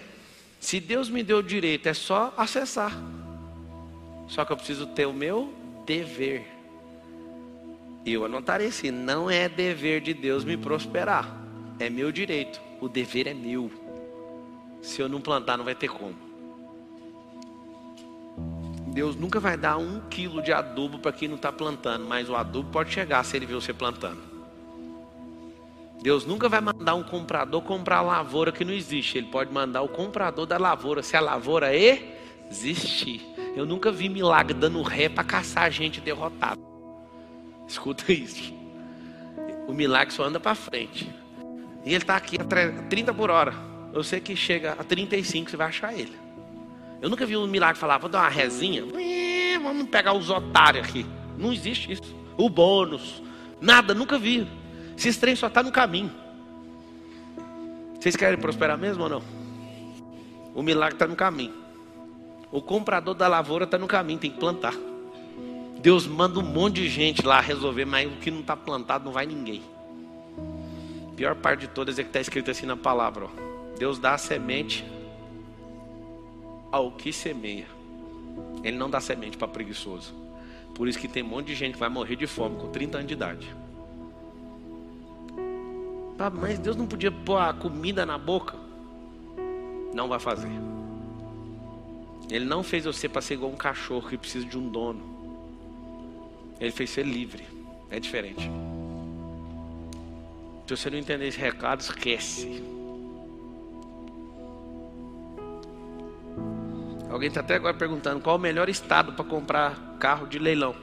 [0.58, 2.92] se Deus me deu o direito, é só acessar.
[4.26, 5.57] Só que eu preciso ter o meu
[5.88, 6.46] dever.
[8.04, 11.34] Eu anotarei assim, não é dever de Deus me prosperar.
[11.80, 12.60] É meu direito.
[12.78, 13.70] O dever é meu.
[14.82, 16.14] Se eu não plantar, não vai ter como.
[18.88, 22.36] Deus nunca vai dar um quilo de adubo para quem não está plantando, mas o
[22.36, 24.20] adubo pode chegar se ele ver você plantando.
[26.02, 29.18] Deus nunca vai mandar um comprador comprar lavoura que não existe.
[29.18, 31.74] Ele pode mandar o comprador da lavoura, se a lavoura
[32.50, 33.20] existir.
[33.54, 36.60] Eu nunca vi milagre dando ré para caçar gente derrotada.
[37.66, 38.52] Escuta isso.
[39.66, 41.12] O milagre só anda para frente.
[41.84, 42.44] E ele está aqui a
[42.88, 43.54] 30 por hora.
[43.92, 46.16] Eu sei que chega a 35, você vai achar ele.
[47.00, 48.84] Eu nunca vi um milagre falar, vou dar uma rezinha.
[49.62, 51.06] Vamos pegar os otários aqui.
[51.36, 52.16] Não existe isso.
[52.36, 53.22] O bônus.
[53.60, 54.46] Nada, nunca vi.
[54.96, 56.10] Esse trem só está no caminho.
[57.98, 59.22] Vocês querem prosperar mesmo ou não?
[60.54, 61.54] O milagre está no caminho.
[62.50, 64.74] O comprador da lavoura está no caminho, tem que plantar.
[65.80, 69.12] Deus manda um monte de gente lá resolver, mas o que não está plantado não
[69.12, 69.62] vai ninguém.
[71.12, 73.28] A pior parte de todas é que está escrito assim na palavra: ó.
[73.78, 74.84] Deus dá a semente
[76.72, 77.66] ao que semeia.
[78.64, 80.12] Ele não dá semente para preguiçoso.
[80.74, 82.98] Por isso que tem um monte de gente que vai morrer de fome com 30
[82.98, 83.56] anos de idade.
[86.40, 88.56] Mas Deus não podia pôr a comida na boca?
[89.94, 90.50] Não vai fazer.
[92.30, 95.02] Ele não fez você para ser igual um cachorro que precisa de um dono.
[96.60, 97.44] Ele fez ser livre.
[97.90, 98.50] É diferente.
[100.66, 102.62] Se você não entender esse recado, esquece.
[107.10, 110.76] Alguém está até agora perguntando qual o melhor estado para comprar carro de leilão.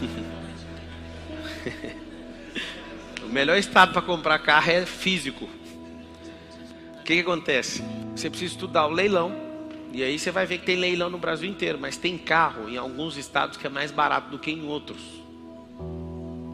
[3.22, 5.48] o melhor estado para comprar carro é físico.
[7.10, 7.82] Que, que acontece?
[8.14, 9.34] Você precisa estudar o leilão.
[9.92, 12.76] E aí você vai ver que tem leilão no Brasil inteiro, mas tem carro em
[12.76, 15.02] alguns estados que é mais barato do que em outros.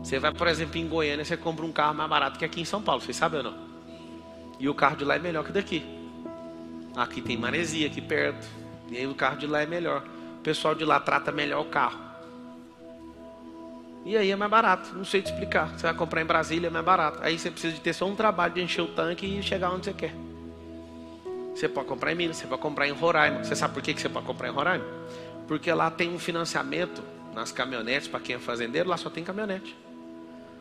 [0.03, 2.65] Você vai, por exemplo, em Goiânia, você compra um carro mais barato que aqui em
[2.65, 3.55] São Paulo, vocês sabem ou não?
[4.59, 5.85] E o carro de lá é melhor que daqui.
[6.97, 8.49] Aqui tem maresia, aqui perto.
[8.91, 10.07] E aí o carro de lá é melhor.
[10.39, 12.01] O pessoal de lá trata melhor o carro.
[14.07, 14.97] E aí é mais barato.
[14.97, 15.69] Não sei te explicar.
[15.77, 17.19] Você vai comprar em Brasília, é mais barato.
[17.21, 19.85] Aí você precisa de ter só um trabalho de encher o tanque e chegar onde
[19.85, 20.15] você quer.
[21.57, 23.43] Você pode comprar em Minas, você pode comprar em Roraima.
[23.43, 24.85] Você sabe por que você pode comprar em Roraima?
[25.49, 27.03] Porque lá tem um financiamento
[27.33, 29.75] nas caminhonetes, para quem é fazendeiro, lá só tem caminhonete.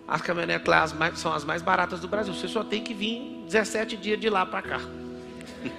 [0.08, 2.34] As caminhonetes lá são as mais baratas do Brasil.
[2.34, 4.80] Você só tem que vir 17 dias de lá para cá.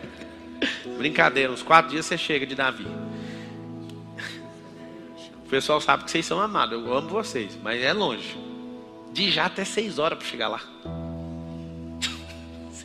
[0.98, 2.88] Brincadeira, uns quatro dias você chega de navio.
[5.46, 8.36] O pessoal sabe que vocês são amados, eu amo vocês, mas é longe.
[9.14, 10.60] De já até seis horas para chegar lá.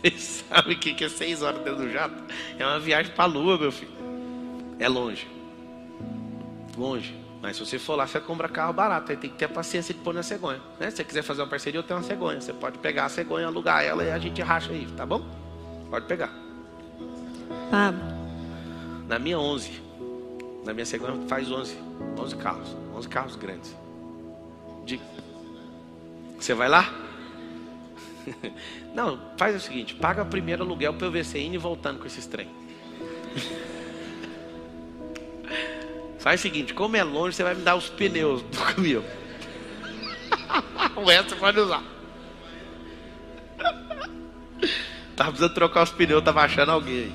[0.01, 2.15] Vocês sabem o que é seis horas dentro do jato?
[2.57, 3.91] É uma viagem para a lua, meu filho.
[4.79, 5.27] É longe.
[6.77, 7.15] Longe.
[7.41, 9.11] Mas se você for lá, você compra carro barato.
[9.11, 10.61] Aí tem que ter paciência de pôr na cegonha.
[10.79, 10.89] Né?
[10.89, 12.39] Se você quiser fazer uma parceria, eu tenho uma cegonha.
[12.39, 15.23] Você pode pegar a cegonha, alugar ela e a gente racha aí, tá bom?
[15.89, 16.31] Pode pegar.
[17.69, 18.01] Pablo.
[19.07, 19.81] Na minha 11.
[20.63, 21.75] Na minha cegonha faz 11.
[22.17, 22.77] 11 carros.
[22.95, 23.75] 11 carros grandes.
[24.85, 24.99] De...
[26.39, 26.93] Você vai lá?
[28.93, 32.47] Não, faz o seguinte: paga primeiro aluguel PVC indo e voltando com esses trem.
[36.19, 39.03] Faz o seguinte: como é longe, você vai me dar os pneus do caminhão.
[40.95, 41.83] o resto você pode usar.
[45.15, 47.11] Tava precisando trocar os pneus, tava achando alguém aí.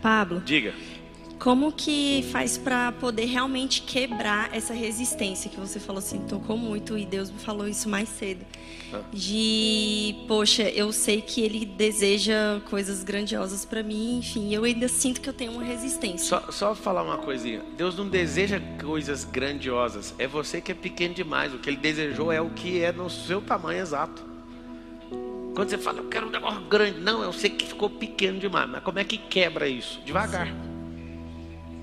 [0.00, 0.40] Pablo.
[0.40, 0.72] Diga.
[1.42, 6.96] Como que faz para poder realmente quebrar essa resistência que você falou assim, tocou muito
[6.96, 8.46] e Deus me falou isso mais cedo.
[8.94, 9.00] Ah.
[9.12, 15.20] De, poxa, eu sei que ele deseja coisas grandiosas para mim, enfim, eu ainda sinto
[15.20, 16.28] que eu tenho uma resistência.
[16.28, 17.60] Só, só falar uma coisinha.
[17.76, 20.14] Deus não deseja coisas grandiosas.
[20.20, 21.52] É você que é pequeno demais.
[21.52, 24.24] O que ele desejou é o que é no seu tamanho exato.
[25.56, 27.00] Quando você fala, eu quero um negócio grande.
[27.00, 28.70] Não, eu sei que ficou pequeno demais.
[28.70, 30.00] Mas como é que quebra isso?
[30.04, 30.46] Devagar.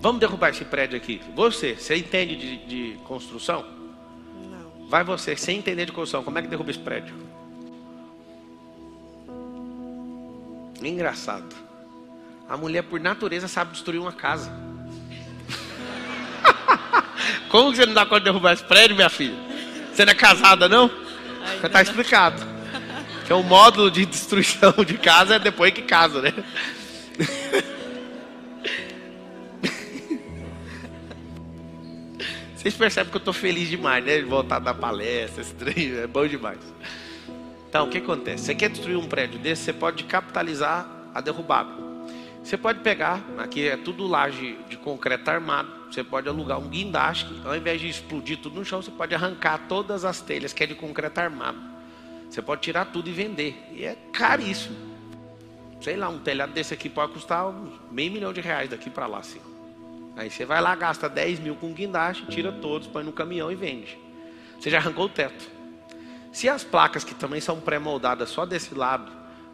[0.01, 1.21] Vamos derrubar esse prédio aqui.
[1.35, 3.65] Você, você entende de, de construção?
[4.49, 4.87] Não.
[4.87, 7.13] Vai você, sem entender de construção, como é que derruba esse prédio?
[10.81, 11.53] Engraçado.
[12.47, 14.51] A mulher, por natureza, sabe destruir uma casa.
[17.49, 19.35] Como que você não dá conta de derrubar esse prédio, minha filha?
[19.93, 20.89] Você não é casada, não?
[21.61, 22.41] Já está explicado.
[23.25, 26.33] Que é o módulo de destruição de casa é depois que casa, né?
[32.59, 34.17] Vocês percebem que eu estou feliz demais, né?
[34.17, 36.59] De voltar da palestra, esse trem, é bom demais.
[37.69, 38.43] Então, o que acontece?
[38.43, 40.85] Você quer destruir um prédio desse, você pode capitalizar
[41.15, 41.71] a derrubada.
[42.43, 47.33] Você pode pegar, aqui é tudo laje de concreto armado, você pode alugar um guindaste,
[47.45, 50.67] ao invés de explodir tudo no chão, você pode arrancar todas as telhas que é
[50.67, 51.57] de concreto armado.
[52.29, 53.55] Você pode tirar tudo e vender.
[53.71, 54.75] E é caríssimo.
[55.79, 57.53] Sei lá, um telhado desse aqui pode custar
[57.89, 59.39] meio milhão de reais daqui para lá, assim.
[60.19, 63.55] Aí você vai lá, gasta 10 mil com guindaste, tira todos, põe no caminhão e
[63.55, 63.97] vende.
[64.59, 65.49] Você já arrancou o teto.
[66.33, 69.09] Se as placas que também são pré-moldadas só desse lado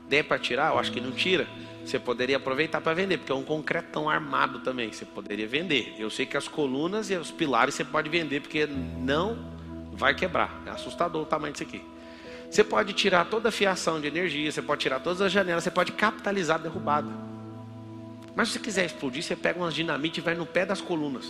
[0.09, 1.47] der para tirar, eu acho que não tira,
[1.85, 5.93] você poderia aproveitar para vender, porque é um concretão armado também, você poderia vender.
[5.99, 9.37] Eu sei que as colunas e os pilares você pode vender, porque não
[9.93, 10.63] vai quebrar.
[10.65, 11.83] É assustador o tamanho disso aqui.
[12.49, 15.69] Você pode tirar toda a fiação de energia, você pode tirar todas as janelas, você
[15.69, 17.34] pode capitalizar a derrubada.
[18.35, 21.25] Mas se você quiser explodir, você pega umas dinamite e vai no pé das colunas.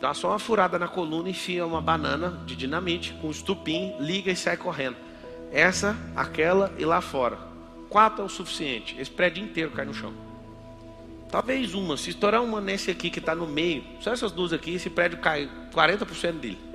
[0.00, 4.36] Dá só uma furada na coluna, enfia uma banana de dinamite com estupim, liga e
[4.36, 4.96] sai correndo.
[5.52, 7.38] Essa, aquela e lá fora.
[7.88, 8.96] Quatro é o suficiente.
[8.98, 10.12] Esse prédio inteiro cai no chão.
[11.30, 11.96] Talvez uma.
[11.96, 15.18] Se estourar uma nesse aqui que está no meio, só essas duas aqui, esse prédio
[15.18, 16.73] cai 40% dele.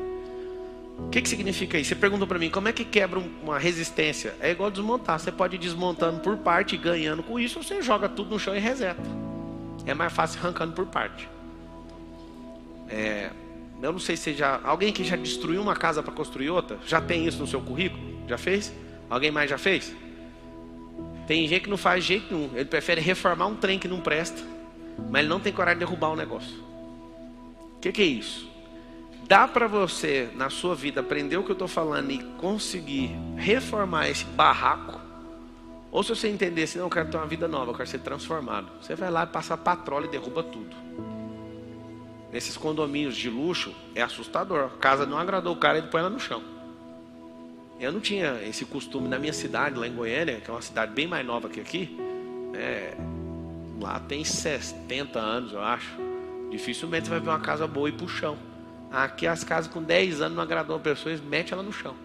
[1.05, 1.89] O que, que significa isso?
[1.89, 4.35] Você perguntou para mim, como é que quebra uma resistência?
[4.39, 5.19] É igual desmontar.
[5.19, 8.39] Você pode ir desmontando por parte e ganhando com isso, ou você joga tudo no
[8.39, 9.01] chão e reseta.
[9.85, 11.27] É mais fácil arrancando por parte.
[12.89, 13.31] É,
[13.81, 14.59] eu não sei se já.
[14.63, 16.77] Alguém que já destruiu uma casa para construir outra?
[16.85, 18.19] Já tem isso no seu currículo?
[18.27, 18.73] Já fez?
[19.09, 19.95] Alguém mais já fez?
[21.25, 22.49] Tem gente que não faz jeito nenhum.
[22.53, 24.41] Ele prefere reformar um trem que não presta,
[25.09, 26.55] mas ele não tem coragem de derrubar o um negócio.
[27.75, 28.49] O que, que é isso?
[29.29, 34.09] Dá para você, na sua vida, aprender o que eu estou falando e conseguir reformar
[34.09, 34.99] esse barraco?
[35.91, 37.99] Ou se você entender assim, não, eu quero ter uma vida nova, eu quero ser
[37.99, 38.71] transformado.
[38.81, 40.75] Você vai lá e passa a patrola e derruba tudo.
[42.33, 44.65] Nesses condomínios de luxo, é assustador.
[44.65, 46.41] A casa não agradou o cara ele põe ela no chão.
[47.79, 50.91] Eu não tinha esse costume na minha cidade, lá em Goiânia, que é uma cidade
[50.91, 51.95] bem mais nova que aqui.
[52.55, 52.97] É,
[53.79, 55.91] lá tem 70 anos, eu acho.
[56.49, 58.48] Dificilmente você vai ver uma casa boa e chão.
[58.91, 61.95] Aqui as casas com 10 anos não agradam a pessoa, eles metem ela no chão.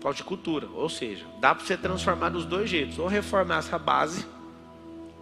[0.00, 0.68] Falta de cultura.
[0.74, 2.98] Ou seja, dá para você transformar dos dois jeitos.
[2.98, 4.26] Ou reformar essa base,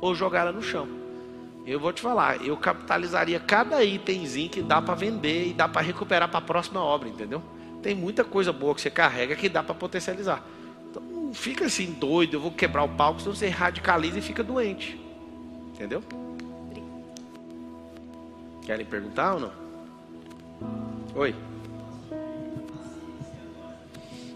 [0.01, 0.89] ou jogar ela no chão.
[1.65, 5.81] Eu vou te falar, eu capitalizaria cada itemzinho que dá para vender e dá para
[5.81, 7.41] recuperar para a próxima obra, entendeu?
[7.81, 10.45] Tem muita coisa boa que você carrega que dá para potencializar.
[10.91, 14.43] Então não fica assim doido, eu vou quebrar o palco, senão você radicaliza e fica
[14.43, 15.01] doente.
[15.73, 16.03] Entendeu?
[18.63, 19.62] Querem perguntar ou não?
[21.15, 21.35] Oi.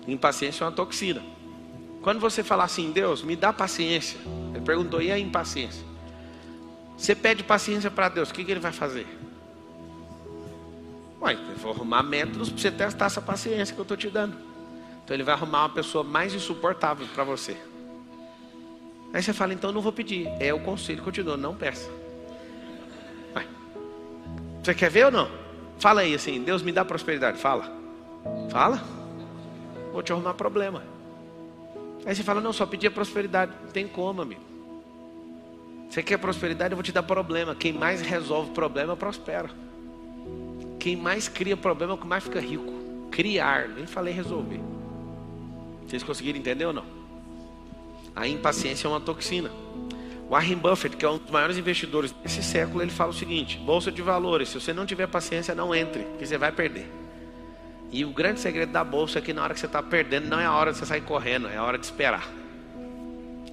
[0.06, 1.22] Impaciência é uma toxina.
[2.02, 4.18] Quando você falar assim, Deus, me dá paciência.
[4.54, 5.84] Ele perguntou, e a impaciência?
[6.96, 9.06] Você pede paciência para Deus, o que, que ele vai fazer?
[11.20, 14.36] Ué, eu vou arrumar métodos para você testar essa paciência que eu estou te dando.
[15.04, 17.56] Então ele vai arrumar uma pessoa mais insuportável para você.
[19.12, 20.28] Aí você fala, então não vou pedir.
[20.38, 21.90] É o conselho que eu te dou, não peça.
[24.66, 25.45] Você quer ver ou não?
[25.78, 27.38] Fala aí assim, Deus me dá prosperidade.
[27.38, 27.72] Fala.
[28.50, 28.82] Fala.
[29.92, 30.82] Vou te arrumar problema.
[32.04, 33.52] Aí você fala, não, só pedir prosperidade.
[33.64, 34.40] Não tem como, amigo.
[35.90, 37.54] Você quer prosperidade, eu vou te dar problema.
[37.54, 39.50] Quem mais resolve problema, prospera.
[40.78, 42.72] Quem mais cria problema, é o que mais fica rico.
[43.10, 44.60] Criar, nem falei resolver.
[45.86, 46.84] Vocês conseguiram entender ou não?
[48.14, 49.50] A impaciência é uma toxina.
[50.28, 53.92] Warren Buffett, que é um dos maiores investidores desse século, ele fala o seguinte: bolsa
[53.92, 56.90] de valores, se você não tiver paciência, não entre, porque você vai perder.
[57.92, 60.40] E o grande segredo da bolsa é que na hora que você está perdendo, não
[60.40, 62.28] é a hora de você sair correndo, é a hora de esperar.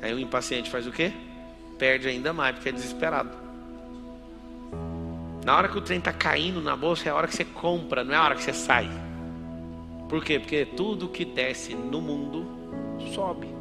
[0.02, 1.14] Aí o impaciente faz o quê?
[1.78, 3.30] Perde ainda mais, porque é desesperado.
[5.46, 8.04] Na hora que o trem está caindo na bolsa, é a hora que você compra,
[8.04, 8.90] não é a hora que você sai.
[10.10, 10.40] Por quê?
[10.40, 12.46] Porque tudo que desce no mundo
[13.14, 13.53] sobe.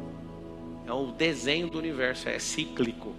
[0.85, 3.15] É o desenho do universo, é cíclico.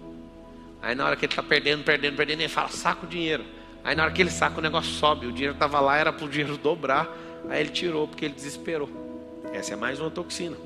[0.81, 3.43] Aí na hora que ele está perdendo, perdendo, perdendo, ele fala, saca o dinheiro.
[3.83, 5.25] Aí na hora que ele saca, o negócio sobe.
[5.25, 7.09] O dinheiro estava lá, era para o dinheiro dobrar.
[7.49, 8.89] Aí ele tirou porque ele desesperou.
[9.51, 10.57] Essa é mais uma toxina.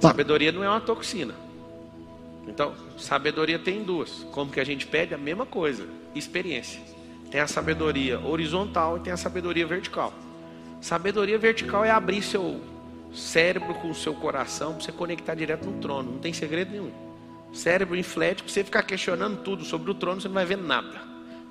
[0.00, 1.34] Sabedoria não é uma toxina.
[2.46, 4.26] Então, sabedoria tem duas.
[4.32, 5.14] Como que a gente pede?
[5.14, 5.86] A mesma coisa.
[6.14, 6.80] Experiência.
[7.30, 10.12] Tem a sabedoria horizontal e tem a sabedoria vertical.
[10.80, 12.60] Sabedoria vertical é abrir seu
[13.14, 16.12] cérebro com o seu coração para você conectar direto no trono.
[16.12, 16.90] Não tem segredo nenhum.
[17.52, 21.02] Cérebro inflético, você ficar questionando tudo sobre o trono, você não vai ver nada.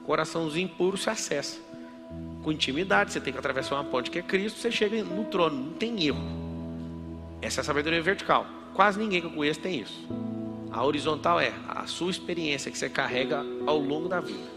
[0.06, 1.60] Coraçãozinho puro se acessa.
[2.44, 5.56] Com intimidade, você tem que atravessar uma ponte que é Cristo, você chega no trono,
[5.56, 6.22] não tem erro.
[7.42, 8.46] Essa é a sabedoria vertical.
[8.74, 10.08] Quase ninguém que eu conheço tem isso.
[10.72, 14.50] A horizontal é a sua experiência que você carrega ao longo da vida.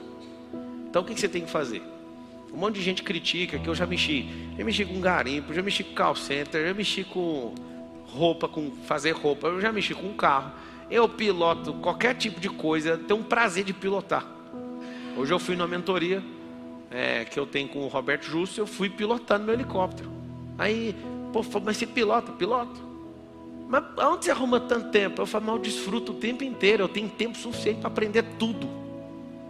[0.89, 1.82] Então o que você tem que fazer?
[2.55, 4.28] Um monte de gente critica que eu já mexi.
[4.56, 7.52] Já mexi com garimpo, já mexi com call center, já mexi com
[8.06, 10.52] roupa, com fazer roupa, eu já mexi com carro.
[10.89, 14.24] Eu piloto qualquer tipo de coisa, tenho um prazer de pilotar.
[15.16, 16.22] Hoje eu fui numa mentoria
[16.93, 20.09] é, que eu tenho com o Roberto Justo, eu fui pilotando meu helicóptero.
[20.56, 20.94] Aí,
[21.32, 22.31] pô, mas você pilota?
[22.31, 22.81] Piloto.
[23.68, 25.20] Mas aonde você arruma tanto tempo?
[25.20, 28.84] Eu falo, mas eu desfruto o tempo inteiro, eu tenho tempo suficiente para aprender tudo.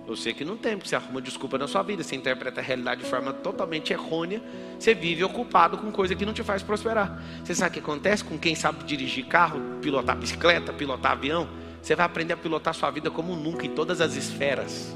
[0.07, 2.63] Eu sei que não tem, porque você arruma desculpa na sua vida, você interpreta a
[2.63, 4.43] realidade de forma totalmente errônea,
[4.79, 7.23] você vive ocupado com coisa que não te faz prosperar.
[7.43, 11.49] Você sabe o que acontece com quem sabe dirigir carro, pilotar bicicleta, pilotar avião?
[11.81, 14.95] Você vai aprender a pilotar sua vida como nunca, em todas as esferas: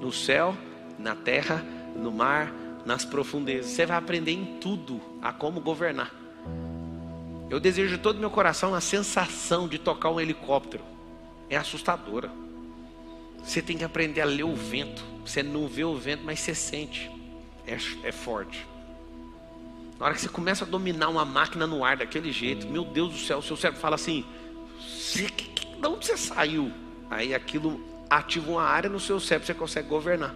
[0.00, 0.56] no céu,
[0.96, 1.64] na terra,
[1.96, 2.52] no mar,
[2.84, 3.72] nas profundezas.
[3.72, 6.12] Você vai aprender em tudo a como governar.
[7.50, 10.84] Eu desejo de todo meu coração a sensação de tocar um helicóptero.
[11.48, 12.45] É assustadora.
[13.46, 15.04] Você tem que aprender a ler o vento.
[15.24, 17.08] Você não vê o vento, mas você sente.
[17.64, 18.66] É, é forte.
[19.98, 23.12] Na hora que você começa a dominar uma máquina no ar daquele jeito, meu Deus
[23.12, 24.24] do céu, o seu cérebro fala assim:
[25.12, 26.72] que, que, de onde você saiu?
[27.08, 30.34] Aí aquilo ativa uma área no seu cérebro, você consegue governar.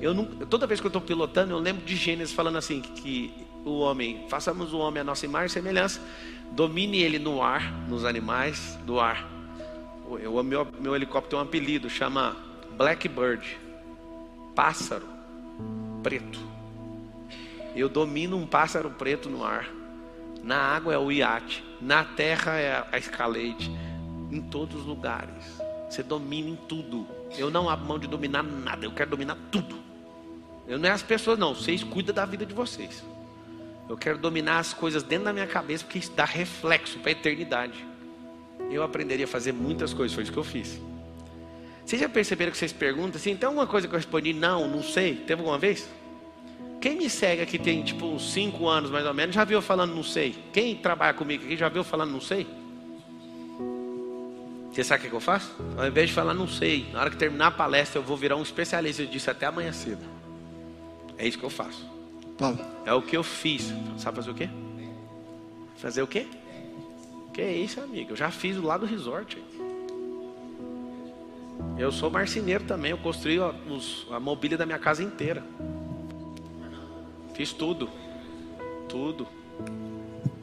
[0.00, 0.14] Eu
[0.46, 3.80] toda vez que eu estou pilotando, eu lembro de Gênesis falando assim: que, que o
[3.80, 6.00] homem, façamos o homem a nossa imagem e semelhança,
[6.52, 9.26] domine ele no ar, nos animais do ar.
[10.06, 12.49] O meu, meu helicóptero tem um apelido, chama
[12.80, 13.58] Blackbird,
[14.54, 15.06] pássaro
[16.02, 16.40] preto.
[17.76, 19.68] Eu domino um pássaro preto no ar.
[20.42, 23.70] Na água é o iate, na terra é a escalade,
[24.30, 25.60] em todos os lugares.
[25.90, 27.06] Você domina em tudo.
[27.36, 29.76] Eu não abro mão de dominar nada, eu quero dominar tudo.
[30.66, 31.54] Eu não é as pessoas, não.
[31.54, 33.04] Vocês cuidam da vida de vocês.
[33.90, 37.12] Eu quero dominar as coisas dentro da minha cabeça, porque isso dá reflexo para a
[37.12, 37.84] eternidade.
[38.70, 40.80] Eu aprenderia a fazer muitas coisas, foi isso que eu fiz.
[41.84, 43.34] Vocês já perceberam que vocês perguntam assim?
[43.36, 44.32] Tem alguma coisa que eu respondi?
[44.32, 45.14] Não, não sei.
[45.14, 45.88] Teve alguma vez?
[46.80, 49.94] Quem me segue aqui tem tipo uns 5 anos mais ou menos, já viu falando
[49.94, 50.34] não sei?
[50.52, 52.46] Quem trabalha comigo aqui já viu falando não sei?
[54.72, 55.54] Você sabe o que eu faço?
[55.76, 58.36] Ao invés de falar não sei, na hora que terminar a palestra eu vou virar
[58.36, 60.02] um especialista disso até amanhã cedo.
[61.18, 61.86] É isso que eu faço.
[62.38, 62.58] Paulo.
[62.86, 63.74] É o que eu fiz.
[63.98, 64.48] Sabe fazer o quê?
[65.76, 66.26] Fazer o quê?
[67.34, 68.12] Que é isso, amigo?
[68.12, 69.36] Eu já fiz lá do resort.
[71.78, 75.42] Eu sou marceneiro também, eu construí a, os, a mobília da minha casa inteira.
[77.34, 77.88] Fiz tudo.
[78.88, 79.26] Tudo.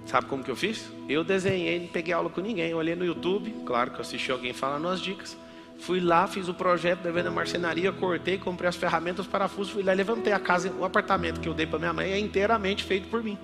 [0.05, 0.89] Sabe como que eu fiz?
[1.07, 2.71] Eu desenhei, não peguei aula com ninguém.
[2.71, 5.37] Eu olhei no YouTube, claro que eu assisti alguém falando as dicas.
[5.79, 9.83] Fui lá, fiz o projeto da venda marcenaria, cortei, comprei as ferramentas, os parafusos, fui
[9.83, 12.83] lá e levantei a casa, o apartamento que eu dei para minha mãe é inteiramente
[12.83, 13.37] feito por mim.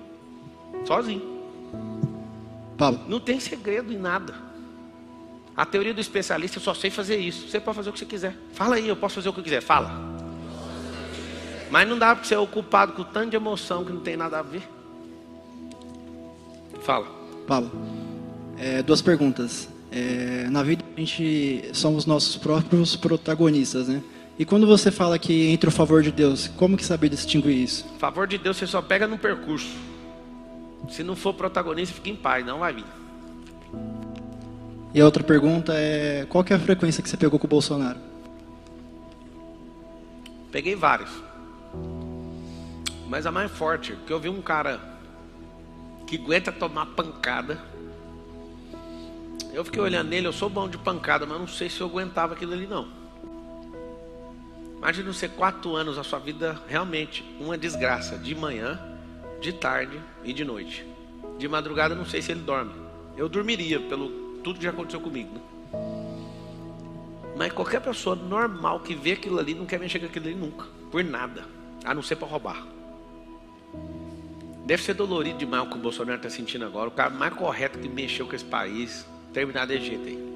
[0.84, 1.22] Sozinho.
[2.76, 3.00] Paulo.
[3.06, 4.34] Não tem segredo em nada.
[5.56, 7.48] A teoria do especialista, eu só sei fazer isso.
[7.48, 8.34] Você pode fazer o que você quiser.
[8.52, 9.60] Fala aí, eu posso fazer o que eu quiser.
[9.60, 10.14] Fala.
[11.70, 14.42] Mas não dá para ser ocupado com tanto de emoção que não tem nada a
[14.42, 14.62] ver.
[16.82, 17.06] Fala.
[17.46, 17.70] Paulo,
[18.58, 19.68] é, duas perguntas.
[19.92, 24.02] É, na vida a gente somos nossos próprios protagonistas, né?
[24.36, 27.86] E quando você fala que entre o favor de Deus, como que saber distinguir isso?
[27.98, 29.68] Favor de Deus você só pega no percurso.
[30.90, 32.84] Se não for protagonista, fica em paz, não vai vir.
[34.94, 37.50] E a outra pergunta é, qual que é a frequência que você pegou com o
[37.50, 37.98] Bolsonaro?
[40.52, 41.10] Peguei vários.
[43.08, 44.80] Mas a mais forte, porque eu vi um cara
[46.06, 47.60] que aguenta tomar pancada.
[49.52, 52.34] Eu fiquei olhando nele, eu sou bom de pancada, mas não sei se eu aguentava
[52.34, 52.86] aquilo ali não.
[54.78, 58.80] Imagina você quatro anos a sua vida realmente uma desgraça, de manhã,
[59.40, 60.86] de tarde e de noite.
[61.36, 62.72] De madrugada não sei se ele dorme.
[63.16, 65.34] Eu dormiria pelo tudo que já aconteceu comigo.
[65.34, 65.40] Né?
[67.36, 70.66] Mas qualquer pessoa normal que vê aquilo ali não quer mexer com aquilo ali nunca,
[70.92, 71.44] por nada,
[71.84, 72.64] a não ser para roubar.
[74.64, 76.88] Deve ser dolorido demais o que o Bolsonaro está sentindo agora.
[76.88, 80.34] O cara mais correto que mexeu com esse país, terminar desse jeito aí.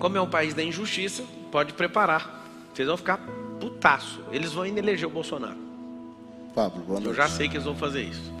[0.00, 2.44] Como é um país da injustiça, pode preparar.
[2.72, 3.18] Vocês vão ficar
[3.60, 4.20] putaço.
[4.32, 5.58] Eles vão ainda eleger o Bolsonaro.
[6.54, 7.06] Pablo, boa noite.
[7.06, 8.32] Eu já sei que eles vão fazer isso.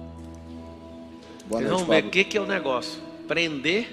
[1.46, 3.07] Boa Vocês noite, vão ver o que, que é o negócio.
[3.28, 3.86] Prender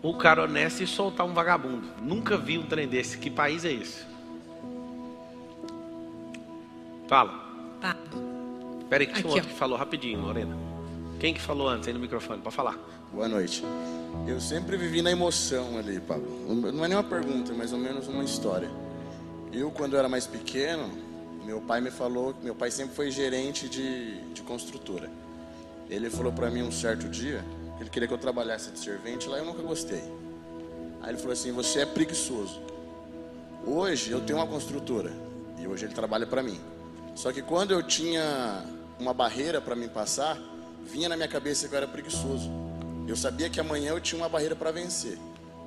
[0.00, 1.88] o cara honesto e soltar um vagabundo.
[2.00, 3.18] Nunca vi um trem desse.
[3.18, 4.04] Que país é esse?
[7.08, 7.32] Fala.
[7.80, 7.96] Tá.
[8.88, 10.56] Peraí que tinha um outro que falou rapidinho, Lorena.
[11.18, 12.40] Quem que falou antes aí no microfone?
[12.40, 12.78] Pode falar.
[13.12, 13.64] Boa noite.
[14.26, 16.28] Eu sempre vivi na emoção ali, Pablo.
[16.72, 18.70] Não é nenhuma pergunta, é mais ou menos uma história.
[19.52, 20.90] Eu, quando eu era mais pequeno,
[21.44, 25.10] meu pai me falou, meu pai sempre foi gerente de, de construtora.
[25.88, 27.44] Ele falou pra mim um certo dia
[27.80, 30.02] ele queria que eu trabalhasse de servente lá, eu nunca gostei.
[31.02, 32.60] Aí ele falou assim: "Você é preguiçoso".
[33.66, 35.10] Hoje eu tenho uma construtora
[35.58, 36.60] e hoje ele trabalha pra mim.
[37.14, 38.64] Só que quando eu tinha
[38.98, 40.38] uma barreira para me passar,
[40.82, 42.50] vinha na minha cabeça que eu era preguiçoso.
[43.06, 45.18] Eu sabia que amanhã eu tinha uma barreira para vencer.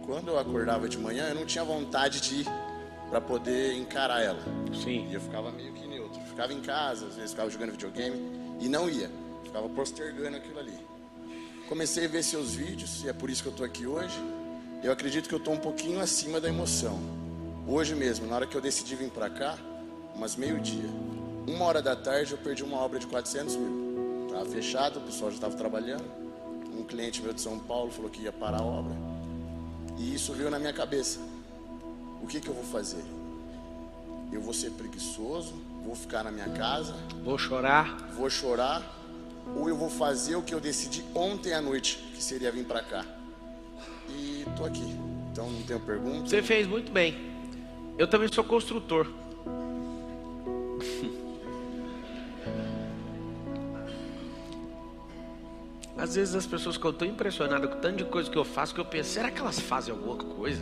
[0.05, 2.47] Quando eu acordava de manhã, eu não tinha vontade de ir
[3.09, 4.39] para poder encarar ela.
[4.83, 5.07] Sim.
[5.09, 6.19] E eu ficava meio que neutro.
[6.21, 9.09] Ficava em casa, às vezes ficava jogando videogame e não ia.
[9.43, 10.77] Ficava postergando aquilo ali.
[11.67, 14.17] Comecei a ver seus vídeos e é por isso que eu estou aqui hoje.
[14.83, 16.97] Eu acredito que eu estou um pouquinho acima da emoção.
[17.67, 19.57] Hoje mesmo, na hora que eu decidi vir para cá,
[20.15, 20.89] umas meio-dia,
[21.45, 24.25] uma hora da tarde, eu perdi uma obra de 400 mil.
[24.27, 26.05] Estava fechado, o pessoal já estava trabalhando.
[26.77, 28.93] Um cliente meu de São Paulo falou que ia parar a obra.
[29.97, 31.19] E isso veio na minha cabeça.
[32.21, 33.03] O que, que eu vou fazer?
[34.31, 35.53] Eu vou ser preguiçoso,
[35.85, 37.97] vou ficar na minha casa, Vou chorar.
[38.15, 38.83] vou chorar,
[39.55, 42.81] ou eu vou fazer o que eu decidi ontem à noite, que seria vir para
[42.81, 43.05] cá.
[44.09, 44.95] E tô aqui.
[45.31, 46.27] Então não tenho pergunta.
[46.27, 47.15] Você fez muito bem.
[47.97, 49.07] Eu também sou construtor.
[55.97, 58.73] Às vezes as pessoas ficam tão impressionadas com o tanto de coisa que eu faço
[58.73, 60.61] que eu penso, será que elas fazem alguma coisa?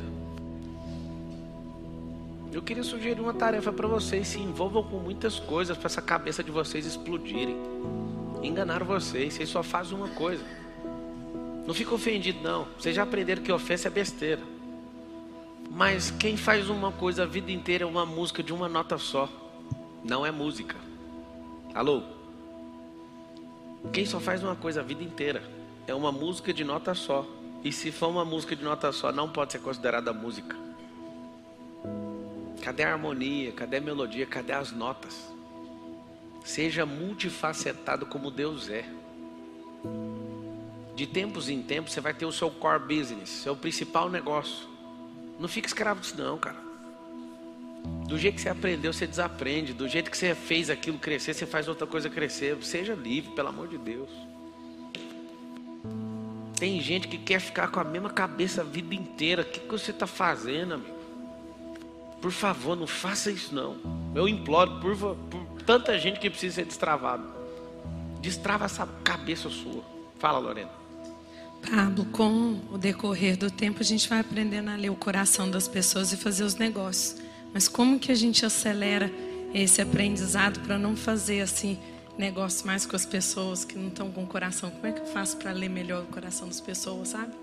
[2.53, 6.41] Eu queria sugerir uma tarefa para vocês, se envolvam com muitas coisas para essa cabeça
[6.41, 7.57] de vocês explodirem.
[8.45, 10.45] Enganaram vocês, vocês só fazem uma coisa.
[11.65, 12.67] Não fica ofendido não.
[12.77, 14.41] Vocês já aprenderam que ofensa é besteira.
[15.71, 19.27] Mas quem faz uma coisa a vida inteira é uma música de uma nota só.
[20.03, 20.75] Não é música.
[21.73, 22.03] Alô?
[23.91, 25.43] Quem só faz uma coisa a vida inteira
[25.87, 27.25] é uma música de nota só.
[27.63, 30.55] E se for uma música de nota só, não pode ser considerada música.
[32.61, 33.51] Cadê a harmonia?
[33.53, 34.27] Cadê a melodia?
[34.27, 35.34] Cadê as notas?
[36.45, 38.85] Seja multifacetado como Deus é.
[40.95, 44.67] De tempos em tempos você vai ter o seu core business, seu principal negócio.
[45.39, 46.63] Não fica escravo disso não, cara.
[48.07, 49.73] Do jeito que você aprendeu, você desaprende.
[49.73, 52.55] Do jeito que você fez aquilo crescer, você faz outra coisa crescer.
[52.63, 54.09] Seja livre, pelo amor de Deus.
[56.59, 59.41] Tem gente que quer ficar com a mesma cabeça a vida inteira.
[59.41, 60.95] O que, que você está fazendo, amigo?
[62.21, 63.77] Por favor, não faça isso não.
[64.13, 67.23] Eu imploro por, por tanta gente que precisa ser destravado.
[68.21, 69.83] Destrava essa cabeça sua.
[70.19, 70.69] Fala, Lorena.
[71.69, 75.67] Pablo, com o decorrer do tempo, a gente vai aprendendo a ler o coração das
[75.67, 77.19] pessoas e fazer os negócios.
[77.53, 79.11] Mas como que a gente acelera
[79.53, 81.79] esse aprendizado para não fazer assim
[82.17, 84.69] negócio mais com as pessoas que não estão com o coração?
[84.69, 87.33] Como é que eu faço para ler melhor o coração das pessoas, sabe?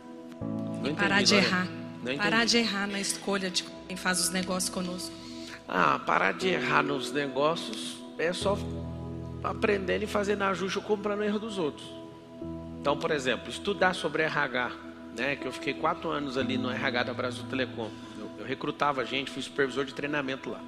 [0.82, 1.69] Não E parar entendi, de errar.
[2.05, 2.51] Não Parar entendi.
[2.51, 5.12] de errar na escolha de quem faz os negócios conosco.
[5.69, 8.57] Ah, parar de errar nos negócios é só
[9.43, 11.86] aprender e fazer na justa comprando erro dos outros.
[12.81, 14.70] Então, por exemplo, estudar sobre RH,
[15.16, 15.36] né?
[15.36, 17.89] Que eu fiquei quatro anos ali no RH da Brasil Telecom.
[18.19, 20.61] Eu, eu recrutava gente, fui supervisor de treinamento lá.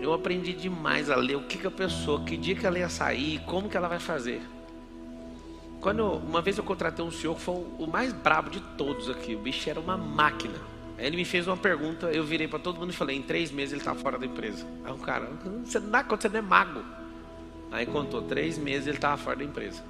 [0.00, 2.88] Eu aprendi demais a ler o que, que a pessoa, que dia que ela ia
[2.88, 4.40] sair, como que ela vai fazer.
[5.80, 9.08] Quando eu- uma vez eu contratei um senhor que foi o mais brabo de todos
[9.10, 9.34] aqui.
[9.34, 10.54] O bicho era uma máquina.
[10.98, 13.52] Aí ele me fez uma pergunta, eu virei para todo mundo e falei: em três
[13.52, 14.66] meses ele tá fora da empresa.
[14.84, 15.30] Aí um cara,
[15.64, 16.84] você não dá conta, você não é mago.
[17.70, 19.82] Aí contou, três meses ele tava fora da empresa.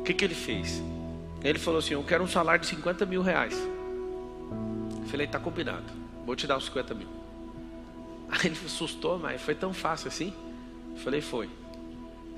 [0.00, 0.82] O que, que ele fez?
[1.44, 3.56] Ele falou assim: Eu quero um salário de 50 mil reais.
[3.56, 5.84] Eu falei: Tá combinado,
[6.26, 7.08] vou te dar os 50 mil.
[8.30, 10.34] Aí ele assustou, mas foi tão fácil assim?
[10.96, 11.48] Eu falei: Foi.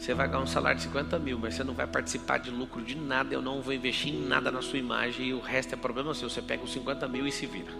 [0.04, 2.82] Você vai ganhar um salário de 50 mil, mas você não vai participar de lucro
[2.82, 3.34] de nada.
[3.34, 6.28] Eu não vou investir em nada na sua imagem e o resto é problema seu.
[6.28, 7.72] Você pega os 50 mil e se vira.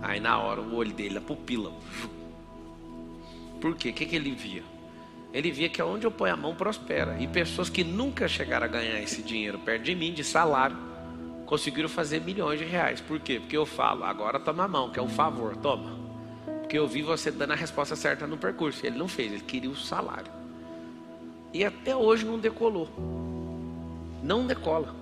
[0.00, 1.74] Aí na hora o olho dele, a pupila.
[3.60, 3.90] Por quê?
[3.90, 4.62] O que, que ele via?
[5.30, 7.18] Ele via que aonde eu ponho a mão prospera.
[7.20, 10.78] E pessoas que nunca chegaram a ganhar esse dinheiro perto de mim, de salário,
[11.44, 12.98] conseguiram fazer milhões de reais.
[12.98, 13.38] Por quê?
[13.38, 15.98] Porque eu falo, agora toma a mão, que é um favor, toma.
[16.62, 18.86] Porque eu vi você dando a resposta certa no percurso.
[18.86, 20.37] Ele não fez, ele queria o salário.
[21.52, 22.88] E até hoje não decolou.
[24.22, 24.94] Não decola.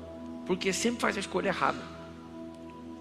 [0.47, 1.97] Porque sempre faz a escolha errada.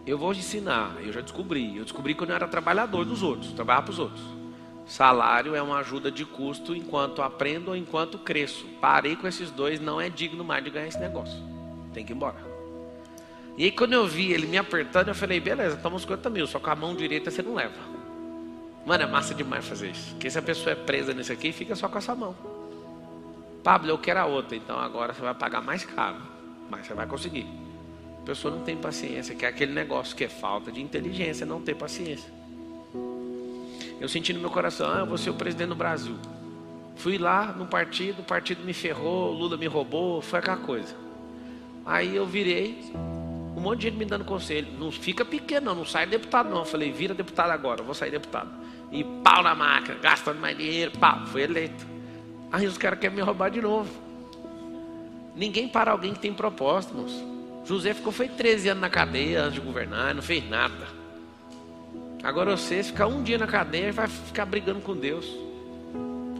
[0.05, 1.77] Eu vou ensinar, eu já descobri.
[1.77, 4.23] Eu descobri quando eu era trabalhador dos outros, trabalhava para os outros.
[4.85, 8.65] Salário é uma ajuda de custo enquanto aprendo ou enquanto cresço.
[8.79, 11.41] Parei com esses dois, não é digno mais de ganhar esse negócio.
[11.91, 12.37] Tem que ir embora.
[13.57, 16.45] E aí quando eu vi ele me apertando, eu falei, beleza, toma uns 50 mil,
[16.45, 17.73] só com a mão direita você não leva.
[18.85, 20.11] Mano, é massa demais fazer isso.
[20.11, 22.35] Porque se a pessoa é presa nisso aqui, fica só com essa mão.
[23.65, 26.17] Pablo, eu quero a outra, então agora você vai pagar mais caro.
[26.69, 27.47] Mas você vai conseguir.
[28.19, 31.59] A pessoa não tem paciência, que é aquele negócio que é falta de inteligência, não
[31.59, 32.31] ter paciência.
[33.99, 36.15] Eu senti no meu coração, ah, eu vou ser o presidente do Brasil.
[36.95, 40.95] Fui lá no partido, o partido me ferrou, Lula me roubou, foi aquela coisa.
[41.83, 44.67] Aí eu virei, um monte de gente me dando conselho.
[44.77, 46.59] Não fica pequeno, não, não sai deputado, não.
[46.59, 48.51] Eu falei, vira deputado agora, vou sair deputado.
[48.91, 51.94] E pau na máquina, gastando mais dinheiro, pau, fui eleito.
[52.51, 53.89] Aí os caras querem me roubar de novo.
[55.35, 57.35] Ninguém para alguém que tem propósito, moço.
[57.65, 60.87] José ficou foi 13 anos na cadeia antes de governar, não fez nada.
[62.23, 65.25] Agora você ficar um dia na cadeia vai ficar brigando com Deus.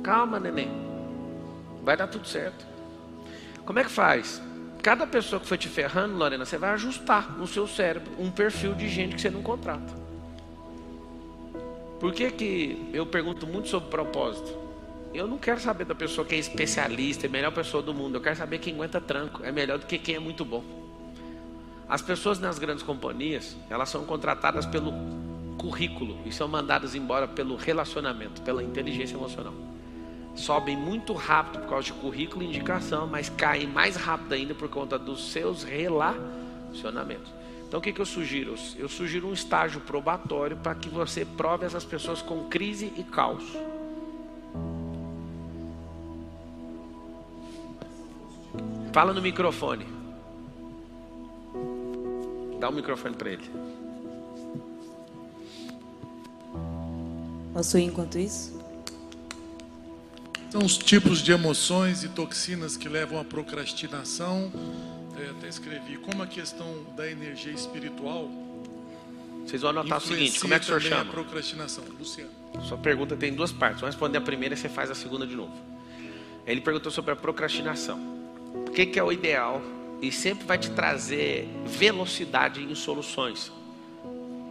[0.03, 0.69] Calma, neném.
[1.83, 2.65] Vai dar tudo certo.
[3.65, 4.41] Como é que faz?
[4.81, 8.73] Cada pessoa que foi te ferrando, Lorena, você vai ajustar no seu cérebro um perfil
[8.73, 9.93] de gente que você não contrata.
[11.99, 14.64] Por que, que eu pergunto muito sobre propósito?
[15.15, 18.15] Eu não quero saber da pessoa que é especialista, é a melhor pessoa do mundo.
[18.15, 19.41] Eu quero saber quem aguenta tranco.
[19.45, 20.61] É melhor do que quem é muito bom.
[21.87, 24.91] As pessoas nas grandes companhias, elas são contratadas pelo
[25.57, 29.53] currículo e são mandadas embora pelo relacionamento, pela inteligência emocional.
[30.35, 34.67] Sobem muito rápido por causa de currículo e indicação, mas caem mais rápido ainda por
[34.67, 37.31] conta dos seus relacionamentos.
[37.65, 38.55] Então o que, que eu sugiro?
[38.77, 43.43] Eu sugiro um estágio probatório para que você prove essas pessoas com crise e caos.
[48.95, 49.85] Fala no microfone.
[52.61, 53.43] Dá o um microfone para ele.
[57.51, 58.57] Posso ir enquanto isso?
[60.49, 64.49] São os tipos de emoções e toxinas que levam à procrastinação.
[65.19, 68.31] É, até escrevi como a questão da energia espiritual.
[69.45, 71.01] Vocês vão anotar o seguinte: como é que o senhor chama?
[71.01, 71.83] A procrastinação.
[71.99, 72.31] Luciano.
[72.61, 73.81] Sua pergunta tem duas partes.
[73.81, 75.51] Vamos responder a primeira e você faz a segunda de novo.
[76.47, 78.14] Ele perguntou sobre a procrastinação.
[78.67, 79.61] O que, que é o ideal?
[80.01, 83.51] E sempre vai te trazer velocidade em soluções.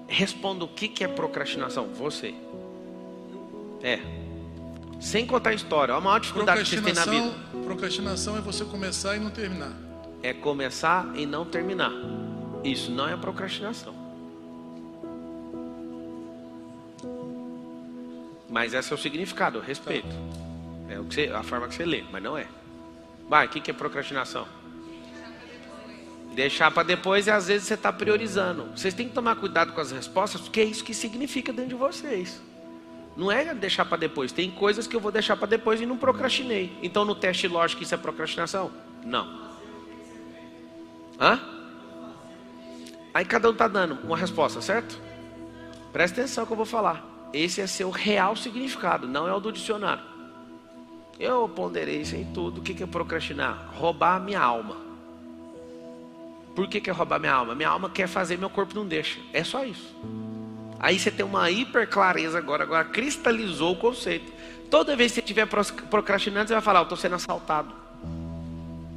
[0.08, 1.88] Responda o que, que é procrastinação.
[1.94, 2.34] Você.
[3.82, 4.00] É.
[5.00, 5.94] Sem contar a história.
[5.94, 7.32] Olha a maior dificuldade que têm na vida.
[7.64, 9.72] Procrastinação, é você começar e não terminar.
[10.22, 11.92] É começar e não terminar.
[12.62, 13.94] Isso não é procrastinação.
[18.48, 20.08] Mas esse é o significado, eu respeito.
[20.88, 22.46] É o que você, a forma que você lê, mas não é.
[23.28, 24.46] Vai, o que, que é procrastinação?
[26.34, 28.66] Deixar para depois e às vezes você está priorizando.
[28.76, 31.74] Vocês têm que tomar cuidado com as respostas, porque é isso que significa dentro de
[31.74, 32.42] vocês.
[33.16, 34.32] Não é deixar para depois.
[34.32, 36.76] Tem coisas que eu vou deixar para depois e não procrastinei.
[36.82, 38.72] Então no teste lógico isso é procrastinação?
[39.04, 39.44] Não.
[41.20, 41.40] Hã?
[43.12, 44.98] Aí cada um está dando uma resposta, certo?
[45.92, 47.30] Presta atenção que eu vou falar.
[47.32, 50.13] Esse é seu real significado, não é o do dicionário.
[51.18, 52.58] Eu ponderei isso em tudo.
[52.58, 53.70] O que é procrastinar?
[53.74, 54.76] Roubar a minha alma.
[56.54, 57.54] Por que, é roubar minha alma?
[57.54, 59.18] Minha alma quer fazer, meu corpo não deixa.
[59.32, 59.94] É só isso.
[60.78, 64.32] Aí você tem uma hiper clareza agora, agora cristalizou o conceito.
[64.70, 65.46] Toda vez que você estiver
[65.90, 67.72] procrastinando, você vai falar, eu estou sendo assaltado.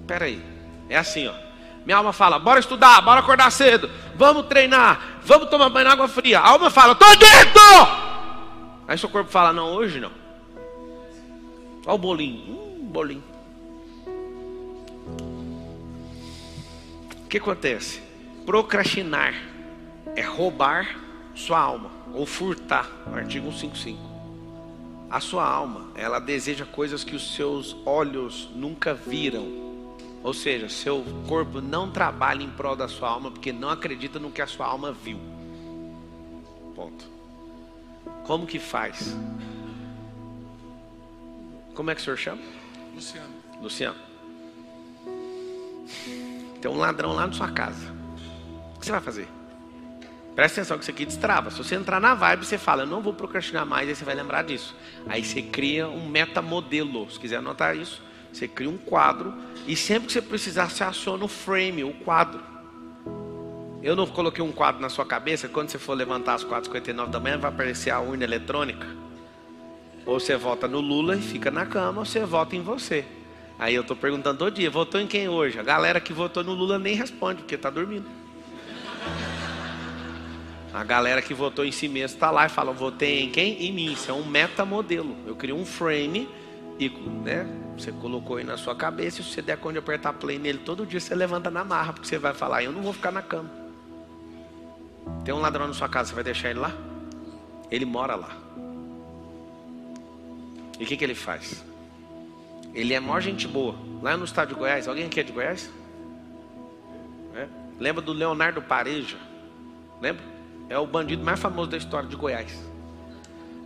[0.02, 0.42] Espera aí.
[0.90, 1.34] É assim, ó.
[1.86, 6.08] Minha alma fala, bora estudar, bora acordar cedo, vamos treinar, vamos tomar banho na água
[6.10, 6.40] fria.
[6.40, 7.62] A alma fala, tô dentro!
[8.88, 10.12] Aí seu corpo fala, não, hoje não.
[11.88, 12.52] Olha o bolinho.
[12.52, 13.24] Hum, bolinho.
[17.24, 18.02] O que acontece?
[18.46, 19.34] Procrastinar
[20.14, 21.00] é roubar
[21.34, 24.18] sua alma ou furtar, artigo 155.
[25.10, 29.48] A sua alma, ela deseja coisas que os seus olhos nunca viram.
[30.22, 34.30] Ou seja, seu corpo não trabalha em prol da sua alma porque não acredita no
[34.30, 35.20] que a sua alma viu.
[36.76, 37.06] Ponto.
[38.26, 39.16] Como que faz?
[41.78, 42.42] Como é que o senhor chama?
[42.96, 43.30] Luciano.
[43.62, 43.98] Luciano.
[46.60, 47.94] Tem um ladrão lá na sua casa.
[48.76, 49.28] O que você vai fazer?
[50.36, 51.52] Presta atenção que isso aqui destrava.
[51.52, 54.16] Se você entrar na vibe, você fala, eu não vou procrastinar mais, aí você vai
[54.16, 54.76] lembrar disso.
[55.08, 57.12] Aí você cria um metamodelo.
[57.12, 58.02] Se quiser anotar isso,
[58.34, 59.36] você cria um quadro
[59.68, 62.42] e sempre que você precisar, você aciona o frame, o quadro.
[63.84, 67.20] Eu não coloquei um quadro na sua cabeça, quando você for levantar às 4h59 da
[67.20, 69.07] manhã, vai aparecer a urna eletrônica.
[70.08, 73.06] Ou você vota no Lula e fica na cama, ou você vota em você.
[73.60, 75.60] Aí eu estou perguntando todo dia, votou em quem hoje?
[75.60, 78.06] A galera que votou no Lula nem responde, porque está dormindo.
[80.74, 83.66] A galera que votou em si mesmo está lá e fala, votei em quem?
[83.66, 83.92] Em mim.
[83.92, 85.16] Isso é um metamodelo.
[85.26, 86.30] Eu criei um frame
[86.80, 86.88] e
[87.24, 89.20] né, você colocou aí na sua cabeça.
[89.20, 92.08] E se você der de apertar play nele todo dia, você levanta na marra, porque
[92.08, 93.50] você vai falar, eu não vou ficar na cama.
[95.26, 96.72] Tem um ladrão na sua casa, você vai deixar ele lá?
[97.72, 98.48] Ele mora lá.
[100.80, 101.64] E o que, que ele faz?
[102.74, 103.76] Ele é maior gente boa.
[104.02, 105.72] Lá no estado de Goiás, alguém aqui é de Goiás?
[107.36, 107.48] É?
[107.80, 109.18] Lembra do Leonardo Pareja?
[110.00, 110.24] Lembra?
[110.70, 112.56] É o bandido mais famoso da história de Goiás.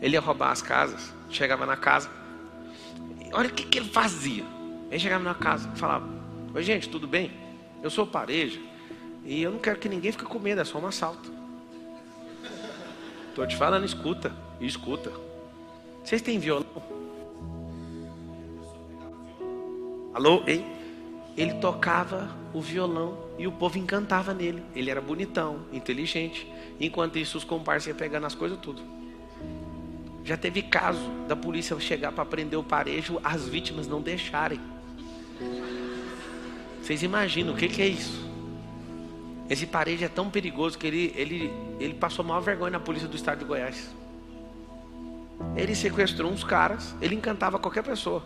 [0.01, 2.09] Ele ia roubar as casas, chegava na casa.
[3.33, 4.43] Olha o que, que ele fazia.
[4.89, 6.07] Ele chegava na casa e falava:
[6.53, 7.31] Oi, gente, tudo bem?
[7.83, 8.59] Eu sou o Pareja.
[9.25, 11.31] E eu não quero que ninguém fique com medo, é só um assalto.
[13.29, 14.31] Estou te falando, escuta.
[14.59, 15.11] Escuta.
[16.03, 16.65] Vocês têm violão?
[20.13, 20.43] Alô?
[20.45, 20.65] Ei?
[21.37, 24.61] Ele tocava o violão e o povo encantava nele.
[24.75, 26.45] Ele era bonitão, inteligente.
[26.79, 28.81] Enquanto isso, os comparsas iam pegando as coisas tudo.
[30.23, 34.59] Já teve caso da polícia chegar para prender o parejo, as vítimas não deixarem.
[36.81, 38.29] Vocês imaginam o que, que é isso?
[39.49, 43.15] Esse parejo é tão perigoso que ele, ele, ele passou maior vergonha na polícia do
[43.15, 43.89] estado de Goiás.
[45.55, 48.23] Ele sequestrou uns caras, ele encantava qualquer pessoa.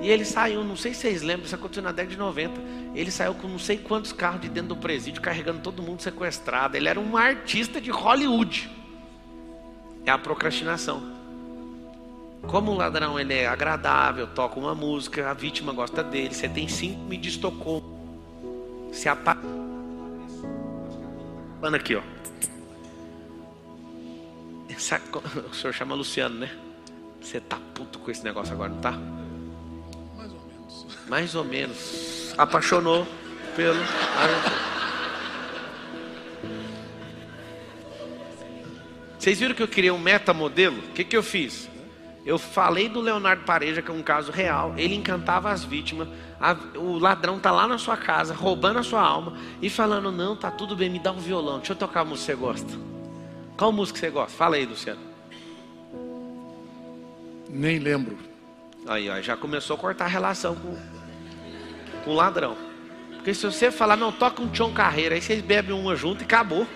[0.00, 2.60] E ele saiu, não sei se vocês lembram, isso aconteceu na década de 90.
[2.94, 6.76] Ele saiu com não sei quantos carros de dentro do presídio, carregando todo mundo sequestrado.
[6.76, 8.70] Ele era um artista de Hollywood.
[10.04, 11.14] É a procrastinação.
[12.46, 16.68] Como o ladrão ele é agradável, toca uma música, a vítima gosta dele, você tem
[16.68, 17.94] síndrome de Estocolmo.
[18.92, 19.40] Se apaga.
[21.74, 22.02] Aqui, ó.
[24.68, 25.00] Essa...
[25.50, 26.50] O senhor chama Luciano, né?
[27.20, 28.92] Você tá puto com esse negócio agora, não tá?
[31.08, 32.34] Mais ou menos.
[32.36, 33.06] Apaixonou
[33.54, 33.78] pelo.
[39.18, 40.78] Vocês viram que eu criei um metamodelo?
[40.78, 41.68] O que, que eu fiz?
[42.26, 44.74] Eu falei do Leonardo Pareja, que é um caso real.
[44.76, 46.08] Ele encantava as vítimas.
[46.40, 50.34] A, o ladrão tá lá na sua casa, roubando a sua alma e falando: Não,
[50.34, 51.58] tá tudo bem, me dá um violão.
[51.58, 52.78] Deixa eu tocar a música que você gosta.
[53.56, 54.36] Qual música você gosta?
[54.36, 55.00] Fala aí, Luciano.
[57.48, 58.33] Nem lembro.
[58.86, 60.76] Aí, ó, já começou a cortar a relação com,
[62.04, 62.56] com o ladrão.
[63.14, 66.24] Porque se você falar, não, toca um Tchon Carreira, aí vocês bebem uma junto e
[66.24, 66.66] acabou.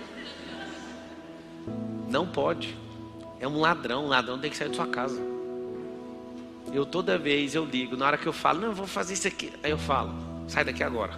[2.09, 2.75] Não pode.
[3.39, 5.21] É um ladrão, um ladrão tem que sair de sua casa.
[6.73, 9.29] Eu toda vez eu ligo, na hora que eu falo, não, eu vou fazer isso
[9.29, 9.53] aqui.
[9.63, 10.15] Aí eu falo,
[10.49, 11.13] sai daqui agora.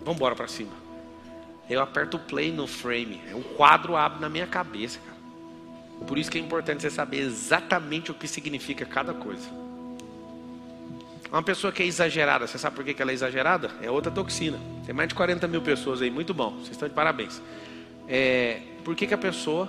[0.00, 0.72] Vamos embora para cima.
[1.70, 3.20] Eu aperto o play no frame.
[3.32, 5.12] O quadro abre na minha cabeça, cara.
[6.06, 9.48] Por isso que é importante você saber exatamente o que significa cada coisa.
[11.32, 13.70] Uma pessoa que é exagerada, você sabe por que ela é exagerada?
[13.80, 14.60] É outra toxina.
[14.84, 16.50] Tem mais de 40 mil pessoas aí, muito bom.
[16.56, 17.40] Vocês estão de parabéns.
[18.06, 19.66] É, por que, que a pessoa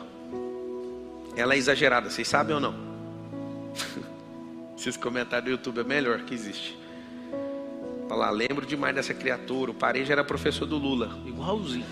[1.37, 2.09] ela é exagerada?
[2.09, 2.75] Vocês sabem ou não?
[4.77, 6.77] Esses comentários do YouTube é melhor que existe.
[8.09, 9.71] Olha lá, lembro demais dessa criatura.
[9.71, 11.17] O Pareja era professor do Lula.
[11.25, 11.85] Igualzinho.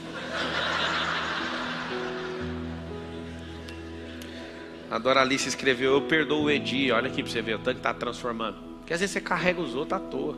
[4.89, 6.91] A Doralice escreveu: Eu perdoo o Edi.
[6.91, 8.70] Olha aqui para você ver o tanto que está transformando.
[8.91, 10.37] Porque às vezes você carrega os outros à toa.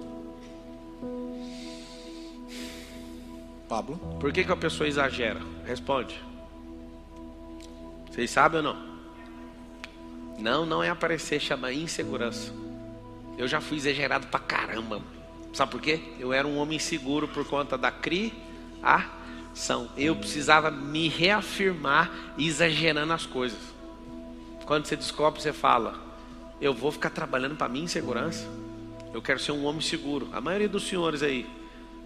[3.68, 3.98] Pablo?
[4.20, 5.42] Por que, que a pessoa exagera?
[5.66, 6.24] Responde.
[8.12, 8.78] Vocês sabem ou não?
[10.38, 12.54] Não, não é aparecer, chama insegurança.
[13.40, 15.02] Eu já fui exagerado pra caramba.
[15.52, 16.00] Sabe por quê?
[16.20, 19.90] Eu era um homem inseguro por conta da criação.
[19.98, 23.74] Eu precisava me reafirmar exagerando as coisas.
[24.68, 26.13] Quando você descobre, você fala:
[26.64, 28.48] Eu vou ficar trabalhando para minha insegurança.
[29.14, 30.30] Eu quero ser um homem seguro.
[30.32, 31.46] A maioria dos senhores aí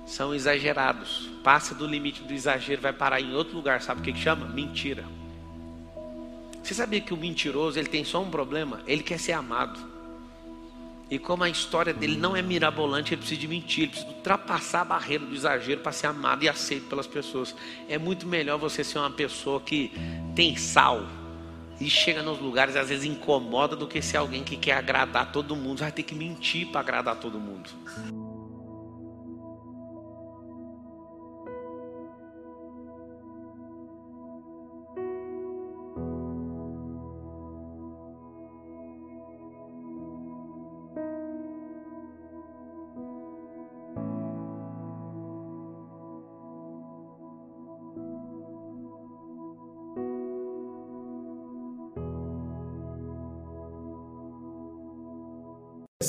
[0.07, 1.29] são exagerados.
[1.43, 3.83] Passa do limite do exagero, vai parar em outro lugar.
[3.83, 4.47] Sabe o que, que chama?
[4.47, 5.05] Mentira.
[6.63, 8.81] Você sabia que o mentiroso ele tem só um problema?
[8.87, 9.79] Ele quer ser amado.
[11.07, 14.81] E como a história dele não é mirabolante, ele precisa de mentir, ele precisa ultrapassar
[14.81, 17.55] a barreira do exagero para ser amado e aceito pelas pessoas.
[17.87, 19.91] É muito melhor você ser uma pessoa que
[20.35, 21.05] tem sal
[21.79, 25.55] e chega nos lugares às vezes incomoda do que ser alguém que quer agradar todo
[25.55, 27.69] mundo, vai ter que mentir para agradar todo mundo.